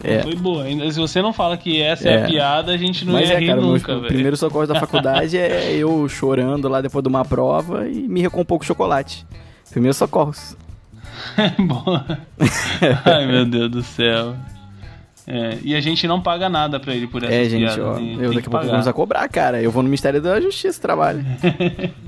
É. 0.06 0.22
Foi 0.24 0.36
boa. 0.36 0.64
Ainda, 0.64 0.90
se 0.92 1.00
você 1.00 1.22
não 1.22 1.34
fala 1.34 1.58
que 1.58 1.82
essa 1.82 2.08
é, 2.08 2.14
É. 2.14 2.24
a 2.24 2.28
piada, 2.28 2.72
a 2.72 2.78
gente 2.78 3.06
não 3.06 3.14
Mas 3.14 3.30
ia 3.30 3.36
é, 3.36 3.40
rir 3.40 3.48
cara, 3.48 3.62
nunca, 3.62 3.96
velho. 3.96 4.08
primeiro 4.08 4.38
socorro 4.38 4.68
da 4.68 4.80
faculdade 4.80 5.38
é 5.38 5.74
eu 5.76 6.08
chorando 6.08 6.68
lá 6.68 6.82
depois 6.82 7.04
de 7.04 7.10
uma 7.10 7.26
prova 7.26 7.88
e 7.88 8.08
me 8.08 8.22
recompor 8.22 8.60
de 8.60 8.66
chocolate. 8.66 9.26
Primeiros 9.72 9.98
socorros. 9.98 10.56
Boa. 11.60 12.06
Ai, 13.06 13.26
meu 13.28 13.46
Deus 13.46 13.72
do 13.72 13.84
céu. 13.84 14.36
É, 15.28 15.58
e 15.64 15.74
a 15.74 15.82
gente 15.82 16.08
não 16.08 16.22
paga 16.22 16.48
nada 16.48 16.80
pra 16.80 16.94
ele 16.94 17.08
por 17.08 17.24
essa 17.24 17.34
é, 17.34 17.46
gente, 17.46 17.82
ó. 17.82 17.96
tem- 17.96 18.14
eu 18.14 18.30
tem 18.30 18.36
daqui 18.36 18.48
a 18.48 18.52
pouco 18.52 18.68
vamos 18.68 18.88
a 18.88 18.94
cobrar, 18.94 19.28
cara. 19.28 19.60
Eu 19.60 19.72
vou 19.72 19.82
no 19.82 19.90
Ministério 19.90 20.22
da 20.22 20.40
Justiça 20.40 20.80
trabalho. 20.80 21.26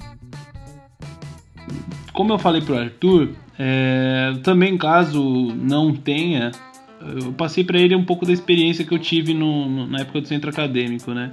Como 2.14 2.34
eu 2.34 2.40
falei 2.40 2.62
pro 2.62 2.78
Arthur, 2.78 3.30
é, 3.60 4.34
também 4.44 4.78
caso 4.78 5.22
não 5.56 5.94
tenha, 5.94 6.52
eu 7.02 7.32
passei 7.34 7.64
pra 7.64 7.80
ele 7.80 7.96
um 7.96 8.04
pouco 8.04 8.26
da 8.26 8.34
experiência 8.34 8.84
que 8.86 8.94
eu 8.94 9.00
tive 9.00 9.34
no- 9.34 9.68
no- 9.70 9.88
na 9.88 10.00
época 10.00 10.22
do 10.22 10.28
centro 10.28 10.50
acadêmico, 10.50 11.14
né? 11.14 11.32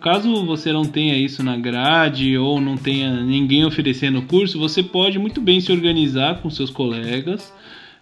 Caso 0.00 0.44
você 0.46 0.72
não 0.72 0.84
tenha 0.84 1.16
isso 1.16 1.42
na 1.42 1.56
grade 1.56 2.36
ou 2.38 2.60
não 2.60 2.76
tenha 2.76 3.20
ninguém 3.22 3.64
oferecendo 3.64 4.18
o 4.20 4.22
curso, 4.22 4.58
você 4.58 4.82
pode 4.82 5.18
muito 5.18 5.40
bem 5.40 5.60
se 5.60 5.72
organizar 5.72 6.36
com 6.40 6.48
seus 6.50 6.70
colegas. 6.70 7.52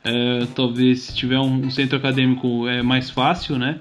É, 0.04 0.46
talvez 0.54 1.00
se 1.00 1.14
tiver 1.16 1.38
um, 1.38 1.66
um 1.66 1.70
centro 1.70 1.96
acadêmico 1.96 2.68
é 2.68 2.82
mais 2.82 3.10
fácil, 3.10 3.58
né? 3.58 3.80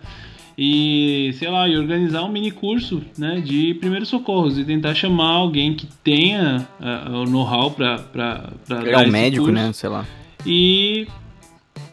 E 0.57 1.31
sei 1.33 1.49
lá, 1.49 1.67
e 1.67 1.75
organizar 1.77 2.23
um 2.23 2.31
mini 2.31 2.49
curso, 2.49 3.01
né, 3.17 3.41
de 3.41 3.73
primeiros 3.73 4.07
socorros 4.07 4.57
e 4.57 4.63
tentar 4.63 4.95
chamar 4.95 5.31
alguém 5.33 5.73
que 5.73 5.85
tenha 6.01 6.65
ah, 6.79 7.23
o 7.25 7.29
know-how 7.29 7.71
para 7.71 7.97
para 7.99 8.49
É 8.89 8.97
um 8.97 9.11
médico, 9.11 9.51
né? 9.51 9.71
Sei 9.73 9.89
lá. 9.89 10.05
E 10.45 11.05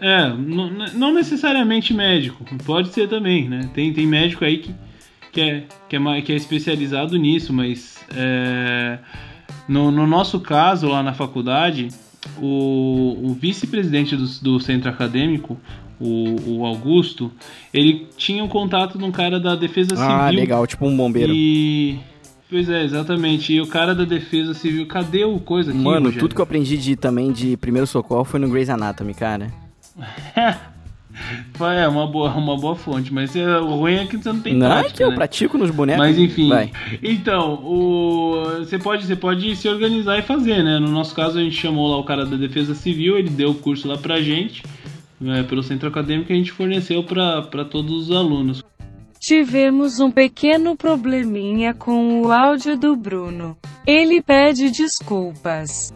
é, 0.02 0.28
não, 0.30 0.68
não 0.94 1.14
necessariamente 1.14 1.94
médico, 1.94 2.44
pode 2.66 2.88
ser 2.88 3.08
também, 3.08 3.48
né? 3.48 3.70
Tem, 3.72 3.92
tem 3.92 4.04
médico 4.04 4.44
aí 4.44 4.58
que, 4.58 4.74
que, 5.30 5.40
é, 5.40 5.64
que, 5.88 5.94
é, 5.94 6.22
que 6.22 6.32
é 6.32 6.34
especializado 6.34 7.16
nisso, 7.16 7.52
mas 7.52 8.00
é, 8.12 8.98
no, 9.68 9.92
no 9.92 10.04
nosso 10.04 10.40
caso 10.40 10.88
lá 10.88 11.04
na 11.04 11.14
faculdade, 11.14 11.88
o, 12.38 13.16
o 13.22 13.36
vice-presidente 13.38 14.16
do, 14.16 14.26
do 14.42 14.58
centro 14.58 14.90
acadêmico, 14.90 15.56
o, 16.00 16.58
o 16.58 16.66
Augusto, 16.66 17.30
ele 17.72 18.08
tinha 18.16 18.42
um 18.42 18.48
contato 18.48 18.98
de 18.98 19.04
um 19.04 19.12
cara 19.12 19.38
da 19.38 19.54
Defesa 19.54 19.90
Civil. 19.90 20.10
Ah, 20.10 20.30
legal, 20.30 20.66
tipo 20.66 20.84
um 20.84 20.96
bombeiro. 20.96 21.32
E. 21.32 22.00
Pois 22.50 22.68
é, 22.68 22.82
exatamente. 22.82 23.52
E 23.52 23.60
o 23.60 23.68
cara 23.68 23.94
da 23.94 24.04
Defesa 24.04 24.52
Civil, 24.52 24.84
cadê 24.86 25.24
o 25.24 25.38
coisa 25.38 25.70
aqui? 25.70 25.80
Mano, 25.80 26.06
Rogério? 26.06 26.20
tudo 26.20 26.34
que 26.34 26.40
eu 26.40 26.42
aprendi 26.42 26.76
de, 26.76 26.96
também 26.96 27.30
de 27.30 27.56
primeiro 27.56 27.86
socorro 27.86 28.24
foi 28.24 28.40
no 28.40 28.48
Grey's 28.48 28.68
Anatomy, 28.68 29.14
cara. 29.14 29.62
É 31.60 31.86
uma 31.86 32.06
boa, 32.06 32.34
uma 32.34 32.56
boa 32.56 32.74
fonte, 32.74 33.12
mas 33.12 33.36
é, 33.36 33.58
o 33.58 33.76
ruim 33.76 33.96
é 33.96 34.06
que 34.06 34.16
você 34.16 34.32
não 34.32 34.40
tem 34.40 34.54
não, 34.54 34.66
é 34.66 34.70
prática, 34.70 34.96
que 34.96 35.04
eu 35.04 35.10
né? 35.10 35.14
pratico 35.14 35.58
nos 35.58 35.70
bonecos. 35.70 35.98
Mas 35.98 36.18
enfim. 36.18 36.48
Vai. 36.48 36.72
Então, 37.02 37.54
o 37.62 38.42
você 38.58 38.78
pode, 38.78 39.06
você 39.06 39.14
pode 39.14 39.54
se 39.54 39.68
organizar 39.68 40.18
e 40.18 40.22
fazer, 40.22 40.62
né? 40.64 40.78
No 40.78 40.88
nosso 40.88 41.14
caso 41.14 41.38
a 41.38 41.42
gente 41.42 41.56
chamou 41.56 41.88
lá 41.90 41.98
o 41.98 42.04
cara 42.04 42.24
da 42.24 42.36
Defesa 42.36 42.74
Civil, 42.74 43.18
ele 43.18 43.28
deu 43.28 43.50
o 43.50 43.54
curso 43.54 43.86
lá 43.86 43.98
pra 43.98 44.20
gente, 44.20 44.62
né, 45.20 45.42
pelo 45.42 45.62
centro 45.62 45.88
acadêmico 45.88 46.28
que 46.28 46.32
a 46.32 46.36
gente 46.36 46.50
forneceu 46.50 47.04
pra 47.04 47.42
pra 47.42 47.64
todos 47.64 48.08
os 48.08 48.16
alunos. 48.16 48.64
Tivemos 49.20 50.00
um 50.00 50.10
pequeno 50.10 50.74
probleminha 50.74 51.74
com 51.74 52.22
o 52.22 52.32
áudio 52.32 52.76
do 52.76 52.96
Bruno. 52.96 53.56
Ele 53.86 54.20
pede 54.20 54.70
desculpas. 54.70 55.92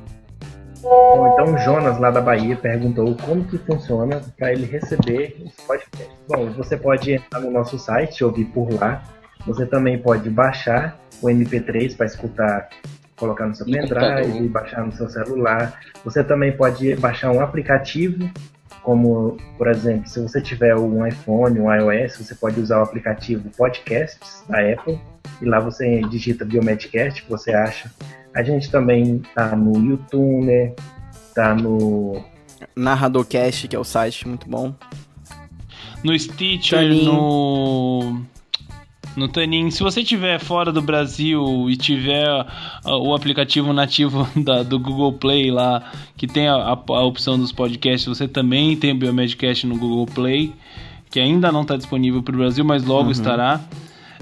Bom, 0.87 1.32
então 1.32 1.53
o 1.53 1.59
Jonas 1.59 1.99
lá 1.99 2.12
da 2.12 2.20
Bahia 2.20 2.55
perguntou 2.55 3.16
como 3.16 3.45
que 3.45 3.59
funciona 3.59 4.20
para 4.39 4.53
ele 4.53 4.66
receber 4.66 5.37
os 5.45 5.53
podcasts. 5.66 6.16
Bom, 6.28 6.49
você 6.51 6.76
pode 6.76 7.12
entrar 7.14 7.41
no 7.41 7.51
nosso 7.51 7.76
site, 7.76 8.22
ouvir 8.22 8.45
por 8.47 8.72
lá. 8.72 9.03
Você 9.47 9.66
também 9.66 9.99
pode 9.99 10.30
baixar 10.30 10.97
o 11.20 11.26
MP3 11.26 11.97
para 11.97 12.07
escutar, 12.07 12.68
colocar 13.16 13.47
no 13.47 13.55
seu 13.57 13.66
pendrive, 13.66 14.49
baixar 14.49 14.87
no 14.87 14.93
seu 14.93 15.09
celular. 15.09 15.80
Você 16.05 16.22
também 16.22 16.57
pode 16.57 16.95
baixar 16.95 17.32
um 17.32 17.41
aplicativo, 17.41 18.30
como 18.84 19.37
por 19.59 19.66
exemplo, 19.66 20.09
se 20.09 20.20
você 20.20 20.41
tiver 20.41 20.76
um 20.76 21.05
iPhone, 21.05 21.59
um 21.59 21.72
iOS, 21.72 22.18
você 22.18 22.34
pode 22.37 22.61
usar 22.61 22.78
o 22.78 22.82
aplicativo 22.82 23.51
Podcasts 23.57 24.45
da 24.49 24.61
Apple 24.61 25.01
e 25.43 25.45
lá 25.45 25.59
você 25.59 26.01
digita 26.03 26.45
Biomedcast, 26.45 27.24
que 27.24 27.28
você 27.28 27.53
acha. 27.53 27.91
A 28.37 28.43
gente 28.43 28.70
também 28.70 29.22
tá 29.34 29.57
no 29.57 29.72
YouTuner, 29.84 30.74
tá 31.34 31.55
no 31.55 32.22
Narradorcast, 32.76 33.66
que 33.68 33.74
é 33.74 33.78
o 33.78 33.84
site, 33.84 34.28
muito 34.28 34.49
bom. 34.49 34.74
No 36.05 36.16
Stitcher, 36.18 36.78
Tanin. 36.80 37.05
no. 37.07 38.22
No 39.16 39.28
Tanin. 39.28 39.70
Se 39.70 39.82
você 39.82 40.03
estiver 40.03 40.39
fora 40.39 40.70
do 40.70 40.82
Brasil 40.82 41.70
e 41.70 41.76
tiver 41.76 42.26
ah, 42.28 42.97
o 42.99 43.14
aplicativo 43.14 43.72
nativo 43.72 44.28
da- 44.45 44.62
do 44.62 44.78
Google 44.78 45.14
Play 45.14 45.51
lá, 45.51 45.91
que 46.18 46.26
tem 46.26 46.47
a, 46.49 46.55
a- 46.57 46.72
a 46.89 47.03
opção 47.03 47.39
dos 47.39 47.51
podcasts, 47.51 48.07
você 48.07 48.28
também 48.28 48.76
tem 48.76 48.93
o 48.93 48.97
Biomedcast 48.99 49.66
no 49.66 49.78
Google 49.78 50.05
Play, 50.07 50.53
que 51.11 51.18
ainda 51.18 51.51
não 51.51 51.62
está 51.62 51.76
disponível 51.78 52.22
para 52.22 52.34
o 52.34 52.39
Brasil, 52.39 52.62
mas 52.64 52.84
logo 52.84 53.11
estará. 53.11 53.61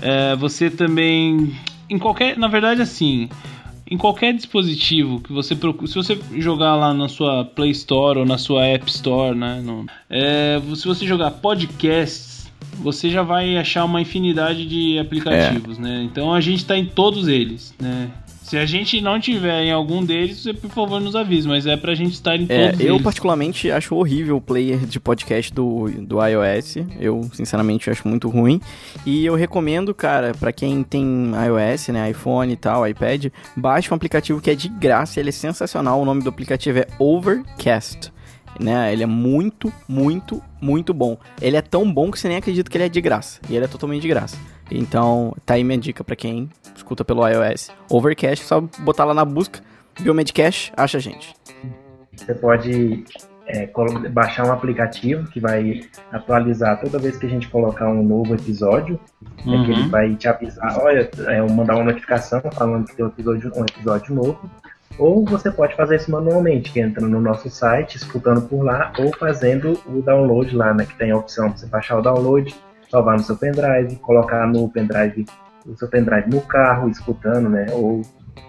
É, 0.00 0.36
você 0.36 0.70
também. 0.70 1.52
Em 1.90 1.98
qualquer. 1.98 2.38
Na 2.38 2.46
verdade, 2.46 2.80
assim. 2.80 3.28
Em 3.90 3.98
qualquer 3.98 4.32
dispositivo 4.32 5.20
que 5.20 5.32
você 5.32 5.54
procure, 5.54 5.86
se 5.88 5.94
você 5.94 6.18
jogar 6.36 6.74
lá 6.74 6.94
na 6.94 7.08
sua 7.08 7.44
Play 7.44 7.70
Store 7.72 8.18
ou 8.20 8.24
na 8.24 8.38
sua 8.38 8.64
App 8.64 8.88
Store, 8.90 9.36
né? 9.36 9.60
no- 9.62 9.84
é, 10.08 10.60
se 10.74 10.86
você 10.86 11.06
jogar 11.06 11.30
podcasts, 11.32 12.50
você 12.78 13.08
já 13.10 13.22
vai 13.22 13.56
achar 13.56 13.84
uma 13.84 14.00
infinidade 14.00 14.66
de 14.66 14.98
aplicativos, 14.98 15.78
né? 15.78 16.02
Então 16.02 16.32
a 16.34 16.40
gente 16.40 16.58
está 16.58 16.76
em 16.76 16.86
todos 16.86 17.28
eles, 17.28 17.74
né? 17.80 18.10
Se 18.44 18.58
a 18.58 18.66
gente 18.66 19.00
não 19.00 19.18
tiver 19.18 19.62
em 19.64 19.72
algum 19.72 20.04
deles, 20.04 20.42
você 20.42 20.52
por 20.52 20.70
favor 20.70 21.00
nos 21.00 21.16
avise, 21.16 21.48
mas 21.48 21.66
é 21.66 21.78
pra 21.78 21.94
gente 21.94 22.12
estar 22.12 22.36
em 22.36 22.44
É, 22.46 22.68
todos 22.68 22.80
eu 22.84 22.92
eles. 22.92 23.02
particularmente 23.02 23.70
acho 23.70 23.96
horrível 23.96 24.36
o 24.36 24.40
player 24.40 24.78
de 24.80 25.00
podcast 25.00 25.50
do, 25.52 25.86
do 26.02 26.18
iOS. 26.22 26.76
Eu, 27.00 27.22
sinceramente, 27.32 27.88
acho 27.88 28.06
muito 28.06 28.28
ruim. 28.28 28.60
E 29.06 29.24
eu 29.24 29.34
recomendo, 29.34 29.94
cara, 29.94 30.32
pra 30.38 30.52
quem 30.52 30.82
tem 30.82 31.32
iOS, 31.46 31.88
né, 31.88 32.10
iPhone 32.10 32.52
e 32.52 32.56
tal, 32.56 32.86
iPad, 32.86 33.28
baixe 33.56 33.90
um 33.90 33.94
aplicativo 33.96 34.42
que 34.42 34.50
é 34.50 34.54
de 34.54 34.68
graça, 34.68 35.18
ele 35.18 35.30
é 35.30 35.32
sensacional. 35.32 35.98
O 36.00 36.04
nome 36.04 36.22
do 36.22 36.28
aplicativo 36.28 36.78
é 36.80 36.86
Overcast. 36.98 38.12
Né, 38.60 38.92
ele 38.92 39.02
é 39.02 39.06
muito, 39.06 39.72
muito, 39.88 40.40
muito 40.60 40.92
bom. 40.94 41.16
Ele 41.40 41.56
é 41.56 41.62
tão 41.62 41.90
bom 41.92 42.10
que 42.10 42.20
você 42.20 42.28
nem 42.28 42.36
acredita 42.36 42.70
que 42.70 42.76
ele 42.76 42.84
é 42.84 42.88
de 42.90 43.00
graça. 43.00 43.40
E 43.50 43.56
ele 43.56 43.64
é 43.64 43.68
totalmente 43.68 44.02
de 44.02 44.08
graça. 44.08 44.36
Então, 44.70 45.34
tá 45.44 45.54
aí 45.54 45.64
minha 45.64 45.76
dica 45.78 46.04
pra 46.04 46.14
quem 46.14 46.48
escuta 46.74 47.04
pelo 47.04 47.26
iOS. 47.28 47.70
Overcast, 47.90 48.44
só 48.44 48.60
botar 48.80 49.04
lá 49.04 49.14
na 49.14 49.24
busca, 49.24 49.60
Biomedcast, 50.00 50.72
acha 50.76 50.98
a 50.98 51.00
gente. 51.00 51.34
Você 52.16 52.34
pode 52.34 53.04
é, 53.46 53.68
baixar 54.10 54.46
um 54.46 54.52
aplicativo 54.52 55.28
que 55.30 55.40
vai 55.40 55.82
atualizar 56.12 56.80
toda 56.80 56.98
vez 56.98 57.16
que 57.16 57.26
a 57.26 57.28
gente 57.28 57.48
colocar 57.48 57.88
um 57.88 58.02
novo 58.02 58.34
episódio. 58.34 58.98
É 59.40 59.42
que 59.42 59.50
ele 59.72 59.82
Uhum. 59.82 59.88
vai 59.90 60.14
te 60.14 60.26
avisar, 60.28 60.78
olha, 60.80 61.10
é, 61.26 61.42
mandar 61.42 61.74
uma 61.74 61.84
notificação 61.84 62.40
falando 62.52 62.86
que 62.86 62.96
tem 62.96 63.04
um 63.04 63.08
episódio, 63.08 63.52
um 63.54 63.62
episódio 63.62 64.14
novo. 64.14 64.50
Ou 64.98 65.24
você 65.24 65.50
pode 65.50 65.74
fazer 65.74 65.96
isso 65.96 66.10
manualmente, 66.10 66.70
que 66.70 66.78
entra 66.80 67.04
no 67.06 67.20
nosso 67.20 67.50
site, 67.50 67.96
escutando 67.96 68.42
por 68.42 68.62
lá, 68.62 68.92
ou 68.98 69.12
fazendo 69.16 69.78
o 69.86 70.00
download 70.00 70.54
lá, 70.54 70.72
né? 70.72 70.86
Que 70.86 70.96
tem 70.96 71.10
a 71.10 71.16
opção 71.16 71.48
para 71.48 71.56
você 71.58 71.66
baixar 71.66 71.98
o 71.98 72.02
download, 72.02 72.54
salvar 72.88 73.16
no 73.16 73.24
seu 73.24 73.36
pendrive, 73.36 73.96
colocar 73.96 74.46
no 74.46 74.68
pendrive, 74.68 75.26
o 75.66 75.76
seu 75.76 75.88
pendrive 75.88 76.28
no 76.30 76.40
carro, 76.42 76.88
escutando, 76.88 77.48
né? 77.48 77.66
Ou 77.72 78.02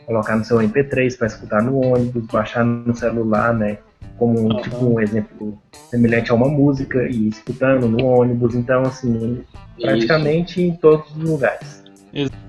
colocar 0.05 0.35
no 0.35 0.43
seu 0.45 0.57
MP3 0.57 1.17
para 1.17 1.27
escutar 1.27 1.61
no 1.63 1.79
ônibus, 1.83 2.25
baixar 2.27 2.63
no 2.63 2.95
celular, 2.95 3.53
né? 3.53 3.77
Como 4.17 4.37
Uhum. 4.39 4.61
tipo 4.61 4.85
um 4.85 4.99
exemplo 4.99 5.57
semelhante 5.89 6.31
a 6.31 6.35
uma 6.35 6.47
música 6.47 7.03
e 7.09 7.27
escutando 7.27 7.87
no 7.87 8.05
ônibus. 8.05 8.55
Então, 8.55 8.83
assim, 8.83 9.41
praticamente 9.79 10.61
em 10.61 10.73
todos 10.75 11.09
os 11.15 11.23
lugares. 11.29 11.83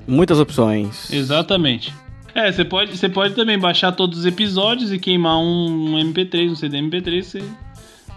Muitas 0.07 0.39
opções. 0.39 1.13
Exatamente. 1.13 1.93
É, 2.35 2.53
você 2.53 2.65
pode, 2.65 2.97
você 2.97 3.09
pode 3.09 3.35
também 3.35 3.59
baixar 3.59 3.93
todos 3.93 4.19
os 4.21 4.27
episódios 4.27 4.93
e 4.93 4.99
queimar 4.99 5.39
um, 5.39 5.95
um 5.95 6.13
MP3, 6.13 6.51
um 6.51 6.55
CD 6.55 6.79
MP3, 6.79 7.23
você 7.23 7.43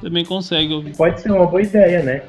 também 0.02 0.26
consegue 0.26 0.74
ouvir. 0.74 0.96
Pode 0.96 1.22
ser 1.22 1.32
uma 1.32 1.46
boa 1.48 1.62
ideia, 1.62 2.04
né? 2.04 2.24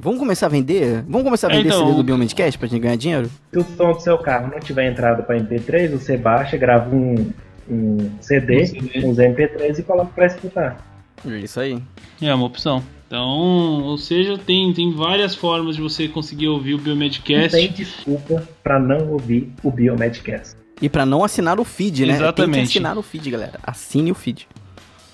Vamos 0.00 0.18
começar 0.18 0.46
a 0.46 0.48
vender? 0.48 1.02
Vamos 1.08 1.22
começar 1.22 1.46
a 1.46 1.50
vender 1.50 1.68
então, 1.68 1.80
CD 1.86 1.96
do 1.96 2.02
Biomedcast 2.02 2.58
pra 2.58 2.68
gente 2.68 2.80
ganhar 2.80 2.96
dinheiro? 2.96 3.30
Se 3.52 3.58
o 3.58 3.64
som 3.64 3.92
do 3.92 4.00
seu 4.00 4.18
carro 4.18 4.50
não 4.52 4.58
tiver 4.60 4.90
entrado 4.90 5.22
para 5.22 5.38
MP3, 5.38 5.90
você 5.90 6.16
baixa, 6.16 6.56
grava 6.56 6.94
um, 6.94 7.30
um 7.70 8.10
CD, 8.20 8.62
Um 8.62 8.66
CD. 8.66 9.06
uns 9.06 9.16
MP3 9.18 9.78
e 9.78 9.82
coloca 9.82 10.10
para 10.14 10.26
escutar. 10.26 10.76
É 11.24 11.38
Isso 11.38 11.60
aí. 11.60 11.80
É 12.20 12.34
uma 12.34 12.46
opção 12.46 12.82
Então, 13.06 13.24
ou 13.28 13.96
seja, 13.96 14.36
tem, 14.38 14.72
tem 14.72 14.92
várias 14.92 15.34
formas 15.36 15.76
de 15.76 15.82
você 15.82 16.08
conseguir 16.08 16.48
ouvir 16.48 16.74
o 16.74 16.78
Não 16.78 16.84
Biomedcast. 16.84 17.50
tem 17.56 17.70
desculpa 17.70 18.42
pra 18.62 18.80
não 18.80 19.12
ouvir 19.12 19.52
o 19.62 19.70
Biomedcast. 19.70 20.56
E 20.80 20.88
pra 20.88 21.06
não 21.06 21.22
assinar 21.22 21.60
o 21.60 21.64
feed, 21.64 22.00
né? 22.06 22.06
Tem 22.14 22.22
Exatamente. 22.22 22.56
que 22.56 22.62
assinar 22.78 22.98
o 22.98 23.02
feed, 23.02 23.30
galera. 23.30 23.60
Assine 23.62 24.10
o 24.10 24.14
feed. 24.16 24.48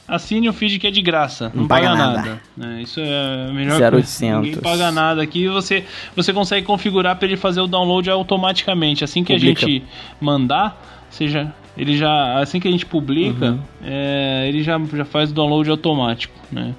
Assine 0.08 0.48
o 0.48 0.52
feed 0.54 0.78
que 0.78 0.86
é 0.86 0.90
de 0.90 1.02
graça, 1.02 1.50
não, 1.54 1.62
Não 1.62 1.68
paga, 1.68 1.88
paga 1.90 1.98
nada. 1.98 2.16
nada. 2.22 2.40
né? 2.56 2.80
Isso 2.82 2.98
é 2.98 3.48
a 3.50 3.52
melhor 3.52 3.78
0800. 3.78 4.10
coisa. 4.10 4.40
Ninguém 4.40 4.60
paga 4.60 4.90
nada 4.90 5.22
aqui. 5.22 5.46
Você, 5.48 5.84
você 6.16 6.32
consegue 6.32 6.66
configurar 6.66 7.16
para 7.16 7.28
ele 7.28 7.36
fazer 7.36 7.60
o 7.60 7.66
download 7.66 8.08
automaticamente. 8.08 9.04
Assim 9.04 9.22
que 9.22 9.34
Publica. 9.34 9.66
a 9.66 9.68
gente 9.68 9.84
mandar, 10.20 10.82
seja 11.10 11.52
ele 11.76 11.96
já 11.96 12.40
assim 12.40 12.58
que 12.58 12.66
a 12.66 12.70
gente 12.70 12.84
publica, 12.86 13.50
Uhum. 13.52 13.60
é, 13.84 14.46
ele 14.48 14.62
já, 14.64 14.80
já 14.94 15.04
faz 15.04 15.30
o 15.30 15.34
download 15.34 15.70
automático, 15.70 16.34
né? 16.50 16.74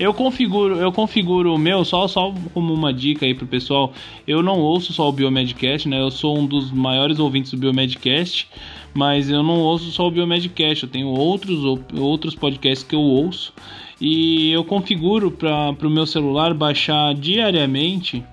Eu 0.00 0.14
configuro, 0.14 0.76
eu 0.76 0.90
configuro 0.90 1.54
o 1.54 1.58
meu 1.58 1.84
só 1.84 2.08
só 2.08 2.32
como 2.54 2.72
uma 2.72 2.90
dica 2.92 3.26
aí 3.26 3.34
pro 3.34 3.46
pessoal. 3.46 3.92
Eu 4.26 4.42
não 4.42 4.58
ouço 4.58 4.94
só 4.94 5.06
o 5.08 5.12
Biomedcast, 5.12 5.86
né? 5.86 6.00
Eu 6.00 6.10
sou 6.10 6.38
um 6.38 6.46
dos 6.46 6.72
maiores 6.72 7.18
ouvintes 7.18 7.50
do 7.50 7.58
Biomedcast, 7.58 8.48
mas 8.94 9.28
eu 9.28 9.42
não 9.42 9.60
ouço 9.60 9.90
só 9.92 10.08
o 10.08 10.10
Biomedcast. 10.10 10.84
Eu 10.84 10.90
tenho 10.90 11.08
outros 11.08 11.62
ou- 11.64 11.78
outros 11.98 12.34
podcasts 12.34 12.82
que 12.82 12.94
eu 12.94 13.00
ouço 13.02 13.52
e 14.00 14.50
eu 14.50 14.64
configuro 14.64 15.30
para 15.30 15.76
o 15.86 15.90
meu 15.90 16.06
celular 16.06 16.54
baixar 16.54 17.12
diariamente 17.14 18.24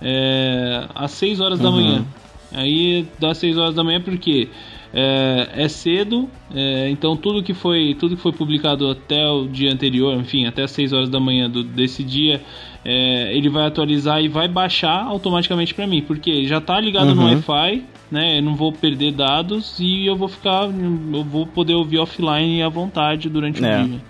é, 0.00 0.86
às 0.94 1.10
6 1.10 1.40
horas 1.40 1.58
da 1.58 1.68
manhã. 1.72 2.06
Aí 2.52 3.04
dá 3.18 3.34
6 3.34 3.58
horas 3.58 3.74
da 3.74 3.82
manhã 3.82 4.00
porque 4.00 4.48
é, 4.92 5.48
é 5.64 5.68
cedo, 5.68 6.28
é, 6.54 6.88
então 6.90 7.16
tudo 7.16 7.42
que 7.42 7.52
foi 7.54 7.94
tudo 7.98 8.16
que 8.16 8.22
foi 8.22 8.32
publicado 8.32 8.88
até 8.90 9.26
o 9.28 9.46
dia 9.46 9.72
anterior, 9.72 10.14
enfim, 10.18 10.46
até 10.46 10.62
as 10.62 10.70
6 10.70 10.92
horas 10.92 11.08
da 11.08 11.20
manhã 11.20 11.48
do, 11.50 11.62
desse 11.62 12.02
dia, 12.02 12.40
é, 12.84 13.36
ele 13.36 13.48
vai 13.50 13.66
atualizar 13.66 14.22
e 14.22 14.28
vai 14.28 14.48
baixar 14.48 15.04
automaticamente 15.04 15.74
para 15.74 15.86
mim, 15.86 16.00
porque 16.02 16.46
já 16.46 16.60
tá 16.60 16.80
ligado 16.80 17.14
no 17.14 17.22
Uhum. 17.22 17.28
Wi-Fi, 17.34 17.84
né? 18.10 18.38
Eu 18.38 18.42
não 18.42 18.54
vou 18.56 18.72
perder 18.72 19.12
dados 19.12 19.76
e 19.78 20.06
eu 20.06 20.16
vou 20.16 20.28
ficar, 20.28 20.64
eu 20.64 21.22
vou 21.24 21.46
poder 21.46 21.74
ouvir 21.74 21.98
offline 21.98 22.62
à 22.62 22.68
vontade 22.70 23.28
durante 23.28 23.62
É. 23.62 23.82
o 23.82 23.86
dia. 23.86 24.00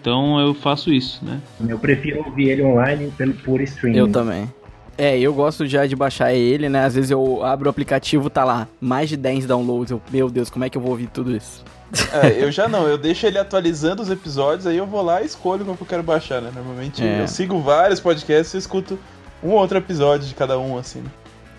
Então 0.00 0.38
eu 0.40 0.54
faço 0.54 0.92
isso, 0.92 1.22
né? 1.24 1.40
Eu 1.68 1.78
prefiro 1.78 2.22
ouvir 2.24 2.48
ele 2.50 2.62
online 2.62 3.10
pelo 3.18 3.34
puro 3.34 3.62
streaming. 3.62 3.98
Eu 3.98 4.08
também. 4.10 4.48
É, 5.02 5.18
eu 5.18 5.32
gosto 5.32 5.66
já 5.66 5.86
de 5.86 5.96
baixar 5.96 6.34
ele, 6.34 6.68
né? 6.68 6.84
Às 6.84 6.94
vezes 6.94 7.10
eu 7.10 7.42
abro 7.42 7.68
o 7.68 7.70
aplicativo, 7.70 8.28
tá 8.28 8.44
lá, 8.44 8.68
mais 8.78 9.08
de 9.08 9.16
10 9.16 9.46
downloads. 9.46 9.90
Eu, 9.92 10.02
meu 10.12 10.28
Deus, 10.28 10.50
como 10.50 10.62
é 10.64 10.68
que 10.68 10.76
eu 10.76 10.82
vou 10.82 10.90
ouvir 10.90 11.06
tudo 11.06 11.34
isso? 11.34 11.64
É, 12.12 12.44
eu 12.44 12.52
já 12.52 12.68
não, 12.68 12.86
eu 12.86 12.98
deixo 12.98 13.26
ele 13.26 13.38
atualizando 13.38 14.02
os 14.02 14.10
episódios, 14.10 14.66
aí 14.66 14.76
eu 14.76 14.86
vou 14.86 15.02
lá 15.02 15.22
e 15.22 15.26
escolho 15.26 15.64
qual 15.64 15.74
que 15.76 15.82
eu 15.82 15.86
quero 15.86 16.02
baixar, 16.02 16.40
né? 16.42 16.50
Normalmente 16.54 17.02
É. 17.02 17.22
eu 17.22 17.26
sigo 17.26 17.58
vários 17.60 17.98
podcasts 17.98 18.52
e 18.54 18.58
escuto 18.58 18.98
um 19.42 19.48
ou 19.52 19.58
outro 19.58 19.78
episódio 19.78 20.28
de 20.28 20.34
cada 20.34 20.58
um, 20.58 20.76
assim. 20.76 21.00
né? 21.00 21.06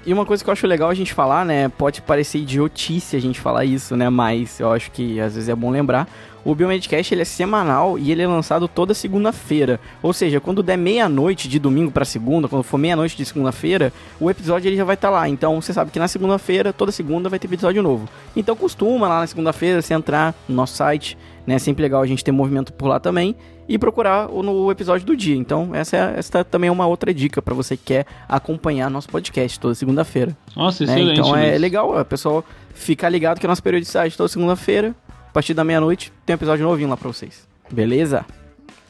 E 0.05 0.13
uma 0.13 0.25
coisa 0.25 0.43
que 0.43 0.49
eu 0.49 0.51
acho 0.51 0.65
legal 0.65 0.89
a 0.89 0.93
gente 0.93 1.13
falar, 1.13 1.45
né? 1.45 1.67
Pode 1.69 2.01
parecer 2.01 2.39
idiotice 2.39 3.15
a 3.15 3.19
gente 3.19 3.39
falar 3.39 3.65
isso, 3.65 3.95
né? 3.95 4.09
Mas 4.09 4.59
eu 4.59 4.71
acho 4.71 4.89
que 4.91 5.19
às 5.19 5.33
vezes 5.35 5.49
é 5.49 5.55
bom 5.55 5.69
lembrar. 5.69 6.07
O 6.43 6.55
Biomedcast 6.55 7.13
ele 7.13 7.21
é 7.21 7.25
semanal 7.25 7.99
e 7.99 8.11
ele 8.11 8.21
é 8.21 8.27
lançado 8.27 8.67
toda 8.67 8.93
segunda-feira. 8.93 9.79
Ou 10.01 10.11
seja, 10.13 10.39
quando 10.39 10.63
der 10.63 10.77
meia-noite 10.77 11.47
de 11.47 11.59
domingo 11.59 11.91
pra 11.91 12.03
segunda, 12.03 12.47
quando 12.47 12.63
for 12.63 12.77
meia-noite 12.77 13.15
de 13.15 13.23
segunda-feira, 13.25 13.93
o 14.19 14.29
episódio 14.29 14.67
ele 14.67 14.75
já 14.77 14.83
vai 14.83 14.95
estar 14.95 15.09
lá. 15.09 15.29
Então 15.29 15.61
você 15.61 15.71
sabe 15.73 15.91
que 15.91 15.99
na 15.99 16.07
segunda-feira, 16.07 16.73
toda 16.73 16.91
segunda 16.91 17.29
vai 17.29 17.37
ter 17.37 17.47
episódio 17.47 17.83
novo. 17.83 18.09
Então 18.35 18.55
costuma 18.55 19.07
lá 19.07 19.19
na 19.19 19.27
segunda-feira 19.27 19.81
você 19.81 19.93
entrar 19.93 20.33
no 20.49 20.55
nosso 20.55 20.75
site, 20.75 21.17
né? 21.45 21.55
É 21.55 21.59
sempre 21.59 21.83
legal 21.83 22.01
a 22.01 22.07
gente 22.07 22.23
ter 22.23 22.31
movimento 22.31 22.73
por 22.73 22.87
lá 22.87 22.99
também 22.99 23.35
e 23.69 23.77
procurar 23.77 24.27
o- 24.29 24.41
no 24.43 24.69
episódio 24.71 25.05
do 25.05 25.15
dia. 25.15 25.35
Então 25.35 25.69
essa, 25.75 25.95
é, 25.95 26.13
essa 26.17 26.43
também 26.43 26.67
é 26.69 26.71
uma 26.71 26.87
outra 26.87 27.13
dica 27.13 27.41
pra 27.41 27.53
você 27.53 27.77
que 27.77 27.83
quer 27.85 28.05
acompanhar 28.27 28.89
nosso 28.89 29.09
podcast 29.09 29.59
toda 29.59 29.75
segunda-feira. 29.75 30.35
Nossa, 30.55 30.85
né? 30.85 30.93
excelente. 30.93 31.19
Então 31.19 31.35
é 31.35 31.57
legal 31.57 31.99
o 31.99 32.05
pessoal 32.05 32.43
ficar 32.73 33.09
ligado 33.09 33.39
que 33.39 33.45
a 33.45 33.49
nossa 33.49 33.61
periodicidade 33.61 34.15
toda 34.17 34.27
segunda-feira, 34.27 34.95
a 35.31 35.33
partir 35.33 35.53
da 35.53 35.63
meia-noite, 35.63 36.11
tem 36.25 36.33
um 36.33 36.35
episódio 36.35 36.65
novinho 36.65 36.89
lá 36.89 36.97
pra 36.97 37.07
vocês. 37.07 37.47
Beleza? 37.71 38.25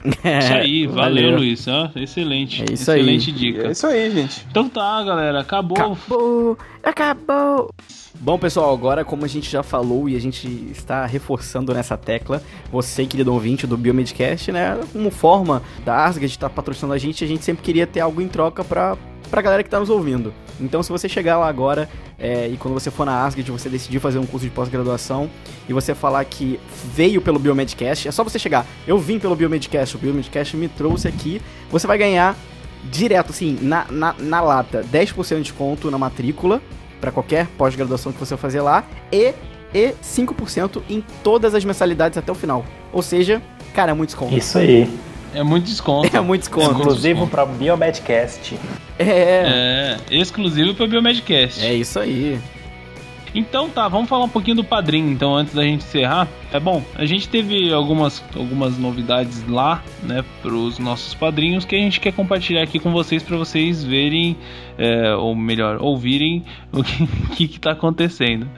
Isso 0.04 0.54
aí, 0.54 0.88
valeu, 0.90 1.38
Luiz. 1.38 1.68
ó, 1.68 1.92
excelente. 1.96 2.64
É 2.68 2.74
isso 2.74 2.90
aí. 2.90 3.02
excelente 3.02 3.30
E 3.30 3.34
dica. 3.34 3.68
é 3.68 3.72
isso 3.72 3.86
aí, 3.86 4.10
gente. 4.10 4.44
Então 4.50 4.68
tá, 4.68 5.04
galera, 5.04 5.40
acabou. 5.42 5.78
Acabou! 5.78 6.58
Acabou! 6.84 7.70
Bom, 8.20 8.40
pessoal, 8.40 8.74
agora 8.74 9.06
como 9.06 9.24
a 9.24 9.28
gente 9.28 9.52
já 9.52 9.62
falou 9.62 10.10
e 10.10 10.16
a 10.16 10.20
gente 10.20 10.48
está 10.72 11.06
reforçando 11.06 11.72
nessa 11.76 11.96
tecla, 11.96 12.42
você, 12.72 13.06
querido 13.06 13.32
ouvinte 13.32 13.68
do 13.68 13.78
Biomedcast, 13.78 14.52
né, 14.52 14.80
como 14.92 15.12
forma 15.12 15.62
da 15.86 16.06
Asgard 16.06 16.26
estar 16.34 16.50
patrocinando 16.50 16.96
a 16.96 16.98
gente, 16.98 17.24
a 17.24 17.28
gente 17.28 17.46
sempre 17.46 17.62
queria 17.64 17.86
ter 17.86 18.00
algo 18.00 18.20
em 18.20 18.28
troca 18.28 18.64
pra, 18.64 18.98
pra 19.30 19.44
galera 19.44 19.62
que 19.64 19.70
tá 19.70 19.80
nos 19.80 19.92
ouvindo. 19.92 20.34
Então, 20.62 20.82
se 20.84 20.90
você 20.90 21.10
chegar 21.10 21.38
lá 21.38 21.48
agora 21.48 21.90
é, 22.18 22.48
e 22.48 22.58
quando 22.58 22.74
você 22.74 22.92
for 22.92 23.06
na 23.06 23.26
Asgard, 23.26 23.52
você 23.52 23.70
decidir 23.70 24.00
fazer 24.00 24.20
um 24.20 24.26
curso 24.26 24.46
de 24.46 24.52
pós-graduação 24.52 25.30
e 25.68 25.74
você 25.74 25.96
falar 25.96 26.24
que 26.26 26.60
veio 26.94 27.22
pelo 27.22 27.40
Biomedcast, 27.40 28.08
é 28.08 28.12
só 28.12 28.24
você 28.24 28.38
chegar, 28.38 28.66
eu 28.88 28.98
vim 28.98 29.20
pelo 29.20 29.36
Biomedcast, 29.36 29.96
o 29.96 30.00
Biomedcast 30.00 30.56
me 30.56 30.68
trouxe 30.68 31.08
aqui, 31.08 31.42
você 31.70 31.88
vai 31.88 31.98
ganhar 31.98 32.36
direto, 32.90 33.32
assim, 33.32 33.58
na, 33.62 33.86
na, 33.90 34.16
na 34.18 34.42
lata, 34.42 34.84
10% 34.92 35.38
de 35.38 35.42
desconto 35.44 35.92
na 35.92 35.98
matrícula 35.98 36.62
para 37.00 37.12
qualquer 37.12 37.48
pós-graduação 37.58 38.12
que 38.12 38.20
você 38.20 38.38
fazer 38.38 38.62
lá 38.62 38.84
e, 39.12 39.34
e 39.74 39.94
5% 40.04 40.82
em 40.90 41.04
todas 41.24 41.56
as 41.56 41.66
mensalidades 41.66 42.18
até 42.18 42.32
o 42.32 42.36
final. 42.36 42.66
Ou 42.94 43.02
seja, 43.02 43.42
cara, 43.74 43.92
é 43.92 43.94
muito 43.94 44.10
desconto. 44.10 44.36
Isso 44.36 44.58
aí. 44.58 44.90
É 45.36 45.44
muito 45.44 45.66
desconto. 45.66 46.16
É 46.16 46.20
muito 46.20 46.42
desconto. 46.42 46.72
Exclusivo 46.72 47.28
para 47.28 47.46
Biomedcast. 47.46 48.60
É, 49.00 49.98
É, 50.10 50.16
exclusivo 50.16 50.74
para 50.76 50.88
Biomedcast. 50.88 51.66
é 51.66 51.74
isso 51.74 52.00
aí. 52.00 52.40
Então 53.34 53.70
tá, 53.70 53.88
vamos 53.88 54.10
falar 54.10 54.26
um 54.26 54.30
pouquinho 54.30 54.58
do 54.58 54.64
padrinho, 54.64 55.10
então, 55.10 55.36
antes 55.36 55.54
da 55.54 55.64
gente 55.64 55.86
encerrar. 55.86 56.28
É 56.52 56.60
bom, 56.60 56.84
a 56.96 57.06
gente 57.06 57.30
teve 57.30 57.72
algumas, 57.72 58.22
algumas 58.36 58.78
novidades 58.78 59.48
lá, 59.48 59.82
né, 60.04 60.24
pros 60.42 60.78
nossos 60.78 61.14
padrinhos 61.14 61.64
que 61.64 61.76
a 61.76 61.80
gente 61.80 62.00
quer 62.00 62.12
compartilhar 62.12 62.62
aqui 62.62 62.78
com 62.78 62.92
vocês 62.92 63.24
para 63.24 63.38
vocês 63.38 63.84
verem, 63.84 64.36
é, 64.78 65.16
ou 65.16 65.34
melhor, 65.34 65.82
ouvirem 65.82 66.44
o 66.74 66.84
que, 66.84 67.08
que, 67.36 67.48
que 67.48 67.60
tá 67.60 67.72
acontecendo. 67.72 68.50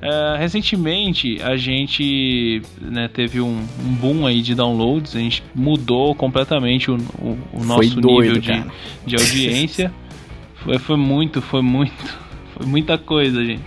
É, 0.00 0.36
recentemente 0.38 1.42
a 1.42 1.56
gente 1.56 2.62
né, 2.80 3.08
teve 3.08 3.40
um, 3.40 3.66
um 3.84 3.94
boom 3.94 4.26
aí 4.26 4.40
de 4.40 4.54
downloads, 4.54 5.16
a 5.16 5.18
gente 5.18 5.42
mudou 5.52 6.14
completamente 6.14 6.92
o, 6.92 6.96
o, 7.18 7.38
o 7.54 7.64
nosso 7.64 8.00
doido, 8.00 8.34
nível 8.34 8.40
de, 8.40 8.48
cara. 8.48 8.66
de 9.04 9.16
audiência. 9.16 9.92
foi, 10.62 10.78
foi 10.78 10.96
muito, 10.96 11.42
foi 11.42 11.60
muito. 11.60 12.31
Foi 12.54 12.66
muita 12.66 12.98
coisa, 12.98 13.42
gente. 13.44 13.64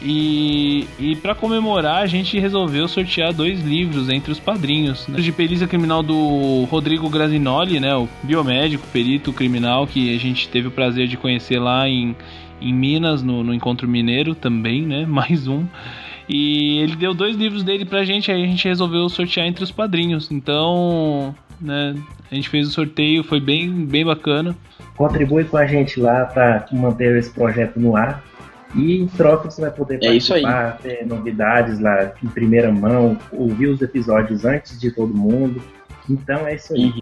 E, 0.00 0.86
e 0.98 1.16
para 1.16 1.34
comemorar, 1.34 2.02
a 2.02 2.06
gente 2.06 2.38
resolveu 2.38 2.86
sortear 2.86 3.32
dois 3.32 3.60
livros 3.62 4.08
entre 4.08 4.30
os 4.30 4.38
padrinhos. 4.38 5.06
Né? 5.08 5.20
De 5.20 5.32
perícia 5.32 5.66
criminal 5.66 6.02
do 6.02 6.64
Rodrigo 6.64 7.08
Grazinoli, 7.08 7.80
né? 7.80 7.94
O 7.96 8.08
biomédico, 8.22 8.86
perito 8.92 9.32
criminal, 9.32 9.86
que 9.86 10.14
a 10.14 10.18
gente 10.18 10.48
teve 10.48 10.68
o 10.68 10.70
prazer 10.70 11.08
de 11.08 11.16
conhecer 11.16 11.58
lá 11.58 11.88
em, 11.88 12.14
em 12.60 12.72
Minas, 12.72 13.22
no, 13.22 13.42
no 13.42 13.52
Encontro 13.52 13.88
Mineiro 13.88 14.34
também, 14.34 14.82
né? 14.82 15.04
Mais 15.06 15.48
um. 15.48 15.66
E 16.28 16.78
ele 16.78 16.94
deu 16.94 17.12
dois 17.12 17.36
livros 17.36 17.64
dele 17.64 17.84
pra 17.84 18.04
gente, 18.04 18.30
aí 18.30 18.44
a 18.44 18.46
gente 18.46 18.66
resolveu 18.66 19.08
sortear 19.08 19.46
entre 19.46 19.64
os 19.64 19.72
padrinhos. 19.72 20.30
Então, 20.30 21.34
né, 21.60 21.94
a 22.30 22.34
gente 22.34 22.48
fez 22.48 22.68
o 22.68 22.70
sorteio, 22.70 23.24
foi 23.24 23.40
bem, 23.40 23.70
bem 23.84 24.04
bacana. 24.04 24.56
Contribui 24.96 25.44
com 25.44 25.56
a 25.56 25.66
gente 25.66 25.98
lá 25.98 26.26
para 26.26 26.66
manter 26.72 27.16
esse 27.16 27.30
projeto 27.30 27.78
no 27.80 27.96
ar. 27.96 28.22
E 28.74 28.96
em 28.96 29.06
troca 29.06 29.50
você 29.50 29.60
vai 29.60 29.70
poder 29.70 29.98
É 30.02 30.14
isso 30.14 30.32
aí. 30.32 30.42
participar, 30.42 30.78
ter 30.82 31.06
novidades 31.06 31.78
lá 31.78 32.12
em 32.22 32.28
primeira 32.28 32.72
mão, 32.72 33.18
ouvir 33.30 33.66
os 33.66 33.82
episódios 33.82 34.44
antes 34.44 34.80
de 34.80 34.90
todo 34.90 35.12
mundo. 35.12 35.62
Então 36.08 36.46
é 36.46 36.54
isso 36.54 36.72
aí. 36.74 36.94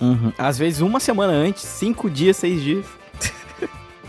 Uhum. 0.00 0.32
Às 0.38 0.58
vezes 0.58 0.80
uma 0.80 1.00
semana 1.00 1.32
antes, 1.32 1.62
cinco 1.62 2.10
dias, 2.10 2.36
seis 2.36 2.62
dias. 2.62 2.86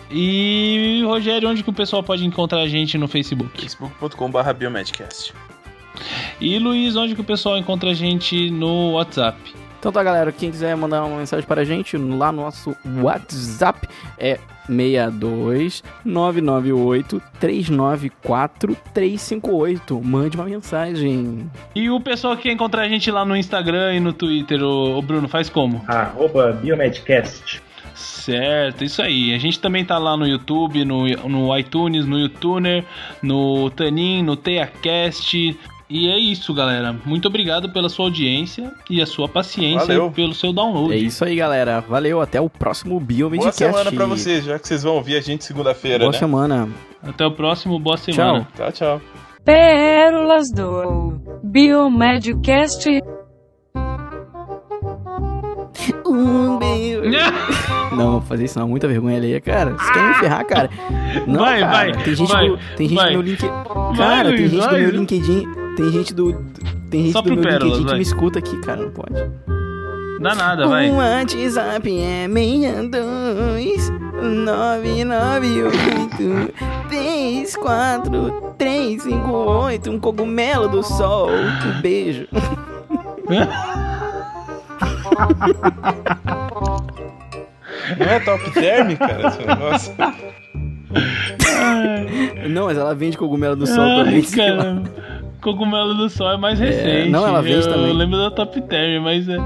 E 0.10 1.04
Rogério, 1.06 1.50
onde 1.50 1.62
que 1.62 1.70
o 1.70 1.74
pessoal 1.74 2.02
pode 2.02 2.26
encontrar 2.26 2.62
a 2.62 2.68
gente 2.68 2.98
no 2.98 3.10
Facebook? 3.10 3.60
facebook.com.br 3.60 4.54
biomedcast. 4.58 5.34
E 6.40 6.58
Luiz, 6.60 6.96
onde 6.96 7.14
que 7.14 7.20
o 7.20 7.26
pessoal 7.26 7.58
encontra 7.58 7.90
a 7.90 7.94
gente 7.94 8.50
no 8.50 8.94
WhatsApp? 8.94 9.38
Então 9.80 9.92
tá, 9.92 10.04
galera, 10.04 10.32
quem 10.32 10.52
quiser 10.52 10.76
mandar 10.76 11.04
uma 11.06 11.18
mensagem 11.18 11.46
para 11.46 11.62
a 11.62 11.66
gente 11.66 11.98
lá 11.98 12.32
no 12.32 12.42
nosso 12.42 12.76
WhatsApp 13.02 13.88
é 14.18 14.40
62 14.68 15.84
998 16.04 17.22
394 17.40 18.78
358. 18.94 20.02
Mande 20.02 20.38
uma 20.38 20.46
mensagem. 20.46 21.50
E 21.74 21.90
o 21.90 22.00
pessoal 22.00 22.36
que 22.36 22.44
quer 22.44 22.52
encontrar 22.52 22.84
a 22.84 22.90
gente 22.90 23.10
lá 23.10 23.24
no 23.24 23.36
Instagram 23.36 23.96
e 23.96 24.00
no 24.00 24.14
Twitter, 24.14 24.62
o, 24.62 25.02
Bruno, 25.02 25.28
faz 25.28 25.50
como? 25.50 25.84
Arroba 25.88 26.52
Biomedcast. 26.52 27.62
Certo, 27.96 28.84
isso 28.84 29.02
aí. 29.02 29.34
A 29.34 29.40
gente 29.40 29.60
também 29.60 29.84
tá 29.84 29.98
lá 29.98 30.16
no 30.16 30.28
YouTube, 30.28 30.86
no, 30.86 31.08
no 31.08 31.58
iTunes, 31.58 32.06
no 32.06 32.20
YouTuner, 32.20 32.84
no 33.24 33.72
Tanin, 33.72 34.22
no 34.22 34.36
TeiaCast, 34.36 35.58
E 35.90 36.10
é 36.10 36.18
isso, 36.18 36.54
galera. 36.54 36.94
Muito 37.06 37.28
obrigado 37.30 37.70
pela 37.72 37.88
sua 37.88 38.06
audiência 38.06 38.74
e 38.90 39.02
a 39.02 39.06
sua 39.06 39.28
paciência 39.30 39.80
Valeu. 39.88 40.12
pelo 40.12 40.34
seu 40.34 40.52
download. 40.52 40.94
É 40.94 40.98
isso 40.98 41.24
aí, 41.24 41.36
galera. 41.36 41.80
Valeu, 41.80 42.20
até 42.22 42.42
o 42.42 42.50
próximo 42.50 42.96
Boa 43.00 43.06
Biomedcast. 43.06 43.58
semana 43.58 43.92
pra 43.92 44.06
vocês, 44.06 44.44
já 44.44 44.60
que 44.60 44.68
vocês 44.68 44.84
vão 44.84 44.96
ouvir 44.96 45.16
a 45.16 45.22
gente 45.22 45.46
segunda-feira, 45.46 46.00
Boa 46.00 46.12
né? 46.12 46.18
semana. 46.18 46.70
Até 47.02 47.26
o 47.26 47.32
próximo, 47.32 47.80
boa 47.80 47.96
semana. 47.96 48.46
Tchau, 48.56 48.72
tchau. 48.72 49.02
Pérolas 49.46 50.52
do 50.52 51.22
Biomedcast. 51.42 53.02
Um 56.12 56.58
beijo. 56.58 57.02
Não, 57.96 58.12
vou 58.12 58.22
fazer 58.22 58.46
isso 58.46 58.60
não, 58.60 58.68
muita 58.68 58.88
vergonha 58.88 59.18
alheia, 59.18 59.40
cara. 59.42 59.72
Vocês 59.72 59.90
querem 59.92 60.08
me 60.10 60.14
ferrar, 60.16 60.46
cara? 60.46 60.70
Não, 61.26 61.40
Vai, 61.40 61.60
cara. 61.62 61.72
vai, 61.72 61.92
tem 62.04 62.16
gente, 62.16 62.32
vai, 62.32 62.48
do, 62.50 62.60
tem 62.76 62.88
gente 62.90 62.98
vai. 62.98 63.16
LinkedIn. 63.16 63.48
Cara, 63.98 64.30
tem 64.30 64.38
Luiz, 64.38 64.52
gente 64.52 64.60
vai. 64.66 64.70
do 64.70 64.78
meu 64.82 64.90
LinkedIn. 64.92 65.48
Tem 65.76 65.92
gente 65.92 66.14
do. 66.14 66.34
Tem 66.92 67.02
gente 67.04 67.14
Só 67.14 67.22
do 67.22 67.34
meu 67.34 67.42
Pérolas, 67.42 67.64
LinkedIn 67.64 67.84
que 67.84 67.90
vai. 67.90 67.96
me 67.96 68.02
escuta 68.04 68.40
aqui, 68.40 68.58
cara. 68.62 68.82
Não 68.82 68.92
pode. 68.92 69.14
Dá 70.20 70.36
nada, 70.36 70.68
vai. 70.68 70.90
O 70.90 70.96
WhatsApp 70.98 72.00
é 72.00 72.28
62 72.28 73.90
998 74.22 76.54
34 76.90 78.54
358 78.58 79.92
Um 79.92 80.00
cogumelo 80.00 80.68
do 80.68 80.84
sol. 80.84 81.30
Um 81.32 81.82
beijo. 81.82 82.28
Não 87.98 88.06
é 88.06 88.20
top 88.20 88.52
term, 88.52 88.96
cara, 88.96 89.28
esse 89.28 89.46
negócio? 89.46 89.96
Não, 92.50 92.66
mas 92.66 92.78
ela 92.78 92.94
vende 92.94 93.18
cogumelo 93.18 93.56
do 93.56 93.66
sol 93.66 93.84
Ai, 93.84 94.04
também. 94.04 94.22
caramba. 94.24 94.90
Cogumelo 95.42 95.94
do 95.94 96.10
Sol 96.10 96.32
é 96.32 96.38
mais 96.38 96.60
recente. 96.60 97.10
não, 97.10 97.26
ela 97.26 97.42
vende 97.42 97.66
eu, 97.66 97.72
também. 97.72 97.90
Eu 97.90 97.94
lembro 97.94 98.18
da 98.18 98.32
Top 98.32 98.60
Term, 98.62 99.04
mas 99.04 99.30
é. 99.30 99.38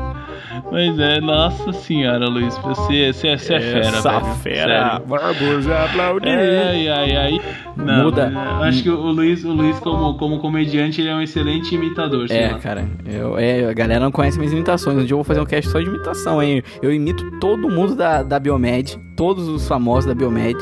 Mas 0.71 0.99
é, 0.99 1.19
nossa 1.21 1.71
senhora, 1.73 2.27
Luiz. 2.27 2.57
Você, 2.59 3.11
você, 3.13 3.37
você 3.37 3.53
é, 3.55 3.59
fera, 3.61 3.79
Essa 3.87 4.19
velho. 4.19 4.35
fera. 4.35 4.89
Sério. 4.99 5.05
Vamos 5.07 5.67
aplaudir. 5.69 6.27
Ai, 6.29 6.87
ai, 6.87 7.15
ai. 7.17 7.41
Não, 7.77 8.05
Muda. 8.05 8.31
eu 8.33 8.63
Acho 8.63 8.83
que 8.83 8.89
o 8.89 8.95
Luiz, 9.11 9.43
o 9.43 9.51
Luiz 9.51 9.79
como, 9.79 10.17
como 10.17 10.39
comediante, 10.39 11.01
ele 11.01 11.09
é 11.09 11.15
um 11.15 11.21
excelente 11.21 11.73
imitador. 11.75 12.27
É, 12.29 12.51
lá. 12.51 12.59
cara, 12.59 12.87
eu, 13.05 13.37
é, 13.37 13.69
a 13.69 13.73
galera 13.73 13.99
não 14.03 14.11
conhece 14.11 14.37
minhas 14.37 14.53
imitações. 14.53 14.97
Um 14.97 15.05
dia 15.05 15.13
eu 15.13 15.17
vou 15.17 15.23
fazer 15.23 15.39
um 15.41 15.45
cast 15.45 15.69
só 15.69 15.79
de 15.79 15.85
imitação, 15.87 16.41
hein? 16.41 16.61
Eu 16.81 16.93
imito 16.93 17.39
todo 17.39 17.69
mundo 17.69 17.95
da, 17.95 18.21
da 18.23 18.39
Biomed, 18.39 18.97
todos 19.15 19.47
os 19.47 19.67
famosos 19.67 20.05
da 20.05 20.13
Biomed. 20.15 20.57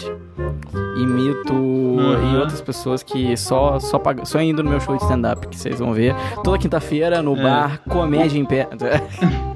Imito 0.98 1.54
Uhum. 1.54 2.34
e 2.34 2.38
outras 2.38 2.62
pessoas 2.62 3.02
que 3.04 3.36
só, 3.38 3.80
só, 3.80 3.98
pag... 3.98 4.22
só 4.28 4.40
indo 4.42 4.62
no 4.64 4.70
meu 4.70 4.80
show 4.80 4.96
de 4.96 5.02
stand-up, 5.04 5.48
que 5.48 5.58
vocês 5.58 5.80
vão 5.80 5.94
ver. 5.94 6.14
Toda 6.44 6.58
quinta-feira 6.58 7.22
no 7.22 7.38
É. 7.38 7.42
bar 7.44 7.82
Comédia 7.88 8.38
em 8.40 8.46
Pé. 8.46 8.68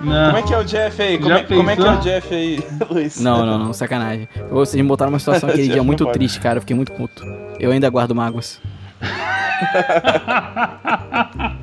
Não. 0.00 0.26
Como 0.26 0.38
é 0.38 0.42
que 0.42 0.54
é 0.54 0.58
o 0.58 0.64
Jeff 0.64 1.02
aí? 1.02 1.18
Como, 1.18 1.32
é, 1.32 1.42
como 1.42 1.70
é 1.70 1.76
que 1.76 1.82
é 1.82 1.90
o? 1.90 2.00
Jeff 2.00 2.34
aí, 2.34 2.64
Luiz? 2.90 3.20
Não, 3.20 3.44
não, 3.44 3.58
não, 3.58 3.72
sacanagem. 3.72 4.28
Vocês 4.50 4.80
me 4.80 4.88
botaram 4.88 5.10
numa 5.10 5.18
situação 5.18 5.48
aquele 5.48 5.68
dia 5.68 5.82
muito 5.84 6.04
pode. 6.04 6.18
triste, 6.18 6.40
cara. 6.40 6.56
Eu 6.56 6.60
fiquei 6.62 6.74
muito 6.74 6.92
puto. 6.92 7.22
Eu 7.58 7.70
ainda 7.70 7.88
guardo 7.90 8.14
mágoas. 8.14 8.60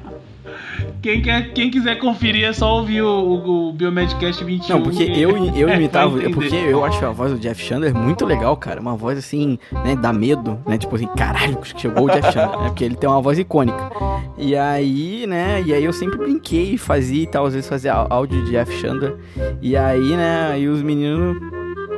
Quem, 1.01 1.21
quer, 1.21 1.53
quem 1.53 1.69
quiser 1.69 1.95
conferir 1.99 2.43
é 2.45 2.51
só 2.53 2.77
ouvir 2.77 3.01
o, 3.01 3.07
o, 3.07 3.69
o 3.69 3.73
Biomedcast 3.73 4.43
21. 4.43 4.75
Não, 4.75 4.83
porque 4.83 5.05
que- 5.05 5.21
eu, 5.21 5.29
eu 5.55 5.69
É, 5.69 5.75
imitava. 5.75 6.17
entender. 6.17 6.33
porque 6.33 6.55
eu 6.55 6.83
acho 6.83 7.05
a 7.05 7.11
voz 7.11 7.31
do 7.31 7.39
Jeff 7.39 7.61
Chandler 7.61 7.93
muito 7.95 8.25
legal, 8.25 8.57
cara. 8.57 8.81
Uma 8.81 8.95
voz 8.95 9.17
assim, 9.17 9.57
né? 9.85 9.95
Dá 9.95 10.11
medo, 10.11 10.59
né? 10.67 10.77
Tipo 10.77 10.95
assim, 10.95 11.07
caralho, 11.15 11.57
chegou 11.63 12.05
o 12.05 12.09
Jeff 12.11 12.31
Chandler, 12.33 12.59
né? 12.59 12.67
Porque 12.69 12.83
ele 12.83 12.95
tem 12.95 13.09
uma 13.09 13.21
voz 13.21 13.37
icônica. 13.39 13.89
E 14.37 14.55
aí, 14.55 15.25
né? 15.27 15.61
E 15.65 15.73
aí 15.73 15.83
eu 15.83 15.93
sempre 15.93 16.17
brinquei 16.17 16.73
e 16.73 16.77
fazia 16.77 17.23
e 17.23 17.27
tal, 17.27 17.45
às 17.45 17.53
vezes 17.53 17.69
fazia 17.69 17.93
áudio 17.93 18.43
de 18.45 18.51
Jeff 18.51 18.71
Chandler. 18.79 19.15
E 19.61 19.77
aí, 19.77 20.15
né? 20.17 20.49
Aí 20.51 20.67
os 20.67 20.81
meninos 20.81 21.37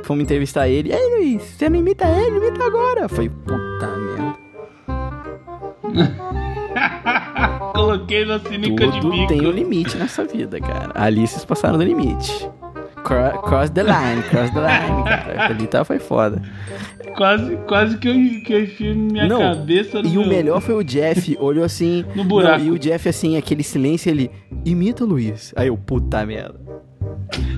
fomos 0.04 0.24
entrevistar 0.24 0.68
ele. 0.68 0.90
E 0.90 0.94
aí, 0.94 1.16
Luiz, 1.18 1.42
você 1.42 1.70
não 1.70 1.80
imita 1.80 2.06
ele? 2.08 2.38
Imita 2.38 2.64
agora. 2.66 3.02
Eu 3.02 3.10
falei, 3.10 3.30
puta 3.30 3.88
merda. 3.98 4.40
Coloquei 7.80 8.26
na 8.26 8.40
sinica 8.40 8.88
de 8.88 9.00
Tudo 9.00 9.12
bico. 9.12 9.28
tem 9.28 9.46
um 9.48 9.52
limite 9.52 9.96
nessa 9.98 10.26
vida, 10.26 10.60
cara. 10.60 10.92
Ali 10.96 11.26
vocês 11.28 11.46
passaram 11.46 11.78
do 11.78 11.84
limite. 11.84 12.50
Cro- 13.04 13.42
Cross 13.44 13.70
the 13.70 13.84
line, 13.84 14.22
cross 14.30 14.50
the 14.52 14.60
line, 14.60 15.04
cara. 15.08 15.46
Ali 15.46 15.68
tá, 15.68 15.86
foi 15.86 16.00
foda. 16.00 16.42
Quase, 17.16 17.56
quase 17.68 17.98
que 17.98 18.08
eu, 18.10 18.14
que 18.44 18.54
eu 18.54 18.64
enfio 18.64 18.96
minha 18.96 19.28
Não, 19.28 19.40
cabeça 19.40 20.02
no 20.02 20.08
E 20.10 20.18
o 20.18 20.22
meu- 20.22 20.30
melhor 20.30 20.62
foi 20.62 20.76
o 20.76 20.84
Jeff, 20.84 21.36
olhou 21.40 21.64
assim. 21.64 22.04
No 22.16 22.24
buraco. 22.24 22.60
não, 22.60 22.66
e 22.68 22.72
o 22.72 22.80
Jeff, 22.80 23.08
assim, 23.10 23.38
aquele 23.38 23.64
silêncio, 23.64 24.10
ele. 24.10 24.32
Imita 24.66 25.04
o 25.04 25.08
Luiz. 25.08 25.54
Aí 25.56 25.68
eu, 25.68 25.78
puta 25.78 26.26
merda. 26.26 26.60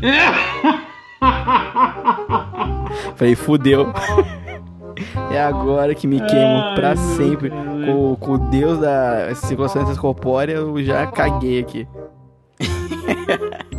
Falei, 3.16 3.36
fudeu. 3.36 3.94
É 5.32 5.42
agora 5.42 5.96
que 5.96 6.08
me 6.08 6.20
queimo 6.20 6.76
pra 6.76 6.96
sempre. 6.96 7.50
Com, 7.50 8.16
com 8.16 8.32
o 8.34 8.38
Deus 8.38 8.80
da 8.80 9.34
circulação 9.36 9.84
corpórea, 9.96 10.54
eu 10.54 10.84
já 10.84 11.08
caguei 11.08 11.60
aqui. 11.60 11.88